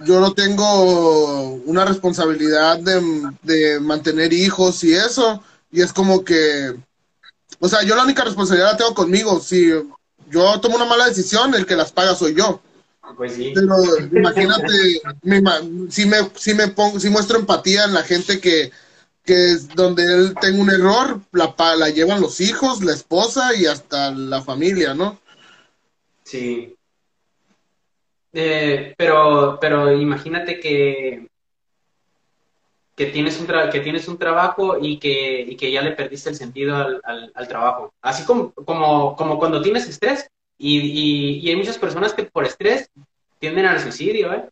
yo 0.05 0.21
no 0.21 0.33
tengo 0.33 1.53
una 1.67 1.85
responsabilidad 1.85 2.79
de, 2.79 3.31
de 3.43 3.81
mantener 3.81 4.33
hijos 4.33 4.83
y 4.85 4.95
eso, 4.95 5.43
y 5.71 5.83
es 5.83 5.93
como 5.93 6.25
que, 6.25 6.75
o 7.59 7.69
sea, 7.69 7.83
yo 7.83 7.95
la 7.95 8.05
única 8.05 8.25
responsabilidad 8.25 8.73
la 8.73 8.77
tengo 8.77 8.95
conmigo, 8.95 9.41
si 9.41 9.71
yo 10.31 10.61
tomo 10.61 10.77
una 10.77 10.87
mala 10.87 11.07
decisión, 11.07 11.55
el 11.55 11.67
que 11.67 11.77
las 11.77 11.93
paga 11.93 12.15
soy 12.15 12.35
yo. 12.35 12.61
Pues 13.17 13.35
sí. 13.35 13.53
Pero 13.55 13.75
imagínate, 14.13 15.01
me, 15.23 15.43
si, 15.91 16.07
me, 16.07 16.31
si, 16.37 16.55
me 16.55 16.69
pongo, 16.69 17.01
si 17.01 17.11
muestro 17.11 17.39
empatía 17.39 17.85
en 17.85 17.95
la 17.95 18.03
gente 18.03 18.41
que, 18.41 18.71
que 19.31 19.53
es 19.53 19.69
donde 19.69 20.03
él 20.03 20.35
tenga 20.41 20.61
un 20.61 20.71
error, 20.71 21.21
la, 21.31 21.55
la 21.77 21.89
llevan 21.89 22.21
los 22.21 22.41
hijos, 22.41 22.83
la 22.83 22.93
esposa 22.93 23.55
y 23.55 23.65
hasta 23.65 24.11
la 24.11 24.43
familia, 24.43 24.93
¿no? 24.93 25.21
Sí. 26.25 26.75
Eh, 28.33 28.93
pero, 28.99 29.57
pero 29.61 29.93
imagínate 29.93 30.59
que, 30.59 31.29
que, 32.97 33.07
tienes 33.07 33.39
un 33.39 33.47
que 33.71 33.79
tienes 33.79 34.09
un 34.09 34.19
trabajo 34.19 34.77
y 34.83 34.99
que, 34.99 35.43
y 35.43 35.55
que 35.55 35.71
ya 35.71 35.83
le 35.83 35.93
perdiste 35.93 36.31
el 36.31 36.35
sentido 36.35 36.75
al, 36.75 37.01
al, 37.33 37.47
trabajo. 37.47 37.95
Así 38.03 38.25
como, 38.25 38.53
como, 38.53 39.15
como 39.15 39.39
cuando 39.39 39.63
tienes 39.63 39.87
estrés, 39.89 40.29
Y, 40.59 40.81
y, 40.81 41.39
y 41.39 41.51
hay 41.51 41.57
muchas 41.57 41.79
personas 41.79 42.15
que 42.15 42.25
por 42.25 42.45
estrés 42.45 42.91
tienden 43.39 43.67
al 43.67 43.79
suicidio, 43.79 44.33
¿eh? 44.33 44.49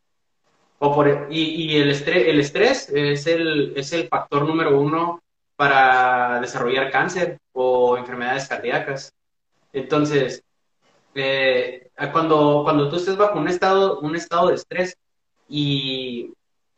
O 0.80 0.94
por, 0.94 1.26
y, 1.30 1.40
y 1.40 1.76
el, 1.76 1.90
estrés, 1.90 2.28
el 2.28 2.40
estrés 2.40 2.88
es 2.90 3.26
el, 3.26 3.72
es 3.76 3.92
el 3.92 4.08
factor 4.08 4.46
número 4.46 4.80
uno 4.80 5.20
para 5.56 6.40
desarrollar 6.40 6.90
cáncer 6.90 7.38
o 7.52 7.96
enfermedades 7.98 8.46
cardíacas. 8.46 9.12
Entonces, 9.72 10.44
eh, 11.14 11.90
cuando, 12.12 12.60
cuando 12.62 12.88
tú 12.88 12.96
estés 12.96 13.16
bajo 13.16 13.38
un 13.38 13.48
estado, 13.48 13.98
un 14.00 14.14
estado 14.14 14.48
de 14.48 14.54
estrés 14.54 14.96
y, 15.48 16.32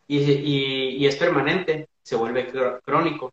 y, 0.08 0.18
y 0.18 1.06
es 1.06 1.16
permanente, 1.16 1.88
se 2.02 2.16
vuelve 2.16 2.50
crónico. 2.82 3.32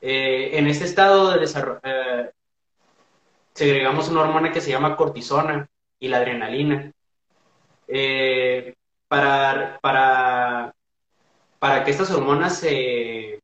Eh, 0.00 0.58
en 0.58 0.66
este 0.66 0.84
estado 0.84 1.30
de 1.30 1.38
desarrollo, 1.38 1.80
eh, 1.84 2.30
segregamos 3.54 4.08
una 4.08 4.22
hormona 4.22 4.52
que 4.52 4.60
se 4.60 4.70
llama 4.70 4.96
cortisona 4.96 5.68
y 6.00 6.08
la 6.08 6.18
adrenalina. 6.18 6.90
Para, 9.14 9.78
para, 9.80 10.74
para 11.60 11.84
que 11.84 11.92
estas 11.92 12.10
hormonas 12.10 12.58
se, 12.58 13.40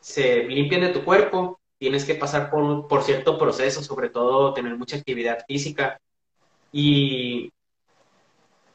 se 0.00 0.44
limpien 0.44 0.80
de 0.80 0.88
tu 0.88 1.04
cuerpo, 1.04 1.60
tienes 1.76 2.06
que 2.06 2.14
pasar 2.14 2.50
por, 2.50 2.88
por 2.88 3.02
cierto 3.02 3.36
proceso, 3.36 3.82
sobre 3.82 4.08
todo 4.08 4.54
tener 4.54 4.74
mucha 4.78 4.96
actividad 4.96 5.44
física. 5.46 6.00
Y, 6.72 7.52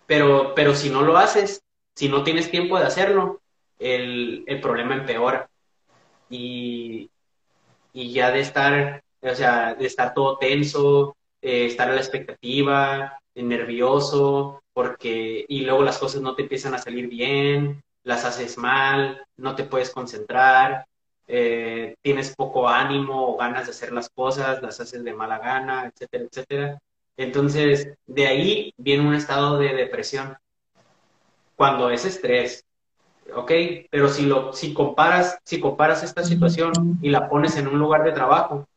pero, 0.06 0.54
pero 0.54 0.76
si 0.76 0.92
no 0.92 1.02
lo 1.02 1.18
haces, 1.18 1.64
si 1.96 2.10
no 2.10 2.24
tienes 2.24 2.52
tiempo 2.52 2.78
de 2.78 2.86
hacerlo, 2.86 3.42
el, 3.80 4.44
el 4.46 4.62
problema 4.62 4.94
empeora. 4.94 5.50
Y, 6.30 7.10
y, 7.92 8.12
ya 8.12 8.30
de 8.30 8.42
estar, 8.42 9.02
o 9.20 9.34
sea, 9.34 9.74
de 9.74 9.88
estar 9.88 10.14
todo 10.14 10.38
tenso, 10.38 11.18
eh, 11.42 11.66
estar 11.66 11.90
a 11.90 11.94
la 11.94 12.02
expectativa, 12.02 13.20
nervioso, 13.34 14.62
porque, 14.78 15.44
y 15.50 15.62
luego 15.62 15.82
las 15.82 15.98
cosas 15.98 16.22
no 16.22 16.36
te 16.36 16.44
empiezan 16.44 16.76
a 16.76 16.78
salir 16.78 17.08
bien, 17.08 17.82
las 18.04 18.26
haces 18.26 18.60
mal, 18.60 19.26
no 19.36 19.56
te 19.56 19.64
puedes 19.64 19.90
concentrar, 19.90 20.86
eh, 21.26 21.96
tienes 22.04 22.36
poco 22.36 22.70
ánimo 22.70 23.30
o 23.30 23.38
ganas 23.38 23.66
de 23.66 23.72
hacer 23.72 23.92
las 23.92 24.08
cosas, 24.08 24.62
las 24.62 24.80
haces 24.80 25.04
de 25.04 25.16
mala 25.16 25.40
gana, 25.40 25.92
etcétera, 25.92 26.26
etcétera. 26.26 26.80
Entonces, 27.18 27.96
de 28.06 28.28
ahí 28.28 28.72
viene 28.78 29.08
un 29.08 29.16
estado 29.16 29.58
de 29.58 29.74
depresión. 29.74 30.38
Cuando 31.56 31.90
es 31.90 32.06
estrés, 32.06 32.64
¿ok? 33.34 33.52
Pero 33.90 34.10
si, 34.10 34.28
lo, 34.28 34.54
si, 34.54 34.76
comparas, 34.76 35.40
si 35.44 35.60
comparas 35.60 36.04
esta 36.04 36.24
situación 36.24 37.00
y 37.02 37.10
la 37.10 37.28
pones 37.28 37.58
en 37.58 37.68
un 37.68 37.80
lugar 37.80 38.04
de 38.04 38.12
trabajo, 38.12 38.68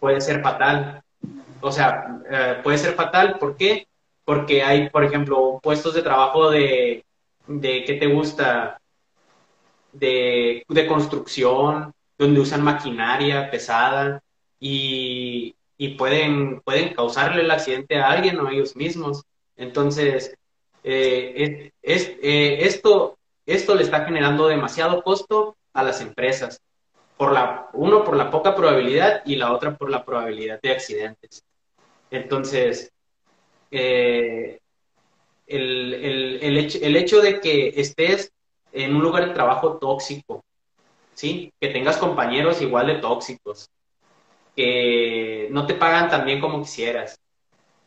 puede 0.00 0.20
ser 0.20 0.42
fatal. 0.42 1.02
O 1.62 1.72
sea, 1.72 2.20
eh, 2.30 2.60
puede 2.62 2.76
ser 2.76 2.92
fatal, 2.92 3.38
¿por 3.38 3.56
qué? 3.56 3.86
Porque 4.24 4.62
hay, 4.62 4.88
por 4.90 5.04
ejemplo, 5.04 5.60
puestos 5.62 5.94
de 5.94 6.02
trabajo 6.02 6.50
de, 6.50 7.04
de 7.46 7.84
¿qué 7.84 7.94
te 7.94 8.06
gusta? 8.06 8.78
De, 9.92 10.64
de 10.68 10.86
construcción, 10.86 11.92
donde 12.18 12.40
usan 12.40 12.62
maquinaria 12.62 13.50
pesada 13.50 14.20
y, 14.58 15.54
y 15.76 15.88
pueden, 15.90 16.60
pueden 16.62 16.94
causarle 16.94 17.42
el 17.42 17.50
accidente 17.50 17.96
a 17.96 18.08
alguien 18.08 18.38
o 18.40 18.48
a 18.48 18.52
ellos 18.52 18.74
mismos. 18.76 19.22
Entonces, 19.56 20.34
eh, 20.82 21.70
es, 21.82 22.08
eh, 22.22 22.58
esto, 22.62 23.18
esto 23.46 23.74
le 23.74 23.82
está 23.82 24.04
generando 24.04 24.48
demasiado 24.48 25.02
costo 25.02 25.56
a 25.72 25.82
las 25.82 26.00
empresas. 26.00 26.60
Por 27.16 27.32
la, 27.32 27.68
uno, 27.72 28.02
por 28.02 28.16
la 28.16 28.30
poca 28.30 28.54
probabilidad 28.56 29.22
y 29.24 29.36
la 29.36 29.52
otra 29.52 29.76
por 29.76 29.90
la 29.90 30.04
probabilidad 30.04 30.60
de 30.60 30.72
accidentes. 30.72 31.44
Entonces, 32.10 32.90
eh, 33.74 34.60
el, 35.46 35.94
el, 35.94 36.38
el, 36.42 36.58
hecho, 36.58 36.78
el 36.80 36.96
hecho 36.96 37.20
de 37.20 37.40
que 37.40 37.74
estés 37.76 38.32
en 38.72 38.94
un 38.94 39.02
lugar 39.02 39.26
de 39.26 39.34
trabajo 39.34 39.78
tóxico, 39.78 40.44
¿sí? 41.14 41.52
Que 41.60 41.68
tengas 41.68 41.96
compañeros 41.96 42.62
igual 42.62 42.86
de 42.86 42.96
tóxicos, 42.96 43.68
que 44.56 45.48
no 45.50 45.66
te 45.66 45.74
pagan 45.74 46.08
tan 46.08 46.24
bien 46.24 46.40
como 46.40 46.62
quisieras, 46.62 47.18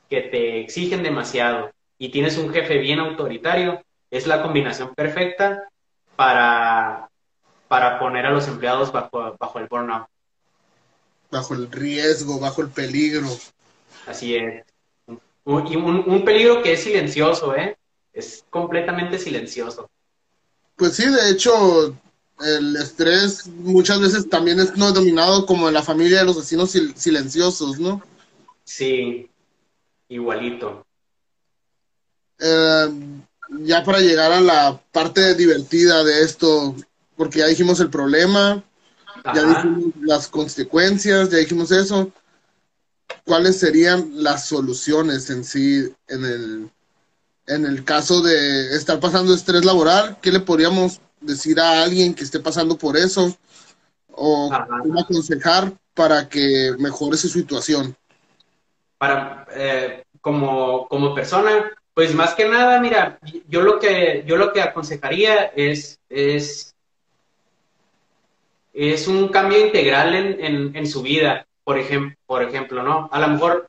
que 0.10 0.22
te 0.22 0.60
exigen 0.60 1.04
demasiado 1.04 1.72
y 1.98 2.10
tienes 2.10 2.38
un 2.38 2.52
jefe 2.52 2.78
bien 2.78 3.00
autoritario, 3.00 3.82
es 4.12 4.28
la 4.28 4.42
combinación 4.42 4.94
perfecta 4.94 5.70
para, 6.16 7.10
para 7.68 8.00
poner 8.00 8.26
a 8.26 8.32
los 8.32 8.48
empleados 8.48 8.92
bajo, 8.92 9.36
bajo 9.40 9.60
el 9.60 9.68
burnout. 9.68 10.08
Bajo 11.32 11.54
el 11.54 11.72
riesgo, 11.72 12.40
bajo 12.40 12.62
el 12.62 12.70
peligro. 12.70 13.28
Así 14.06 14.36
es. 14.36 14.66
Un, 15.48 15.66
y 15.66 15.78
un, 15.78 16.04
un 16.06 16.26
peligro 16.26 16.62
que 16.62 16.74
es 16.74 16.84
silencioso, 16.84 17.56
¿eh? 17.56 17.78
Es 18.12 18.43
completamente 18.50 19.18
silencioso. 19.18 19.89
Pues 20.76 20.98
sí, 20.98 21.08
de 21.08 21.30
hecho, 21.30 21.95
el 22.41 22.76
estrés 22.76 23.48
muchas 23.48 24.02
veces 24.02 24.30
también 24.30 24.60
es 24.60 24.76
no 24.76 24.91
dominado 24.91 25.45
como 25.45 25.70
en 25.70 25.74
la 25.74 25.84
familia 25.84 26.20
de 26.20 26.26
los 26.26 26.36
vecinos 26.36 26.72
sil 26.76 26.91
silenciosos, 26.98 27.80
¿no? 27.80 28.04
Sí, 28.66 29.30
igualito. 30.10 30.86
Eh, 32.39 32.89
ya 33.62 33.86
para 33.86 34.02
llegar 34.02 34.34
a 34.34 34.41
la 34.41 34.82
parte 34.91 35.34
divertida 35.34 36.04
de 36.04 36.24
esto, 36.24 36.76
porque 37.16 37.39
ya 37.39 37.48
dijimos 37.48 37.80
el 37.80 37.89
problema, 37.89 38.62
Ajá. 39.24 39.34
ya 39.34 39.43
dijimos 39.43 39.93
las 40.02 40.28
consecuencias, 40.28 41.30
ya 41.30 41.38
dijimos 41.38 41.72
eso. 41.72 42.12
¿Cuáles 43.24 43.60
serían 43.60 44.12
las 44.24 44.47
soluciones 44.47 45.30
en 45.30 45.43
sí 45.43 45.93
en 46.08 46.26
el, 46.26 46.70
en 47.47 47.66
el 47.66 47.84
caso 47.84 48.22
de 48.22 48.76
estar 48.76 48.99
pasando 48.99 49.34
estrés 49.34 49.66
laboral? 49.66 50.18
¿Qué 50.22 50.32
le 50.32 50.39
podríamos 50.39 51.01
decir 51.20 51.60
a 51.60 51.84
alguien 51.84 52.14
que 52.14 52.24
esté 52.24 52.39
pasando 52.39 52.78
por 52.78 52.95
eso? 52.97 53.36
¿O 54.12 54.49
cómo 54.82 54.99
aconsejar 54.99 55.74
para 55.93 56.28
que 56.30 56.74
mejore 56.80 57.18
su 57.18 57.30
situación? 57.30 57.95
Para, 58.97 59.47
eh, 59.55 60.03
como, 60.22 60.88
como 60.88 61.14
persona, 61.14 61.72
pues 61.93 62.14
más 62.14 62.34
que 62.36 62.47
nada, 62.47 62.80
mira, 62.80 63.20
yo 63.47 63.62
lo 63.62 63.80
que, 63.80 64.24
yo 64.28 64.38
lo 64.38 64.53
que 64.53 64.62
aconsejaría 64.62 65.45
es, 65.55 65.99
es, 66.10 66.76
es 68.74 69.08
un 69.08 69.30
cambio 69.30 69.66
integral 69.66 70.14
en, 70.14 70.45
en, 70.45 70.76
en 70.76 70.88
su 70.88 71.01
vida, 71.01 71.47
por, 71.68 71.78
ejem 71.78 72.15
por 72.26 72.41
ejemplo, 72.41 72.82
¿no? 72.82 73.09
A 73.11 73.20
lo 73.20 73.28
mejor, 73.28 73.68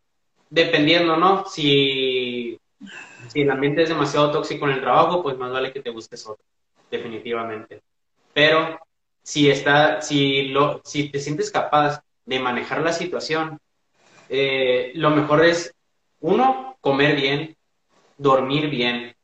dependiendo, 0.50 1.16
¿no? 1.16 1.44
Si, 1.46 2.56
si 3.26 3.40
el 3.40 3.50
ambiente 3.50 3.82
es 3.82 3.88
demasiado 3.88 4.30
tóxico 4.30 4.66
en 4.66 4.74
el 4.74 4.80
trabajo, 4.80 5.20
pues 5.20 5.36
más 5.36 5.50
vale 5.50 5.72
que 5.72 5.82
te 5.82 5.90
busques 5.90 6.24
otro, 6.24 6.44
definitivamente. 6.92 7.82
Pero 8.32 8.78
si, 9.20 9.50
está, 9.50 10.00
si, 10.00 10.44
lo, 10.44 10.80
si 10.84 11.08
te 11.08 11.18
sientes 11.18 11.50
capaz 11.50 12.00
de 12.24 12.38
manejar 12.38 12.82
la 12.82 12.92
situación, 12.92 13.58
eh, 14.28 14.92
lo 14.94 15.10
mejor 15.10 15.44
es, 15.44 15.74
uno, 16.20 16.76
comer 16.80 17.16
bien, 17.16 17.56
dormir 18.16 18.70
bien 18.70 19.16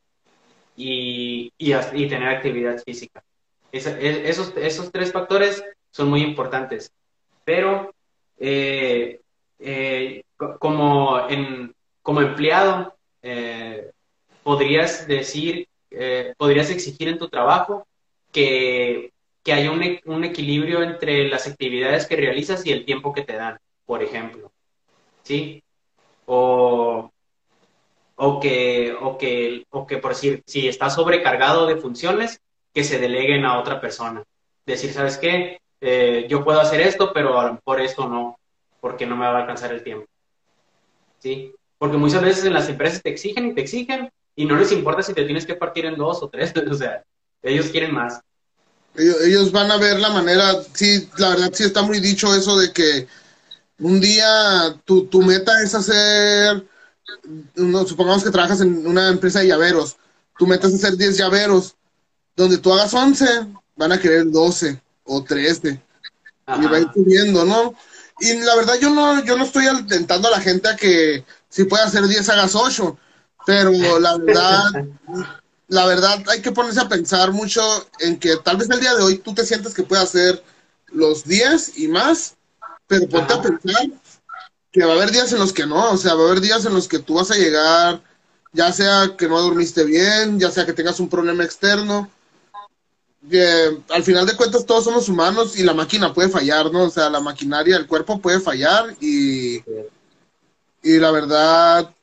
y, 0.75 1.53
y, 1.59 2.09
tener 2.09 2.29
actividad 2.29 2.83
física. 2.83 3.22
Es, 3.70 3.87
esos, 3.87 4.53
esos 4.57 4.91
tres 4.91 5.12
factores 5.12 5.64
son 5.93 6.11
muy 6.11 6.22
importantes. 6.22 6.91
Pero 7.45 7.95
eh, 8.39 9.20
eh, 9.59 10.24
como, 10.59 11.20
como 12.03 12.20
empleado, 12.20 12.95
eh, 13.22 13.91
podrías 14.43 15.07
decir, 15.07 15.68
podrías 16.37 16.70
exigir 16.70 17.09
en 17.09 17.18
tu 17.18 17.28
trabajo 17.28 17.87
que, 18.32 19.12
que 19.43 19.53
haya 19.53 19.70
un, 19.70 20.01
un, 20.07 20.24
equilibrio 20.24 20.82
entre 20.82 21.28
las 21.28 21.47
actividades 21.47 22.07
que 22.07 22.16
realizas 22.16 22.66
y 22.66 22.72
el 22.72 22.85
tiempo 22.85 23.12
que 23.12 23.22
te 23.22 23.35
dan, 23.35 23.59
por 23.87 24.03
ejemplo. 24.03 24.53
¿Sí? 25.22 25.62
O, 26.26 27.11
o 28.16 28.41
que, 28.41 28.95
o 29.01 29.18
que, 29.18 29.64
o 29.70 29.87
que 29.87 29.99
por 29.99 30.12
decir, 30.12 30.43
si 30.47 30.68
está 30.68 30.91
sobrecargado 30.91 31.66
de 31.66 31.76
funciones, 31.76 32.41
que 32.72 32.85
se 32.85 32.99
deleguen 32.99 33.45
a 33.45 33.59
otra 33.59 33.80
persona. 33.80 34.24
Decir, 34.66 34.93
¿sabes 34.93 35.16
qué? 35.18 35.61
Eh, 35.87 36.26
yo 36.30 36.43
puedo 36.43 36.59
hacer 36.62 36.80
esto, 36.80 37.12
pero 37.12 37.39
a 37.39 37.45
lo 37.45 37.53
mejor 37.55 37.78
esto 37.82 38.09
no, 38.09 38.39
porque 38.80 39.05
no 39.05 39.16
me 39.16 39.26
va 39.26 39.37
a 39.37 39.41
alcanzar 39.43 39.70
el 39.70 39.82
tiempo. 39.82 40.07
¿Sí? 41.18 41.53
Porque 41.76 41.99
muchas 41.99 42.22
veces 42.22 42.47
en 42.47 42.55
las 42.55 42.70
empresas 42.70 43.03
te 43.03 43.11
exigen 43.11 43.49
y 43.49 43.55
te 43.55 43.61
exigen 43.61 44.11
y 44.35 44.47
no 44.47 44.57
les 44.57 44.72
importa 44.72 45.03
si 45.03 45.12
te 45.12 45.26
tienes 45.26 45.45
que 45.45 45.57
partir 45.57 45.85
en 45.85 45.97
dos 45.97 46.22
o 46.22 46.30
tres, 46.30 46.55
o 46.70 46.74
sea, 46.74 47.05
ellos 47.43 47.66
quieren 47.66 47.93
más. 47.93 48.18
Ellos, 48.95 49.53
van 49.53 49.70
a 49.70 49.76
ver 49.76 50.01
la 50.01 50.09
manera, 50.09 50.55
sí, 50.72 51.07
la 51.18 51.30
verdad 51.30 51.51
sí 51.53 51.64
está 51.64 51.82
muy 51.82 52.01
dicho 52.01 52.35
eso 52.35 52.57
de 52.57 52.72
que 52.72 53.07
un 53.78 54.01
día 54.01 54.80
tu, 54.87 55.05
tu 55.09 55.20
meta 55.20 55.62
es 55.62 55.74
hacer 55.74 56.64
supongamos 57.87 58.24
que 58.24 58.30
trabajas 58.30 58.62
en 58.62 58.87
una 58.87 59.11
empresa 59.11 59.41
de 59.41 59.49
llaveros, 59.49 59.97
tú 60.39 60.47
metes 60.47 60.72
a 60.72 60.76
hacer 60.76 60.97
10 60.97 61.18
llaveros, 61.18 61.74
donde 62.35 62.57
tú 62.57 62.72
hagas 62.72 62.95
11, 62.95 63.26
van 63.76 63.93
a 63.93 64.01
querer 64.01 64.30
12 64.30 64.80
o 65.05 65.23
13. 65.23 65.81
Ajá. 66.47 66.63
Y 66.63 66.67
va 66.67 66.77
a 66.77 66.81
ir 66.81 66.91
subiendo, 66.93 67.45
¿no? 67.45 67.75
Y 68.21 68.35
la 68.35 68.55
verdad 68.57 68.75
yo 68.81 68.91
no, 68.91 69.25
yo 69.25 69.37
no 69.37 69.45
estoy 69.45 69.67
alentando 69.67 70.29
a 70.29 70.33
la 70.33 70.41
gente 70.41 70.69
a 70.69 70.77
que 70.77 71.25
si 71.49 71.65
puede 71.65 71.85
hacer 71.85 72.07
10, 72.07 72.29
hagas 72.29 72.55
8. 72.55 72.99
Pero 73.47 73.99
la 74.01 74.17
verdad, 74.17 74.87
la 75.69 75.87
verdad 75.87 76.23
hay 76.29 76.41
que 76.41 76.53
ponerse 76.53 76.81
a 76.81 76.89
pensar 76.89 77.33
mucho 77.33 77.63
en 78.01 78.19
que 78.19 78.37
tal 78.39 78.57
vez 78.57 78.71
el 78.71 78.81
día 78.81 78.95
de 78.95 79.03
hoy 79.03 79.19
tú 79.19 79.35
te 79.35 79.45
sientes 79.45 79.75
que 79.75 79.83
puedes 79.83 80.05
hacer 80.05 80.43
los 80.89 81.25
10 81.25 81.79
y 81.79 81.89
más, 81.89 82.35
pero 82.87 83.09
ponte 83.09 83.35
a 83.35 83.43
pensar 83.43 83.89
que 84.73 84.85
va 84.85 84.93
a 84.93 84.97
haber 84.97 85.11
días 85.11 85.33
en 85.33 85.39
los 85.39 85.53
que 85.53 85.67
no, 85.67 85.93
o 85.93 85.97
sea, 85.97 86.15
va 86.15 86.23
a 86.23 86.27
haber 86.27 86.41
días 86.41 86.65
en 86.65 86.75
los 86.75 86.89
que 86.89 86.99
tú 86.99 87.15
vas 87.15 87.31
a 87.31 87.37
llegar, 87.37 88.03
ya 88.53 88.73
sea 88.73 89.15
que 89.17 89.29
no 89.29 89.41
dormiste 89.41 89.85
bien, 89.85 90.41
ya 90.41 90.51
sea 90.51 90.67
que 90.67 90.73
tengas 90.73 90.99
un 91.01 91.09
problema 91.09 91.45
externo, 91.45 92.11
al 93.91 94.03
final 94.03 94.27
de 94.27 94.37
cuentas 94.37 94.66
todos 94.66 94.85
somos 94.85 95.09
humanos 95.09 95.59
y 95.59 95.62
la 95.62 95.75
máquina 95.75 96.12
puede 96.12 96.29
fallar, 96.29 96.70
¿no? 96.70 96.85
O 96.85 96.91
sea, 96.91 97.09
la 97.09 97.20
maquinaria, 97.20 97.77
el 97.77 97.87
cuerpo 97.87 98.20
puede 98.20 98.41
fallar 98.41 98.95
y, 99.01 99.62
y 100.83 100.99
la 100.99 101.11
verdad 101.11 101.95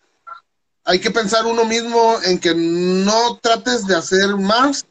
hay 0.83 0.99
que 0.99 1.11
pensar 1.11 1.45
uno 1.45 1.63
mismo 1.65 2.17
en 2.23 2.39
que 2.39 2.53
no 2.55 3.37
trates 3.41 3.85
de 3.85 3.95
hacer 3.95 4.35
más, 4.35 4.85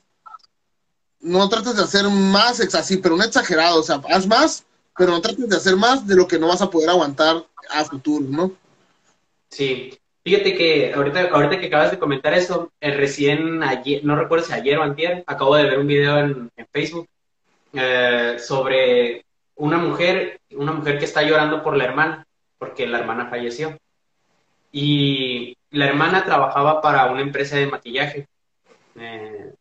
no 1.20 1.48
trates 1.48 1.76
de 1.76 1.82
hacer 1.82 2.08
más, 2.08 2.60
así, 2.60 2.96
pero 2.96 3.16
no 3.16 3.24
exagerado, 3.24 3.80
o 3.80 3.82
sea, 3.82 4.00
haz 4.08 4.26
más, 4.26 4.64
pero 4.96 5.10
no 5.12 5.20
trates 5.20 5.48
de 5.48 5.56
hacer 5.56 5.76
más 5.76 6.06
de 6.06 6.14
lo 6.14 6.28
que 6.28 6.38
no 6.38 6.48
vas 6.48 6.62
a 6.62 6.70
poder 6.70 6.90
aguantar 6.90 7.44
a 7.70 7.84
futuro, 7.84 8.24
¿no? 8.28 8.52
Sí, 9.50 9.99
fíjate 10.24 10.54
que 10.54 10.92
ahorita, 10.94 11.28
ahorita 11.30 11.60
que 11.60 11.66
acabas 11.66 11.90
de 11.90 11.98
comentar 11.98 12.34
eso, 12.34 12.72
eh, 12.80 12.92
recién 12.94 13.62
ayer, 13.62 14.04
no 14.04 14.16
recuerdo 14.16 14.44
si 14.44 14.52
ayer 14.52 14.78
o 14.78 14.82
antier, 14.82 15.24
acabo 15.26 15.56
de 15.56 15.64
ver 15.64 15.78
un 15.78 15.86
video 15.86 16.18
en, 16.18 16.50
Facebook 16.72 17.08
eh, 17.72 18.36
sobre 18.38 19.24
una 19.56 19.78
mujer, 19.78 20.40
una 20.52 20.72
mujer 20.72 20.98
que 20.98 21.04
está 21.04 21.22
llorando 21.22 21.62
por 21.62 21.76
la 21.76 21.84
hermana, 21.84 22.26
porque 22.58 22.86
la 22.86 22.98
hermana 22.98 23.26
falleció. 23.26 23.76
Y 24.72 25.56
la 25.70 25.86
hermana 25.86 26.24
trabajaba 26.24 26.80
para 26.80 27.10
una 27.10 27.22
empresa 27.22 27.56
de 27.56 27.66
maquillaje. 27.66 28.28
Eh, 28.96 29.52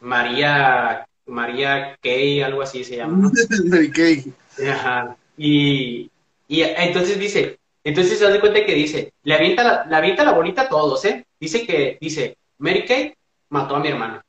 María, 0.00 1.06
María 1.26 1.96
Kay, 2.02 2.42
algo 2.42 2.62
así 2.62 2.84
se 2.84 2.96
llama. 2.96 3.16
¿no? 3.16 3.30
Ajá. 4.70 5.16
Y, 5.36 6.10
y 6.48 6.62
entonces 6.62 7.18
dice, 7.18 7.59
entonces 7.82 8.18
se 8.18 8.30
da 8.30 8.40
cuenta 8.40 8.64
que 8.64 8.74
dice, 8.74 9.12
le 9.22 9.34
avienta 9.34 9.64
la, 9.64 9.84
le 9.86 9.96
avienta 9.96 10.24
la 10.24 10.32
bolita 10.32 10.62
a 10.62 10.68
todos, 10.68 11.04
¿eh? 11.04 11.26
Dice 11.38 11.66
que, 11.66 11.98
dice, 12.00 12.36
Mary 12.58 12.84
Kay 12.84 13.14
mató 13.48 13.76
a 13.76 13.80
mi 13.80 13.88
hermana. 13.88 14.24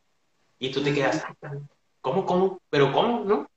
Y 0.59 0.71
tú 0.71 0.81
te 0.81 0.93
quedas, 0.93 1.23
¿cómo, 2.01 2.25
cómo? 2.25 2.59
¿Pero 2.69 2.91
cómo, 2.93 3.25
no? 3.25 3.49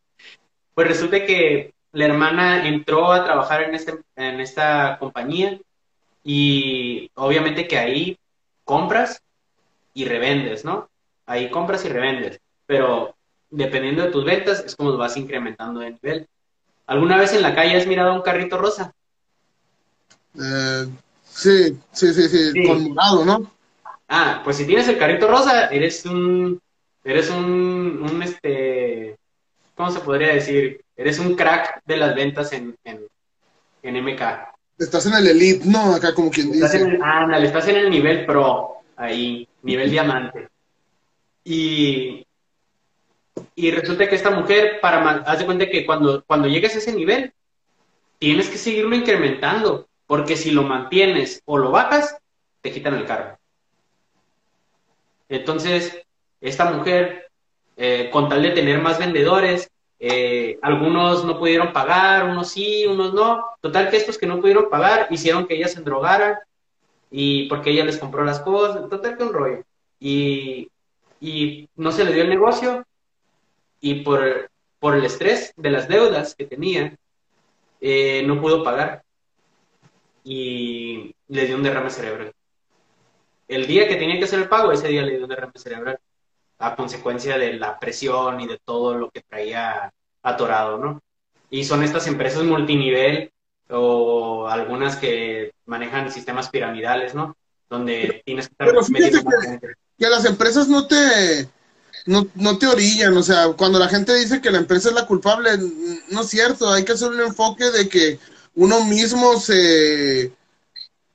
Pues 0.74 0.88
resulta 0.88 1.24
que 1.24 1.72
la 1.92 2.07
hermana 2.07 2.66
entró 2.66 3.12
a 3.12 3.24
trabajar 3.24 3.62
en, 3.62 3.74
este, 3.74 4.01
en 4.16 4.40
esta 4.40 4.99
compañía 4.99 5.61
y 6.24 7.11
obviamente 7.14 7.68
que 7.68 7.78
ahí 7.78 8.18
compras 8.64 9.22
y 9.92 10.07
revendes, 10.07 10.64
¿no? 10.64 10.88
Ahí 11.26 11.51
compras 11.51 11.84
y 11.84 11.88
revendes, 11.88 12.40
pero 12.66 13.14
dependiendo 13.51 14.03
de 14.03 14.11
tus 14.11 14.24
ventas 14.24 14.64
es 14.64 14.74
como 14.74 14.97
vas 14.97 15.16
incrementando 15.16 15.80
de 15.80 15.92
nivel. 15.92 16.26
¿Alguna 16.86 17.16
vez 17.18 17.32
en 17.32 17.42
la 17.42 17.55
calle 17.55 17.76
has 17.76 17.86
mirado 17.86 18.12
un 18.12 18.22
carrito 18.22 18.59
rosa? 18.59 18.92
Eh, 20.41 20.87
sí, 21.24 21.78
sí, 21.93 22.12
sí, 22.14 22.28
sí, 22.28 22.66
con 22.66 22.85
morado, 22.85 23.24
¿no? 23.24 23.53
Ah, 24.09 24.41
pues 24.45 24.57
si 24.57 24.66
tienes 24.66 24.89
el 24.89 24.99
carrito 24.99 25.28
rosa, 25.28 25.66
eres 25.68 26.05
un, 26.07 26.61
eres 27.03 27.30
un, 27.30 28.07
un 28.11 28.22
este, 28.22 29.16
¿cómo 29.74 29.91
se 29.91 30.01
podría 30.01 30.35
decir? 30.35 30.80
Eres 30.97 31.18
un 31.18 31.35
crack 31.35 31.80
de 31.85 31.97
las 31.97 32.14
ventas 32.14 32.53
en, 32.53 32.76
en, 32.85 33.01
en 33.82 34.05
MK. 34.05 34.22
Estás 34.78 35.07
en 35.07 35.14
el 35.14 35.26
elite, 35.28 35.64
¿no? 35.66 35.95
Acá 35.95 36.14
como 36.14 36.30
quien 36.30 36.53
Estás 36.53 36.72
dice. 36.72 36.85
en 36.85 36.91
el, 36.97 37.03
ándale, 37.03 37.47
estás 37.47 37.68
en 37.68 37.76
el 37.76 37.91
nivel 37.91 38.26
pro, 38.26 38.76
ahí, 38.97 39.49
nivel 39.62 39.91
diamante. 39.91 40.49
Y, 41.45 42.26
y 43.55 43.70
resulta 43.70 44.09
que 44.09 44.16
esta 44.16 44.30
mujer, 44.30 44.80
para 44.80 45.11
haz 45.22 45.39
de 45.39 45.47
cuenta 45.47 45.68
que 45.68 45.85
cuando, 45.87 46.24
cuando 46.24 46.49
llegues 46.49 46.74
a 46.74 46.78
ese 46.78 46.93
nivel, 46.93 47.32
tienes 48.18 48.49
que 48.49 48.59
seguirlo 48.59 48.95
incrementando, 48.95 49.89
porque 50.07 50.37
si 50.37 50.51
lo 50.51 50.63
mantienes 50.63 51.43
o 51.45 51.59
lo 51.59 51.71
bajas, 51.71 52.17
te 52.61 52.73
quitan 52.73 52.95
el 52.95 53.07
cargo. 53.07 53.39
Entonces, 55.29 56.03
esta 56.41 56.71
mujer, 56.71 57.31
eh, 57.77 58.11
con 58.13 58.29
tal 58.29 58.43
de 58.43 58.51
tener 58.51 58.81
más 58.81 58.99
vendedores, 58.99 59.71
eh, 59.99 60.59
algunos 60.63 61.25
no 61.25 61.39
pudieron 61.39 61.73
pagar, 61.73 62.25
unos 62.25 62.51
sí, 62.51 62.85
unos 62.87 63.15
no. 63.15 63.45
Total 63.61 63.89
que 63.91 63.97
estos 63.97 64.19
que 64.19 64.27
no 64.27 64.41
pudieron 64.41 64.69
pagar 64.69 65.07
hicieron 65.11 65.47
que 65.47 65.55
ella 65.55 65.69
se 65.69 65.79
endrogara 65.79 66.43
y 67.11 67.49
porque 67.49 67.71
ella 67.71 67.85
les 67.85 67.99
compró 67.99 68.25
las 68.25 68.41
cosas, 68.41 68.89
total 68.91 69.17
que 69.17 69.23
un 69.23 69.33
rollo. 69.33 69.63
Y, 70.01 70.69
y 71.21 71.69
no 71.77 71.93
se 71.93 72.05
le 72.05 72.13
dio 72.13 72.23
el 72.25 72.29
negocio 72.29 72.85
y 73.81 73.97
por, 74.03 74.51
por 74.79 74.95
el 74.95 75.05
estrés 75.05 75.55
de 75.57 75.71
las 75.71 75.89
deudas 75.89 76.35
que 76.35 76.45
tenía, 76.45 76.97
eh, 77.81 78.23
no 78.27 78.41
pudo 78.41 78.65
pagar 78.65 79.04
y 80.25 81.14
le 81.29 81.47
dio 81.47 81.57
un 81.57 81.62
derrame 81.62 81.91
cerebral. 81.91 82.33
El 83.47 83.66
día 83.66 83.87
que 83.87 83.97
tenía 83.97 84.18
que 84.18 84.25
hacer 84.25 84.41
el 84.41 84.49
pago, 84.49 84.72
ese 84.72 84.89
día 84.89 85.03
le 85.03 85.12
dio 85.12 85.25
un 85.25 85.29
derrame 85.29 85.53
cerebral 85.55 85.99
a 86.59 86.75
consecuencia 86.75 87.37
de 87.37 87.53
la 87.55 87.79
presión 87.79 88.41
y 88.41 88.47
de 88.47 88.59
todo 88.64 88.95
lo 88.95 89.11
que 89.11 89.20
traía 89.20 89.93
atorado, 90.22 90.79
¿no? 90.79 91.03
Y 91.51 91.64
son 91.64 91.83
estas 91.83 92.07
empresas 92.07 92.43
multinivel 92.43 93.31
o 93.68 94.49
algunas 94.49 94.97
que 94.97 95.53
manejan 95.66 96.11
sistemas 96.11 96.49
piramidales, 96.49 97.14
¿no? 97.14 97.37
Donde 97.68 98.22
tienes 98.25 98.49
que 98.49 98.55
estar 98.55 98.68
Pero 98.68 98.83
fíjate 98.83 99.22
que-. 99.61 99.75
Que 99.97 100.09
las 100.09 100.25
empresas 100.25 100.66
no 100.66 100.89
te, 100.89 101.49
no, 102.07 102.27
no 102.35 102.59
te 102.59 102.66
orillan, 102.66 103.16
o 103.16 103.22
sea, 103.22 103.53
cuando 103.57 103.79
la 103.79 103.89
gente 103.89 104.12
dice 104.14 104.41
que 104.41 104.51
la 104.51 104.59
empresa 104.59 104.89
es 104.89 104.95
la 104.95 105.07
culpable, 105.07 105.51
no 106.11 106.22
es 106.22 106.29
cierto, 106.29 106.68
hay 106.68 106.85
que 106.85 106.93
hacer 106.93 107.11
un 107.11 107.20
enfoque 107.20 107.70
de 107.70 107.89
que 107.89 108.18
uno 108.57 108.85
mismo 108.85 109.39
se, 109.39 110.33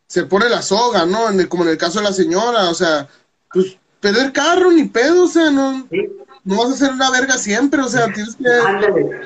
se 0.08 0.24
pone 0.24 0.50
la 0.50 0.62
soga, 0.62 1.06
¿no? 1.06 1.30
En 1.30 1.40
el- 1.40 1.50
como 1.50 1.64
en 1.64 1.70
el 1.70 1.78
caso 1.78 2.00
de 2.00 2.06
la 2.06 2.14
señora, 2.14 2.70
o 2.70 2.74
sea, 2.74 3.08
pues 3.54 3.78
perder 4.00 4.32
carro 4.32 4.72
ni 4.72 4.86
pedo, 4.86 5.24
o 5.26 5.28
sea, 5.28 5.50
no, 5.52 5.88
Sí, 5.92 6.08
no 6.44 6.58
vas 6.58 6.72
a 6.72 6.78
ser 6.78 6.92
una 6.92 7.12
verga 7.12 7.38
siempre, 7.38 7.82
o 7.82 7.88
sea, 7.88 8.12
tienes 8.14 8.36
que... 8.36 8.46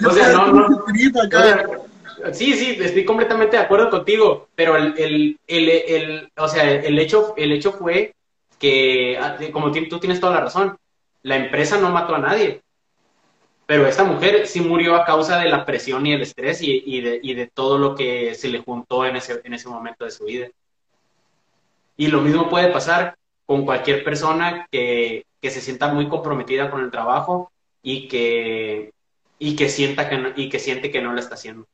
O 0.07 0.11
sea, 0.11 0.31
no, 0.33 0.47
no. 0.47 0.67
O 0.67 1.29
sea, 1.31 2.33
sí, 2.33 2.53
sí, 2.53 2.77
estoy 2.79 3.05
completamente 3.05 3.55
de 3.57 3.63
acuerdo 3.63 3.89
contigo, 3.89 4.47
pero 4.55 4.75
el, 4.77 4.93
el, 4.97 5.39
el, 5.47 5.69
el- 5.69 6.31
o 6.37 6.47
sea, 6.47 6.69
el 6.71 6.97
hecho, 6.99 7.33
el 7.37 7.51
hecho 7.51 7.71
fue 7.73 8.13
que, 8.59 9.17
ah, 9.21 9.37
como 9.51 9.71
tú 9.71 9.99
tienes 9.99 10.19
toda 10.19 10.33
la 10.35 10.41
razón, 10.41 10.77
la 11.21 11.37
empresa 11.37 11.77
no 11.77 11.89
mató 11.91 12.15
a 12.15 12.19
nadie, 12.19 12.61
pero 13.65 13.87
esta 13.87 14.03
mujer 14.03 14.45
sí 14.47 14.61
murió 14.61 14.95
a 14.95 15.05
causa 15.05 15.39
de 15.39 15.49
la 15.49 15.65
presión 15.65 16.05
y 16.05 16.13
el 16.13 16.21
estrés 16.21 16.61
y, 16.61 16.83
y 16.85 17.01
de, 17.01 17.19
y 17.23 17.33
de 17.33 17.47
todo 17.47 17.77
lo 17.77 17.95
que 17.95 18.35
se 18.35 18.49
le 18.49 18.59
juntó 18.59 19.05
en 19.05 19.15
ese, 19.15 19.41
en 19.43 19.53
ese 19.53 19.69
momento 19.69 20.05
de 20.05 20.11
su 20.11 20.25
vida. 20.25 20.47
Y 21.95 22.07
lo 22.07 22.21
mismo 22.21 22.49
puede 22.49 22.71
pasar 22.71 23.15
con 23.45 23.65
cualquier 23.65 24.03
persona 24.03 24.67
que, 24.71 25.25
que 25.41 25.49
se 25.49 25.61
sienta 25.61 25.87
muy 25.93 26.09
comprometida 26.09 26.69
con 26.71 26.81
el 26.81 26.91
trabajo 26.91 27.51
y 27.81 28.07
que, 28.07 28.91
y 29.39 29.55
que 29.55 29.69
sienta 29.69 30.09
que 30.09 30.17
no- 30.17 30.31
y 30.35 30.49
que 30.49 30.59
siente 30.59 30.91
que 30.91 31.01
no 31.01 31.13
lo 31.13 31.19
está 31.19 31.35
haciendo. 31.35 31.65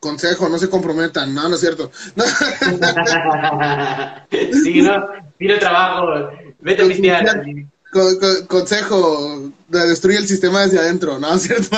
Consejo, 0.00 0.48
no 0.48 0.58
se 0.58 0.68
comprometan, 0.68 1.32
no, 1.34 1.48
no 1.48 1.54
es 1.54 1.60
cierto. 1.60 1.90
No, 2.16 2.24
sí, 4.64 4.82
¿no? 4.82 5.04
Tira 5.38 5.54
el 5.54 5.60
trabajo, 5.60 6.30
vete 6.60 6.82
a 6.82 6.86
pistear. 6.88 7.44
con- 7.92 8.18
con- 8.18 8.46
consejo, 8.46 9.51
destruye 9.80 10.18
el 10.18 10.26
sistema 10.26 10.62
desde 10.62 10.78
adentro, 10.78 11.18
no, 11.18 11.38
cierto. 11.38 11.76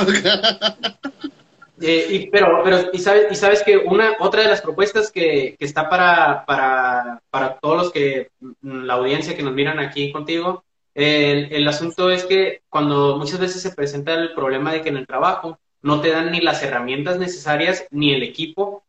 Eh, 1.80 2.06
y, 2.10 2.30
pero, 2.30 2.62
pero, 2.62 2.90
y 2.92 2.98
sabes, 2.98 3.26
y 3.30 3.34
sabes 3.34 3.62
que 3.62 3.76
una, 3.76 4.16
otra 4.20 4.42
de 4.42 4.48
las 4.48 4.62
propuestas 4.62 5.10
que, 5.10 5.56
que 5.58 5.64
está 5.64 5.88
para, 5.88 6.44
para, 6.46 7.20
para 7.30 7.58
todos 7.58 7.76
los 7.76 7.92
que, 7.92 8.30
mm, 8.40 8.84
la 8.84 8.94
audiencia 8.94 9.36
que 9.36 9.42
nos 9.42 9.54
miran 9.54 9.78
aquí 9.80 10.12
contigo, 10.12 10.64
el, 10.94 11.52
el 11.52 11.66
asunto 11.66 12.10
es 12.10 12.24
que 12.24 12.62
cuando 12.68 13.18
muchas 13.18 13.40
veces 13.40 13.60
se 13.60 13.72
presenta 13.72 14.14
el 14.14 14.34
problema 14.34 14.72
de 14.72 14.82
que 14.82 14.90
en 14.90 14.96
el 14.96 15.06
trabajo 15.06 15.58
no 15.82 16.00
te 16.00 16.10
dan 16.10 16.30
ni 16.30 16.40
las 16.40 16.62
herramientas 16.62 17.18
necesarias, 17.18 17.86
ni 17.90 18.14
el 18.14 18.22
equipo, 18.22 18.84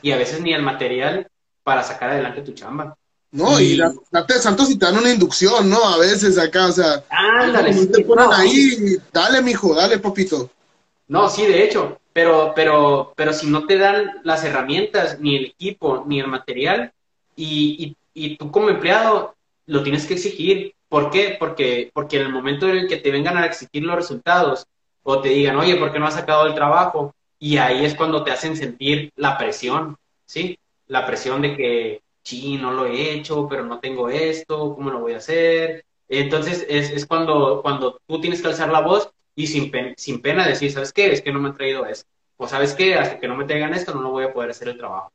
y 0.00 0.10
a 0.10 0.16
veces 0.16 0.40
ni 0.40 0.52
el 0.52 0.62
material 0.62 1.28
para 1.62 1.82
sacar 1.82 2.10
adelante 2.10 2.42
tu 2.42 2.52
chamba. 2.52 2.96
No, 3.32 3.58
y 3.60 3.74
Y- 3.74 3.76
la, 3.76 3.92
de 4.28 4.34
santos 4.38 4.70
y 4.70 4.78
te 4.78 4.84
dan 4.86 4.98
una 4.98 5.10
inducción, 5.12 5.68
¿no? 5.70 5.82
A 5.84 5.96
veces 5.98 6.38
acá, 6.38 6.66
o 6.68 6.72
sea, 6.72 7.02
Ándale, 7.10 7.72
no 7.72 7.86
te 7.86 7.98
sí, 7.98 8.04
ponen 8.04 8.26
no, 8.26 8.32
ahí, 8.32 8.96
dale, 9.12 9.40
mijo, 9.42 9.74
dale, 9.74 9.98
papito. 9.98 10.50
No, 11.08 11.28
sí, 11.28 11.46
de 11.46 11.64
hecho, 11.64 11.98
pero, 12.12 12.52
pero, 12.54 13.12
pero 13.16 13.32
si 13.32 13.46
no 13.48 13.66
te 13.66 13.76
dan 13.76 14.20
las 14.24 14.44
herramientas, 14.44 15.20
ni 15.20 15.36
el 15.36 15.44
equipo, 15.46 16.04
ni 16.06 16.20
el 16.20 16.28
material, 16.28 16.92
y, 17.36 17.96
y, 18.14 18.24
y 18.26 18.36
tú 18.36 18.50
como 18.50 18.68
empleado 18.70 19.34
lo 19.66 19.82
tienes 19.82 20.06
que 20.06 20.14
exigir. 20.14 20.74
¿Por 20.88 21.10
qué? 21.10 21.36
Porque, 21.38 21.90
porque 21.94 22.16
en 22.16 22.22
el 22.26 22.32
momento 22.32 22.68
en 22.68 22.76
el 22.78 22.88
que 22.88 22.98
te 22.98 23.10
vengan 23.10 23.36
a 23.38 23.46
exigir 23.46 23.82
los 23.82 23.96
resultados, 23.96 24.66
o 25.02 25.20
te 25.20 25.30
digan, 25.30 25.56
oye, 25.56 25.76
¿por 25.76 25.92
qué 25.92 25.98
no 25.98 26.06
has 26.06 26.14
sacado 26.14 26.46
el 26.46 26.54
trabajo? 26.54 27.14
Y 27.38 27.56
ahí 27.56 27.84
es 27.84 27.94
cuando 27.94 28.22
te 28.22 28.30
hacen 28.30 28.56
sentir 28.56 29.10
la 29.16 29.36
presión, 29.38 29.96
¿sí? 30.26 30.58
La 30.86 31.06
presión 31.06 31.42
de 31.42 31.56
que, 31.56 32.01
sí, 32.22 32.56
no 32.56 32.72
lo 32.72 32.86
he 32.86 33.12
hecho, 33.14 33.46
pero 33.48 33.64
no 33.64 33.80
tengo 33.80 34.08
esto, 34.08 34.74
¿cómo 34.74 34.90
lo 34.90 35.00
voy 35.00 35.14
a 35.14 35.18
hacer? 35.18 35.84
Entonces 36.08 36.66
es, 36.68 36.90
es 36.90 37.06
cuando, 37.06 37.60
cuando 37.62 38.00
tú 38.06 38.20
tienes 38.20 38.42
que 38.42 38.48
alzar 38.48 38.70
la 38.70 38.80
voz 38.80 39.10
y 39.34 39.46
sin, 39.46 39.70
pen- 39.70 39.94
sin 39.96 40.20
pena 40.20 40.46
decir, 40.46 40.72
¿sabes 40.72 40.92
qué? 40.92 41.12
Es 41.12 41.22
que 41.22 41.32
no 41.32 41.40
me 41.40 41.48
han 41.48 41.56
traído 41.56 41.86
esto. 41.86 42.08
O 42.36 42.48
¿sabes 42.48 42.74
qué? 42.74 42.94
Hasta 42.96 43.18
que 43.18 43.28
no 43.28 43.36
me 43.36 43.44
traigan 43.46 43.74
esto, 43.74 43.94
no 43.94 44.02
lo 44.02 44.10
voy 44.10 44.24
a 44.24 44.32
poder 44.32 44.50
hacer 44.50 44.68
el 44.68 44.78
trabajo. 44.78 45.12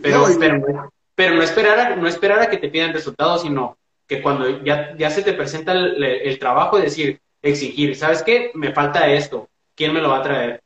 Pero, 0.00 0.18
No, 0.18 0.90
pero 1.14 1.34
no, 1.34 1.42
esperar 1.42 1.78
a, 1.80 1.96
no 1.96 2.08
esperar 2.08 2.40
a 2.40 2.50
que 2.50 2.58
te 2.58 2.68
pidan 2.68 2.92
resultados, 2.92 3.42
sino 3.42 3.78
que 4.06 4.20
cuando 4.22 4.62
ya, 4.64 4.96
ya 4.96 5.10
se 5.10 5.22
te 5.22 5.32
presenta 5.32 5.72
el, 5.72 6.02
el 6.02 6.38
trabajo, 6.38 6.78
decir, 6.78 7.20
exigir, 7.42 7.96
¿sabes 7.96 8.22
qué? 8.22 8.50
Me 8.54 8.72
falta 8.72 9.08
esto. 9.12 9.48
¿Quién 9.74 9.92
me 9.94 10.00
lo 10.00 10.10
va 10.10 10.18
a 10.18 10.22
traer? 10.22 10.60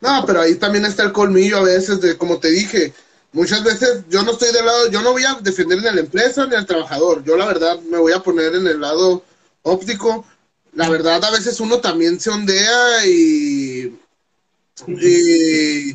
No, 0.00 0.24
pero 0.26 0.40
ahí 0.40 0.54
también 0.56 0.84
está 0.84 1.02
el 1.02 1.12
colmillo 1.12 1.58
a 1.58 1.62
veces 1.64 2.00
de, 2.00 2.16
como 2.16 2.38
te 2.38 2.50
dije, 2.50 2.92
muchas 3.32 3.62
veces 3.64 4.04
yo 4.08 4.22
no 4.22 4.32
estoy 4.32 4.52
del 4.52 4.66
lado, 4.66 4.88
yo 4.90 5.02
no 5.02 5.12
voy 5.12 5.24
a 5.24 5.34
defender 5.34 5.80
ni 5.80 5.88
a 5.88 5.92
la 5.92 6.00
empresa 6.00 6.46
ni 6.46 6.54
al 6.54 6.66
trabajador, 6.66 7.22
yo 7.24 7.36
la 7.36 7.46
verdad 7.46 7.78
me 7.80 7.98
voy 7.98 8.12
a 8.12 8.20
poner 8.22 8.54
en 8.54 8.66
el 8.66 8.80
lado 8.80 9.22
óptico. 9.62 10.24
La 10.74 10.88
verdad 10.88 11.24
a 11.24 11.30
veces 11.30 11.60
uno 11.60 11.78
también 11.80 12.20
se 12.20 12.30
ondea 12.30 13.04
y, 13.06 13.98
y, 14.86 15.90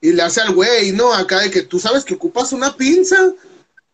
y 0.00 0.12
le 0.12 0.22
hace 0.22 0.40
al 0.40 0.54
güey, 0.54 0.92
¿no? 0.92 1.12
Acá 1.12 1.40
de 1.40 1.50
que 1.50 1.62
tú 1.62 1.78
sabes 1.78 2.04
que 2.04 2.14
ocupas 2.14 2.52
una 2.52 2.76
pinza, 2.76 3.16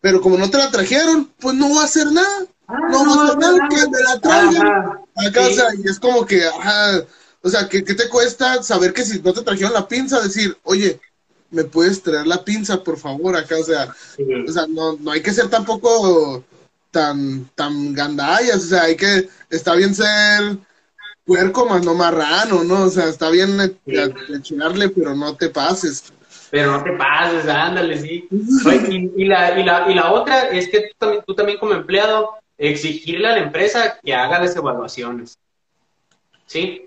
pero 0.01 0.21
como 0.21 0.37
no 0.37 0.49
te 0.49 0.57
la 0.57 0.71
trajeron, 0.71 1.31
pues 1.39 1.55
no 1.55 1.73
va 1.75 1.81
a 1.81 1.85
hacer 1.85 2.07
nada. 2.11 2.45
No 2.89 3.05
va 3.05 3.21
a 3.21 3.25
hacer 3.25 3.37
nada 3.37 3.57
que 3.69 3.87
me 3.89 3.99
la 4.01 4.19
traigan. 4.19 4.67
Ajá. 4.67 4.99
Acá, 5.27 5.45
Sí. 5.47 5.51
o 5.51 5.55
sea, 5.55 5.65
y 5.83 5.89
es 5.89 5.99
como 5.99 6.25
que, 6.25 6.45
ajá, 6.45 7.03
o 7.41 7.49
sea, 7.49 7.67
¿qué, 7.67 7.83
qué 7.83 7.93
te 7.93 8.09
cuesta 8.09 8.63
saber 8.63 8.93
que 8.93 9.05
si 9.05 9.19
no 9.19 9.33
te 9.33 9.41
trajeron 9.41 9.73
la 9.73 9.87
pinza, 9.87 10.21
decir, 10.21 10.57
oye, 10.63 10.99
¿me 11.53 11.63
puedes 11.63 12.03
traer 12.03 12.27
la 12.27 12.43
pinza, 12.43 12.83
por 12.83 12.97
favor? 12.97 13.35
Acá, 13.37 13.55
o 13.59 13.63
sea, 13.63 13.93
Sí. 14.17 14.23
o 14.47 14.51
sea 14.51 14.65
no, 14.67 14.97
no 14.99 15.11
hay 15.11 15.21
que 15.21 15.31
ser 15.31 15.49
tampoco 15.49 16.43
tan, 16.91 17.45
tan 17.55 17.93
gandallas, 17.93 18.57
o 18.57 18.67
sea, 18.67 18.83
hay 18.83 18.95
que, 18.95 19.29
está 19.49 19.75
bien 19.75 19.95
ser 19.95 20.57
puerco 21.25 21.65
más 21.65 21.85
no 21.85 21.93
marrano, 21.95 22.63
¿no? 22.63 22.83
O 22.83 22.89
sea, 22.89 23.07
está 23.07 23.29
bien 23.29 23.59
eh, 23.61 23.71
Sí. 23.85 24.33
echarle, 24.33 24.89
pero 24.89 25.15
no 25.15 25.35
te 25.35 25.49
pases. 25.49 26.11
Pero 26.51 26.71
no 26.73 26.83
te 26.83 26.91
pases, 26.93 27.47
ándale, 27.47 27.97
sí. 27.99 28.27
Y 28.29 29.25
la, 29.25 29.57
y, 29.59 29.63
la, 29.63 29.89
y 29.89 29.95
la 29.95 30.11
otra 30.11 30.49
es 30.49 30.67
que 30.69 30.81
tú 30.81 30.95
también, 30.99 31.23
tú 31.25 31.33
también 31.35 31.57
como 31.59 31.73
empleado, 31.73 32.31
exigirle 32.57 33.27
a 33.27 33.31
la 33.31 33.39
empresa 33.39 33.97
que 34.03 34.13
haga 34.13 34.39
las 34.39 34.55
evaluaciones. 34.55 35.35
¿Sí? 36.45 36.85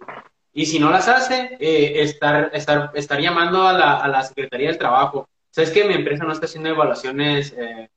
Y 0.56 0.64
si 0.64 0.78
no 0.78 0.90
las 0.90 1.06
hace, 1.06 1.58
eh, 1.60 2.02
estar, 2.02 2.50
estar, 2.54 2.90
estar 2.94 3.20
llamando 3.20 3.68
a 3.68 3.74
la, 3.74 3.98
a 3.98 4.08
la 4.08 4.24
Secretaría 4.24 4.68
del 4.68 4.78
Trabajo. 4.78 5.28
¿Sabes 5.50 5.70
que 5.70 5.84
mi 5.84 5.92
empresa 5.92 6.24
no 6.24 6.32
está 6.32 6.46
haciendo 6.46 6.70
evaluaciones 6.70 7.52
eh, 7.58 7.90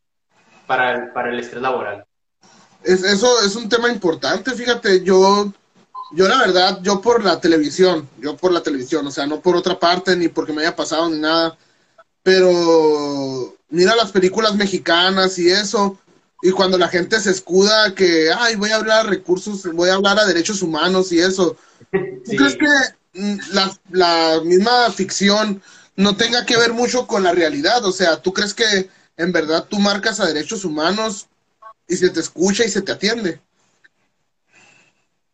para, 0.67 0.91
el, 0.91 1.11
para 1.13 1.29
el 1.31 1.39
estrés 1.39 1.61
laboral? 1.61 2.03
Es, 2.83 3.01
eso 3.05 3.41
es 3.45 3.55
un 3.55 3.69
tema 3.69 3.89
importante, 3.89 4.51
fíjate, 4.51 5.05
yo, 5.05 5.53
yo 6.11 6.27
la 6.27 6.37
verdad, 6.37 6.79
yo 6.81 6.99
por 6.99 7.23
la 7.23 7.39
televisión, 7.39 8.09
yo 8.17 8.35
por 8.35 8.51
la 8.51 8.61
televisión, 8.61 9.07
o 9.07 9.11
sea, 9.11 9.25
no 9.25 9.39
por 9.39 9.55
otra 9.55 9.79
parte, 9.79 10.17
ni 10.17 10.27
porque 10.27 10.51
me 10.51 10.61
haya 10.61 10.75
pasado 10.75 11.09
ni 11.09 11.17
nada, 11.17 11.57
pero 12.23 13.55
mira 13.69 13.95
las 13.95 14.11
películas 14.11 14.53
mexicanas 14.55 15.39
y 15.39 15.49
eso, 15.49 15.97
y 16.41 16.51
cuando 16.51 16.77
la 16.77 16.87
gente 16.87 17.19
se 17.19 17.31
escuda 17.31 17.93
que, 17.95 18.31
ay, 18.31 18.55
voy 18.55 18.71
a 18.71 18.77
hablar 18.77 19.05
a 19.05 19.09
recursos, 19.09 19.63
voy 19.73 19.89
a 19.89 19.95
hablar 19.95 20.19
a 20.19 20.25
derechos 20.25 20.61
humanos 20.61 21.11
y 21.11 21.19
eso, 21.19 21.57
¿tú 21.91 22.31
Sí. 22.31 22.37
crees 22.37 22.55
que 22.55 22.67
mm, 23.19 23.37
la, 23.51 23.77
la 23.91 24.41
misma 24.43 24.89
ficción 24.91 25.61
no 25.95 26.15
tenga 26.15 26.45
que 26.45 26.57
ver 26.57 26.73
mucho 26.73 27.07
con 27.07 27.23
la 27.23 27.33
realidad? 27.33 27.83
O 27.85 27.91
sea, 27.91 28.21
¿tú 28.21 28.33
crees 28.33 28.53
que 28.53 28.89
en 29.17 29.31
verdad 29.31 29.65
tú 29.69 29.79
marcas 29.79 30.19
a 30.19 30.27
derechos 30.27 30.63
humanos 30.63 31.27
y 31.87 31.97
se 31.97 32.09
te 32.09 32.19
escucha 32.21 32.63
y 32.63 32.69
se 32.69 32.81
te 32.81 32.91
atiende? 32.93 33.41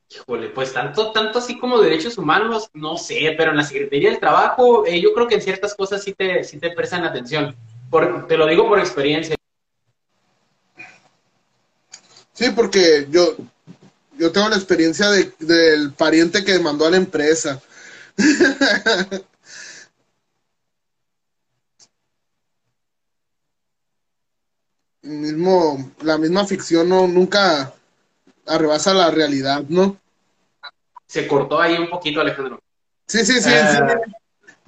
Híjole, 0.10 0.50
pues 0.50 0.72
tanto, 0.72 1.12
tanto 1.12 1.40
así 1.40 1.58
como 1.58 1.82
derechos 1.82 2.18
humanos, 2.18 2.70
no 2.74 2.96
sé, 2.98 3.34
pero 3.38 3.52
en 3.52 3.58
la 3.58 3.64
Secretaría 3.64 4.10
del 4.10 4.20
Trabajo, 4.20 4.86
eh, 4.86 5.02
yo 5.02 5.14
creo 5.14 5.28
que 5.28 5.36
en 5.36 5.42
ciertas 5.42 5.76
cosas 5.76 6.04
sí 6.04 6.14
te, 6.14 6.44
sí 6.44 6.58
te 6.58 6.72
prestan 6.72 7.04
atención. 7.04 7.56
Por, 7.90 8.28
te 8.28 8.38
lo 8.38 8.48
digo 8.48 8.68
por 8.68 8.80
experiencia. 8.80 9.36
Sí, 12.36 12.52
porque 12.54 13.08
yo, 13.10 13.36
yo 14.18 14.32
tengo 14.32 14.50
la 14.50 14.58
experiencia 14.58 15.10
de, 15.10 15.32
del 15.40 15.94
pariente 15.94 16.44
que 16.44 16.52
demandó 16.52 16.86
a 16.86 16.92
la 16.92 16.98
empresa. 16.98 17.62
Mismo, 25.02 25.92
la 26.02 26.18
misma 26.18 26.46
ficción 26.46 26.90
no, 26.90 27.08
nunca 27.08 27.74
arrebasa 28.48 28.92
la 28.94 29.12
realidad, 29.12 29.64
¿no? 29.70 29.98
Se 31.06 31.28
cortó 31.28 31.62
ahí 31.62 31.78
un 31.78 31.90
poquito, 31.90 32.22
Alejandro. 32.22 32.60
Sí, 33.06 33.24
sí, 33.24 33.34
sí, 33.34 33.52
sí. 33.52 33.78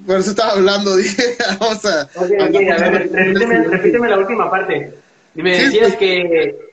Por 0.05 0.19
eso 0.19 0.29
estaba 0.29 0.51
hablando, 0.51 0.95
dije, 0.97 1.35
vamos 1.59 1.83
a... 1.85 2.03
Ok, 2.03 2.31
ok, 2.39 2.55
a 2.71 2.89
ver, 2.89 3.09
repíteme, 3.11 3.63
repíteme 3.63 4.09
la 4.09 4.17
última 4.19 4.49
parte. 4.51 4.93
Y 5.33 5.41
me 5.41 5.57
Sí, 5.57 5.65
decías 5.65 5.87
pues, 5.87 5.97
que... 5.97 6.66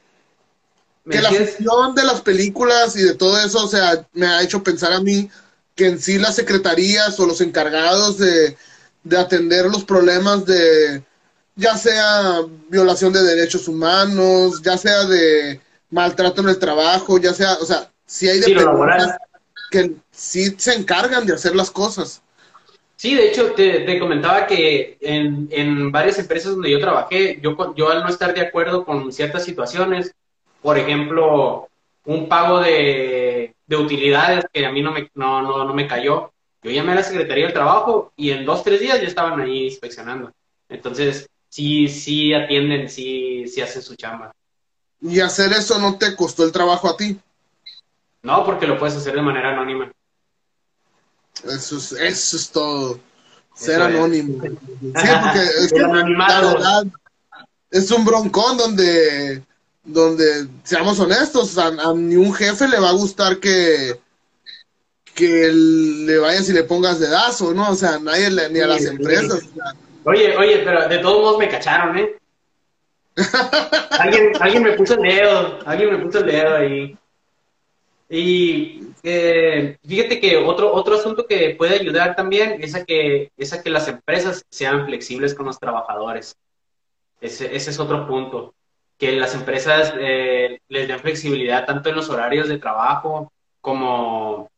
Que 1.08 1.20
la 1.20 1.30
ficción 1.30 1.94
de 1.94 2.04
las 2.04 2.22
películas 2.22 2.96
y 2.96 3.02
de 3.02 3.14
todo 3.14 3.38
eso, 3.38 3.64
o 3.64 3.68
sea, 3.68 4.06
me 4.14 4.26
ha 4.26 4.42
hecho 4.42 4.62
pensar 4.62 4.92
a 4.92 5.00
mí 5.00 5.28
que 5.74 5.86
en 5.86 5.98
sí 5.98 6.18
las 6.18 6.36
secretarías 6.36 7.18
o 7.20 7.26
los 7.26 7.40
encargados 7.40 8.16
de, 8.18 8.56
de 9.02 9.18
atender 9.18 9.66
los 9.66 9.84
problemas 9.84 10.46
de, 10.46 11.02
ya 11.56 11.76
sea 11.76 12.40
violación 12.68 13.12
de 13.12 13.22
derechos 13.22 13.68
humanos, 13.68 14.62
ya 14.62 14.78
sea 14.78 15.04
de 15.04 15.60
maltrato 15.90 16.40
en 16.40 16.48
el 16.48 16.58
trabajo, 16.58 17.18
ya 17.18 17.34
sea, 17.34 17.54
o 17.54 17.66
sea, 17.66 17.90
si 18.06 18.28
hay 18.28 18.40
laboral. 18.54 19.16
que 19.70 19.96
sí 20.10 20.54
se 20.56 20.74
encargan 20.74 21.26
de 21.26 21.34
hacer 21.34 21.54
las 21.54 21.70
cosas. 21.70 22.22
Sí, 22.96 23.14
de 23.14 23.28
hecho, 23.28 23.52
te, 23.52 23.80
te 23.80 23.98
comentaba 23.98 24.46
que 24.46 24.96
en, 25.00 25.48
en 25.50 25.92
varias 25.92 26.18
empresas 26.18 26.52
donde 26.52 26.70
yo 26.70 26.80
trabajé, 26.80 27.38
yo, 27.42 27.74
yo 27.74 27.90
al 27.90 28.02
no 28.02 28.08
estar 28.08 28.32
de 28.32 28.40
acuerdo 28.40 28.84
con 28.84 29.12
ciertas 29.12 29.44
situaciones, 29.44 30.14
por 30.64 30.78
ejemplo, 30.78 31.68
un 32.06 32.26
pago 32.26 32.58
de, 32.60 33.54
de 33.66 33.76
utilidades 33.76 34.46
que 34.50 34.64
a 34.64 34.72
mí 34.72 34.80
no 34.80 34.92
me, 34.92 35.10
no, 35.14 35.42
no, 35.42 35.62
no 35.62 35.74
me 35.74 35.86
cayó, 35.86 36.32
yo 36.62 36.70
llamé 36.70 36.92
a 36.92 36.94
la 36.94 37.02
Secretaría 37.02 37.44
del 37.44 37.52
Trabajo 37.52 38.14
y 38.16 38.30
en 38.30 38.46
dos, 38.46 38.64
tres 38.64 38.80
días 38.80 38.98
ya 38.98 39.06
estaban 39.06 39.38
ahí 39.42 39.66
inspeccionando. 39.66 40.32
Entonces, 40.70 41.28
sí, 41.50 41.86
sí 41.88 42.32
atienden, 42.32 42.88
sí, 42.88 43.46
sí 43.46 43.60
hacen 43.60 43.82
su 43.82 43.94
chamba. 43.94 44.32
Y 45.02 45.20
hacer 45.20 45.52
eso 45.52 45.78
no 45.78 45.98
te 45.98 46.16
costó 46.16 46.44
el 46.44 46.52
trabajo 46.52 46.88
a 46.88 46.96
ti. 46.96 47.20
No, 48.22 48.42
porque 48.46 48.66
lo 48.66 48.78
puedes 48.78 48.96
hacer 48.96 49.14
de 49.14 49.20
manera 49.20 49.50
anónima. 49.50 49.92
Eso 51.44 51.76
es, 51.76 51.92
eso 51.92 52.36
es 52.38 52.50
todo. 52.50 52.98
Ser 53.54 53.82
Eso 53.82 53.88
es. 53.90 53.94
anónimo. 53.96 54.42
Sí, 54.42 54.48
porque 54.94 55.42
es 55.60 55.72
que 55.74 55.80
la 55.80 56.40
verdad 56.40 56.86
es 57.70 57.90
un 57.90 58.06
broncón 58.06 58.56
donde, 58.56 59.42
donde 59.84 60.46
seamos 60.62 60.98
honestos, 61.00 61.58
a, 61.58 61.66
a 61.66 61.94
ni 61.94 62.16
un 62.16 62.32
jefe 62.34 62.66
le 62.68 62.80
va 62.80 62.90
a 62.90 62.94
gustar 62.94 63.38
que, 63.38 63.98
que 65.14 65.50
le 65.52 66.18
vayas 66.18 66.48
y 66.48 66.52
le 66.52 66.64
pongas 66.64 67.00
dedazo, 67.00 67.52
¿no? 67.52 67.70
O 67.70 67.74
sea, 67.74 67.98
nadie 67.98 68.30
le- 68.30 68.48
ni 68.50 68.60
a 68.60 68.66
las 68.66 68.82
sí. 68.82 68.88
empresas. 68.88 69.42
Oye, 70.04 70.36
oye, 70.36 70.58
pero 70.64 70.88
de 70.88 70.98
todos 70.98 71.20
modos 71.22 71.38
me 71.38 71.48
cacharon, 71.48 71.98
¿eh? 71.98 72.16
alguien, 73.90 74.32
alguien 74.40 74.62
me 74.62 74.72
puso 74.72 74.94
el 74.94 75.02
dedo, 75.02 75.58
alguien 75.66 75.90
me 75.92 75.98
puso 76.04 76.18
el 76.18 76.26
dedo 76.26 76.56
ahí. 76.56 76.96
Y 78.10 78.80
eh, 79.02 79.78
fíjate 79.86 80.20
que 80.20 80.36
otro, 80.36 80.72
otro 80.74 80.96
asunto 80.96 81.26
que 81.26 81.54
puede 81.56 81.76
ayudar 81.80 82.14
también 82.16 82.62
es 82.62 82.74
a 82.74 82.84
que, 82.84 83.30
es 83.36 83.52
a 83.52 83.62
que 83.62 83.70
las 83.70 83.88
empresas 83.88 84.44
sean 84.50 84.84
flexibles 84.86 85.34
con 85.34 85.46
los 85.46 85.58
trabajadores. 85.58 86.36
Ese, 87.20 87.54
ese 87.54 87.70
es 87.70 87.78
otro 87.78 88.06
punto. 88.06 88.54
Que 88.98 89.12
las 89.12 89.34
empresas 89.34 89.92
eh, 89.98 90.60
les 90.68 90.88
den 90.88 91.00
flexibilidad 91.00 91.66
tanto 91.66 91.88
en 91.88 91.96
los 91.96 92.08
horarios 92.08 92.48
de 92.48 92.58
trabajo 92.58 93.32
como, 93.60 94.50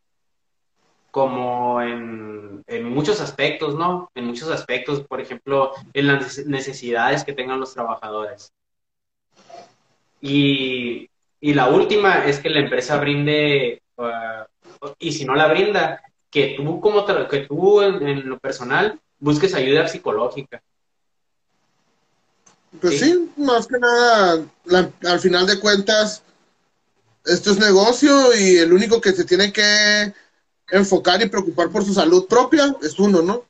como 1.11 1.81
en, 1.81 2.65
muchos 2.85 3.21
aspectos, 3.21 3.75
¿no? 3.75 4.11
En 4.15 4.27
muchos 4.27 4.51
aspectos, 4.51 5.01
por 5.03 5.21
ejemplo, 5.21 5.73
en 5.95 6.07
las 6.09 6.45
necesidades 6.47 7.25
que 7.25 7.33
tengan 7.33 7.61
los 7.61 7.73
trabajadores. 7.73 8.53
Y, 10.21 11.09
y 11.41 11.55
la 11.55 11.69
última 11.69 12.27
es 12.27 12.41
que 12.41 12.51
la 12.51 12.61
empresa 12.61 12.99
brinde, 12.99 13.83
uh, 13.97 14.45
y 14.99 15.13
si 15.13 15.25
no 15.25 15.35
la 15.35 15.49
brinda, 15.49 16.03
que 16.31 16.55
tú 16.57 16.81
como 16.81 17.07
que 17.29 17.47
tú 17.47 17.81
en, 17.83 18.07
en 18.07 18.29
lo 18.29 18.39
personal 18.39 19.01
busques 19.19 19.55
ayuda 19.55 19.89
psicológica. 19.89 20.63
Pues 22.81 22.99
Sí. 22.99 23.05
sí, 23.13 23.31
más 23.43 23.67
que 23.67 23.79
nada, 23.79 24.45
la- 24.65 24.91
al 25.09 25.21
final 25.21 25.47
de 25.47 25.59
cuentas, 25.61 26.23
esto 27.25 27.51
es 27.53 27.59
negocio 27.59 28.35
y 28.37 28.57
el 28.59 28.73
único 28.73 29.01
que 29.01 29.13
se 29.13 29.25
tiene 29.25 29.53
que 29.53 30.13
enfocar 30.71 31.23
y 31.23 31.29
preocupar 31.29 31.71
por 31.71 31.85
su 31.85 31.95
salud 31.95 32.27
propia 32.27 32.77
es 32.83 32.99
uno, 32.99 33.23
¿no? 33.23 33.45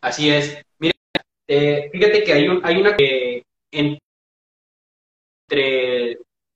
Así 0.00 0.30
es. 0.30 0.58
Mira, 0.78 0.94
eh, 1.48 1.88
fíjate 1.92 2.24
que 2.24 2.32
hay, 2.32 2.48
un, 2.48 2.64
hay 2.64 2.80
una 2.80 2.96
que, 2.96 3.42
entre 3.70 4.00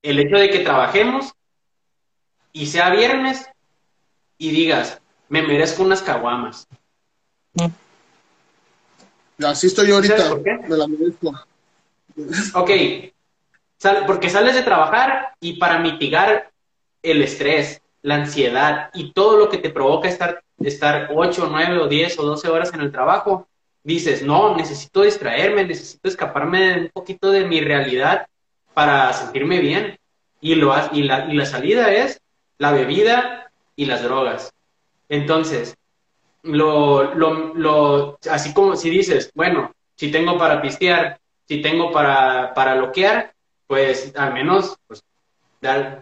el 0.03 0.19
hecho 0.19 0.37
de 0.37 0.51
que 0.51 0.61
trabajemos 0.61 1.33
y 2.53 2.67
sea 2.67 2.91
viernes 2.91 3.47
y 4.39 4.51
digas, 4.51 5.01
me 5.29 5.43
merezco 5.43 5.83
unas 5.83 6.03
caguamas. 6.03 6.67
Así 9.45 9.67
estoy 9.67 9.89
yo 9.89 9.97
ahorita. 9.97 10.17
¿Sabes 10.17 10.33
por 10.33 10.43
qué? 10.43 10.59
Me 10.69 10.77
la 10.77 10.89
merezco. 10.89 11.35
Ok, 12.55 12.71
porque 14.07 14.31
sales 14.31 14.55
de 14.55 14.62
trabajar 14.62 15.35
y 15.41 15.55
para 15.55 15.79
mitigar 15.79 16.51
el 17.03 17.23
estrés, 17.23 17.83
la 18.03 18.17
ansiedad 18.17 18.91
y 18.95 19.12
todo 19.12 19.37
lo 19.37 19.49
que 19.49 19.59
te 19.59 19.71
provoca 19.71 20.09
estar, 20.09 20.43
estar 20.59 21.11
8, 21.14 21.49
9 21.51 21.79
o 21.79 21.89
10 21.89 22.19
o 22.19 22.23
12 22.23 22.49
horas 22.49 22.73
en 22.73 22.81
el 22.81 22.93
trabajo, 22.93 23.49
dices, 23.83 24.23
no, 24.23 24.57
necesito 24.57 25.03
distraerme, 25.03 25.64
necesito 25.64 26.09
escaparme 26.09 26.83
un 26.83 26.91
poquito 26.93 27.31
de 27.31 27.45
mi 27.45 27.61
realidad 27.61 28.27
para 28.75 29.12
sentirme 29.12 29.61
bien. 29.61 29.99
Y, 30.41 30.55
lo, 30.55 30.75
y, 30.93 31.03
la, 31.03 31.27
y 31.27 31.35
la 31.35 31.47
salida 31.47 31.93
es 31.93 32.21
la 32.59 32.73
bebida 32.73 33.51
y 33.75 33.87
las 33.87 34.03
drogas. 34.03 34.53
Entonces, 35.09 35.77
lo, 36.43 37.14
lo, 37.14 37.55
lo, 37.55 38.19
así 38.31 38.53
como 38.53 38.77
si 38.77 38.91
dices, 38.91 39.31
bueno, 39.35 39.73
si 39.97 40.11
tengo 40.11 40.39
para 40.39 40.61
pistear, 40.62 41.19
si 41.49 41.63
tengo 41.63 41.93
para, 41.93 42.55
para 42.55 42.75
loquear, 42.75 43.35
pues 43.67 44.13
al 44.17 44.33
menos 44.35 44.77
pues, 44.87 45.03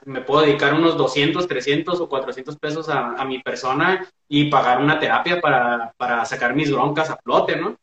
me 0.04 0.20
puedo 0.20 0.42
dedicar 0.42 0.74
unos 0.74 0.96
200, 0.96 1.46
300 1.46 2.00
o 2.00 2.08
400 2.08 2.56
pesos 2.58 2.88
a, 2.88 3.10
a 3.12 3.24
mi 3.24 3.42
persona 3.42 4.06
y 4.28 4.50
pagar 4.50 4.80
una 4.80 4.98
terapia 4.98 5.40
para, 5.40 5.92
para 5.96 6.24
sacar 6.24 6.54
mis 6.54 6.70
broncas 6.70 7.10
a 7.10 7.16
flote, 7.16 7.56
¿no? 7.56 7.76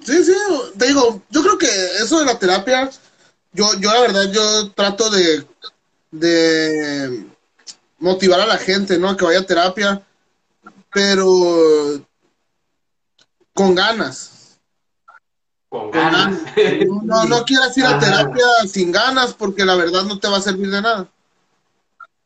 Sí, 0.00 0.24
sí, 0.24 0.34
te 0.78 0.88
digo, 0.88 1.22
yo 1.30 1.42
creo 1.42 1.58
que 1.58 1.66
eso 2.02 2.18
de 2.18 2.26
la 2.26 2.38
terapia, 2.38 2.90
yo, 3.52 3.66
yo 3.78 3.92
la 3.92 4.00
verdad, 4.00 4.32
yo 4.32 4.70
trato 4.72 5.08
de, 5.08 5.46
de 6.10 7.26
motivar 7.98 8.40
a 8.40 8.46
la 8.46 8.58
gente, 8.58 8.98
¿no? 8.98 9.08
A 9.08 9.16
que 9.16 9.24
vaya 9.24 9.40
a 9.40 9.46
terapia, 9.46 10.02
pero 10.92 11.26
con 13.54 13.74
ganas. 13.74 14.33
Con 15.74 15.90
ganas. 15.90 16.38
No, 17.02 17.24
no, 17.24 17.44
quieras 17.44 17.76
ir 17.76 17.84
a 17.84 17.96
Ajá. 17.96 17.98
terapia 17.98 18.44
sin 18.68 18.92
ganas 18.92 19.34
porque 19.34 19.64
la 19.64 19.74
verdad 19.74 20.04
no 20.04 20.20
te 20.20 20.28
va 20.28 20.36
a 20.36 20.40
servir 20.40 20.70
de 20.70 20.80
nada. 20.80 21.08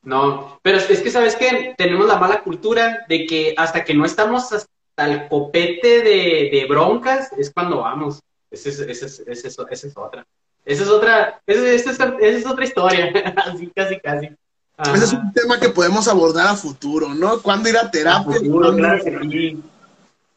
No, 0.03 0.61
pero 0.63 0.77
es 0.77 1.01
que 1.01 1.11
sabes 1.11 1.35
que 1.35 1.75
tenemos 1.79 2.07
la 2.07 2.19
mala 2.19 2.43
cultura 2.43 3.07
de 3.09 3.25
que 3.25 3.55
hasta 3.57 3.85
que 3.85 3.95
no 3.95 4.05
estamos 4.05 4.53
hasta 4.53 4.69
el 5.07 5.29
copete 5.29 6.03
de, 6.03 6.51
de 6.53 6.67
broncas 6.69 7.31
es 7.39 7.51
cuando 7.51 7.79
vamos. 7.79 8.21
Esa 8.51 8.69
es, 8.69 8.81
esa 8.81 9.07
es, 9.07 9.19
es, 9.27 9.59
otra. 9.59 10.27
Esa 10.67 10.83
es 10.83 10.89
otra, 10.91 11.41
esa 11.47 11.91
es, 12.21 12.47
otra 12.47 12.65
historia. 12.67 13.11
Así, 13.47 13.73
casi, 13.75 13.99
casi. 13.99 14.29
Ajá. 14.77 14.95
Ese 14.95 15.05
es 15.07 15.13
un 15.15 15.33
tema 15.33 15.59
que 15.59 15.71
podemos 15.71 16.07
abordar 16.07 16.49
a 16.49 16.55
futuro, 16.55 17.15
¿no? 17.15 17.41
¿Cuándo 17.41 17.71
ir 17.71 17.79
a 17.79 17.87
A 17.87 17.91
terapia? 17.91 18.37
futuro, 18.37 18.59
¿Cuándo- 18.73 18.77
claro 18.77 19.03
que 19.05 19.19
sí. 19.31 19.63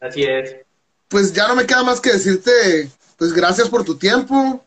Así 0.00 0.22
es. 0.22 0.56
Pues 1.08 1.30
ya 1.34 1.46
no 1.46 1.54
me 1.56 1.66
queda 1.66 1.82
más 1.84 2.00
que 2.00 2.10
decirte, 2.10 2.90
pues 3.22 3.32
gracias 3.34 3.68
por 3.68 3.84
tu 3.84 3.94
tiempo. 3.94 4.64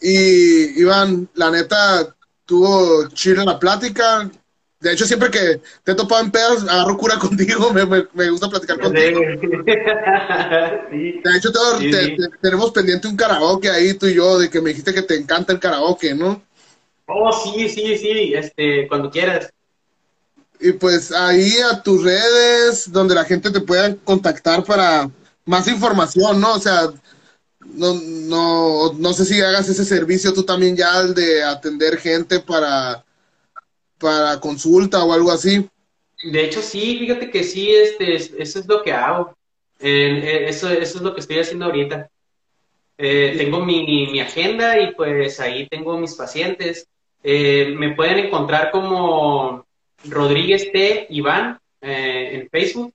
Y 0.00 0.80
Iván, 0.80 1.28
la 1.34 1.50
neta, 1.50 2.16
tuvo 2.46 3.08
chile 3.10 3.44
la 3.44 3.58
plática. 3.58 4.30
De 4.80 4.90
hecho, 4.90 5.04
siempre 5.04 5.30
que 5.30 5.60
te 5.82 5.92
he 5.92 5.94
topado 5.94 6.22
en 6.24 6.30
pedas, 6.30 6.62
agarro 6.62 6.96
cura 6.96 7.18
contigo, 7.20 7.74
me, 7.74 7.84
me- 7.84 8.06
me 8.14 8.30
gusta 8.30 8.48
platicar 8.48 8.80
contigo. 8.80 9.20
Sí. 10.90 11.20
De 11.22 11.36
hecho, 11.36 11.52
te- 11.52 11.78
Sí, 11.78 11.90
te- 11.90 12.04
sí. 12.06 12.16
te- 12.16 12.38
tenemos 12.40 12.70
pendiente 12.70 13.06
un 13.06 13.16
karaoke 13.16 13.68
ahí, 13.68 13.92
tú 13.92 14.06
y 14.06 14.14
yo, 14.14 14.38
de 14.38 14.48
que 14.48 14.62
me 14.62 14.70
dijiste 14.70 14.94
que 14.94 15.02
te 15.02 15.16
encanta 15.16 15.52
el 15.52 15.60
karaoke, 15.60 16.14
¿no? 16.14 16.42
Oh, 17.06 17.30
sí, 17.32 17.68
sí, 17.68 17.98
sí. 17.98 18.32
Este, 18.34 18.88
cuando 18.88 19.10
quieras. 19.10 19.50
Y 20.58 20.72
pues 20.72 21.12
ahí 21.12 21.52
a 21.70 21.82
tus 21.82 22.02
redes, 22.02 22.90
donde 22.90 23.14
la 23.14 23.24
gente 23.26 23.50
te 23.50 23.60
pueda 23.60 23.94
contactar 23.96 24.64
para 24.64 25.10
más 25.44 25.68
información, 25.68 26.40
¿no? 26.40 26.54
O 26.54 26.58
sea, 26.58 26.90
no, 27.74 27.94
no, 27.94 28.92
no 28.94 29.12
sé 29.12 29.24
si 29.24 29.40
hagas 29.40 29.68
ese 29.68 29.84
servicio 29.84 30.32
tú 30.32 30.44
también 30.44 30.76
ya, 30.76 31.00
el 31.00 31.14
de 31.14 31.42
atender 31.42 31.98
gente 31.98 32.40
para, 32.40 33.04
para 33.98 34.40
consulta 34.40 35.04
o 35.04 35.12
algo 35.12 35.30
así. 35.32 35.68
De 36.22 36.44
hecho, 36.44 36.62
sí, 36.62 36.98
fíjate 36.98 37.30
que 37.30 37.42
sí, 37.44 37.70
este, 37.74 38.14
es- 38.16 38.32
eso 38.38 38.58
es 38.60 38.66
lo 38.66 38.82
que 38.82 38.92
hago. 38.92 39.36
Eh, 39.80 40.46
eso, 40.48 40.70
eso 40.70 40.98
es 40.98 41.02
lo 41.02 41.14
que 41.14 41.20
estoy 41.20 41.38
haciendo 41.38 41.66
ahorita. 41.66 42.08
Eh, 42.96 43.34
tengo 43.36 43.60
mi, 43.64 43.84
mi 44.08 44.20
agenda 44.20 44.80
y 44.80 44.94
pues 44.94 45.40
ahí 45.40 45.68
tengo 45.68 45.98
mis 45.98 46.14
pacientes. 46.14 46.86
Eh, 47.22 47.74
me 47.76 47.94
pueden 47.94 48.18
encontrar 48.18 48.70
como 48.70 49.66
Rodríguez 50.04 50.70
T. 50.72 51.06
Iván 51.10 51.58
eh, 51.80 52.30
en 52.40 52.48
Facebook. 52.50 52.92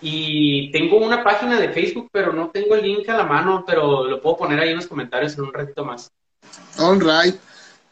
Y 0.00 0.70
tengo 0.70 0.98
una 0.98 1.24
página 1.24 1.58
de 1.58 1.70
Facebook, 1.70 2.08
pero 2.12 2.32
no 2.32 2.50
tengo 2.50 2.74
el 2.74 2.82
link 2.82 3.08
a 3.08 3.16
la 3.16 3.24
mano, 3.24 3.64
pero 3.66 4.04
lo 4.04 4.20
puedo 4.20 4.36
poner 4.36 4.60
ahí 4.60 4.70
en 4.70 4.76
los 4.76 4.86
comentarios 4.86 5.34
en 5.36 5.44
un 5.44 5.52
ratito 5.52 5.84
más. 5.84 6.10
All 6.78 7.00
right. 7.00 7.36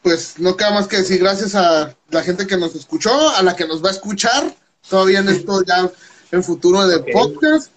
Pues 0.02 0.38
no 0.38 0.56
queda 0.56 0.70
más 0.72 0.86
que 0.86 0.98
decir 0.98 1.18
gracias 1.18 1.54
a 1.56 1.94
la 2.10 2.22
gente 2.22 2.46
que 2.46 2.56
nos 2.56 2.74
escuchó, 2.76 3.10
a 3.30 3.42
la 3.42 3.56
que 3.56 3.66
nos 3.66 3.84
va 3.84 3.88
a 3.88 3.92
escuchar 3.92 4.54
todavía 4.88 5.18
en 5.18 5.28
esto 5.28 5.62
ya 5.64 5.90
en 6.30 6.44
futuro 6.44 6.86
de 6.86 7.00
podcast. 7.12 7.72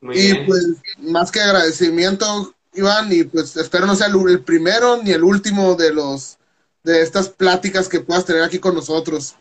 Muy 0.00 0.16
Y 0.18 0.32
bien. 0.32 0.46
pues 0.46 0.66
más 0.98 1.32
que 1.32 1.40
agradecimiento, 1.40 2.54
Iván, 2.74 3.10
y 3.10 3.24
pues 3.24 3.56
espero 3.56 3.86
no 3.86 3.96
sea 3.96 4.08
el 4.08 4.40
primero 4.44 5.02
ni 5.02 5.12
el 5.12 5.24
último 5.24 5.74
de 5.76 5.94
los 5.94 6.36
de 6.84 7.02
estas 7.02 7.30
pláticas 7.30 7.88
que 7.88 8.00
puedas 8.00 8.26
tener 8.26 8.42
aquí 8.42 8.58
con 8.58 8.74
nosotros. 8.74 9.34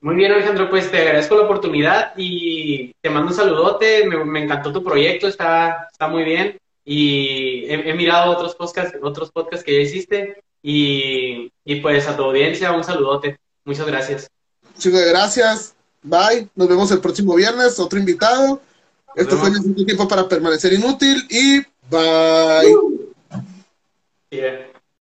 Muy 0.00 0.14
bien, 0.14 0.30
Alejandro, 0.30 0.70
pues 0.70 0.90
te 0.90 0.98
agradezco 0.98 1.36
la 1.36 1.42
oportunidad 1.44 2.12
y 2.16 2.92
te 3.00 3.10
mando 3.10 3.30
un 3.30 3.36
saludote. 3.36 4.06
Me, 4.06 4.24
me 4.24 4.44
encantó 4.44 4.72
tu 4.72 4.84
proyecto, 4.84 5.26
está, 5.26 5.88
está 5.90 6.06
muy 6.06 6.24
bien. 6.24 6.56
Y 6.84 7.64
he, 7.64 7.90
he 7.90 7.94
mirado 7.94 8.32
otros 8.32 8.54
podcasts, 8.54 8.96
otros 9.02 9.30
podcasts 9.32 9.64
que 9.64 9.74
ya 9.74 9.80
hiciste. 9.80 10.42
Y, 10.62 11.52
y 11.64 11.76
pues 11.80 12.06
a 12.06 12.16
tu 12.16 12.24
audiencia, 12.24 12.72
un 12.72 12.84
saludote. 12.84 13.38
Muchas 13.64 13.86
gracias. 13.86 14.30
Chicos, 14.78 15.02
gracias. 15.08 15.74
Bye. 16.02 16.48
Nos 16.54 16.68
vemos 16.68 16.90
el 16.92 17.00
próximo 17.00 17.34
viernes. 17.34 17.78
Otro 17.78 17.98
invitado. 17.98 18.60
Esto 19.16 19.36
fue. 19.36 19.50
Necesito 19.50 19.84
Tiempo 19.84 20.06
para 20.06 20.28
Permanecer 20.28 20.72
Inútil 20.72 21.26
y 21.28 21.58
bye. 21.90 22.76
Yeah. 24.30 24.68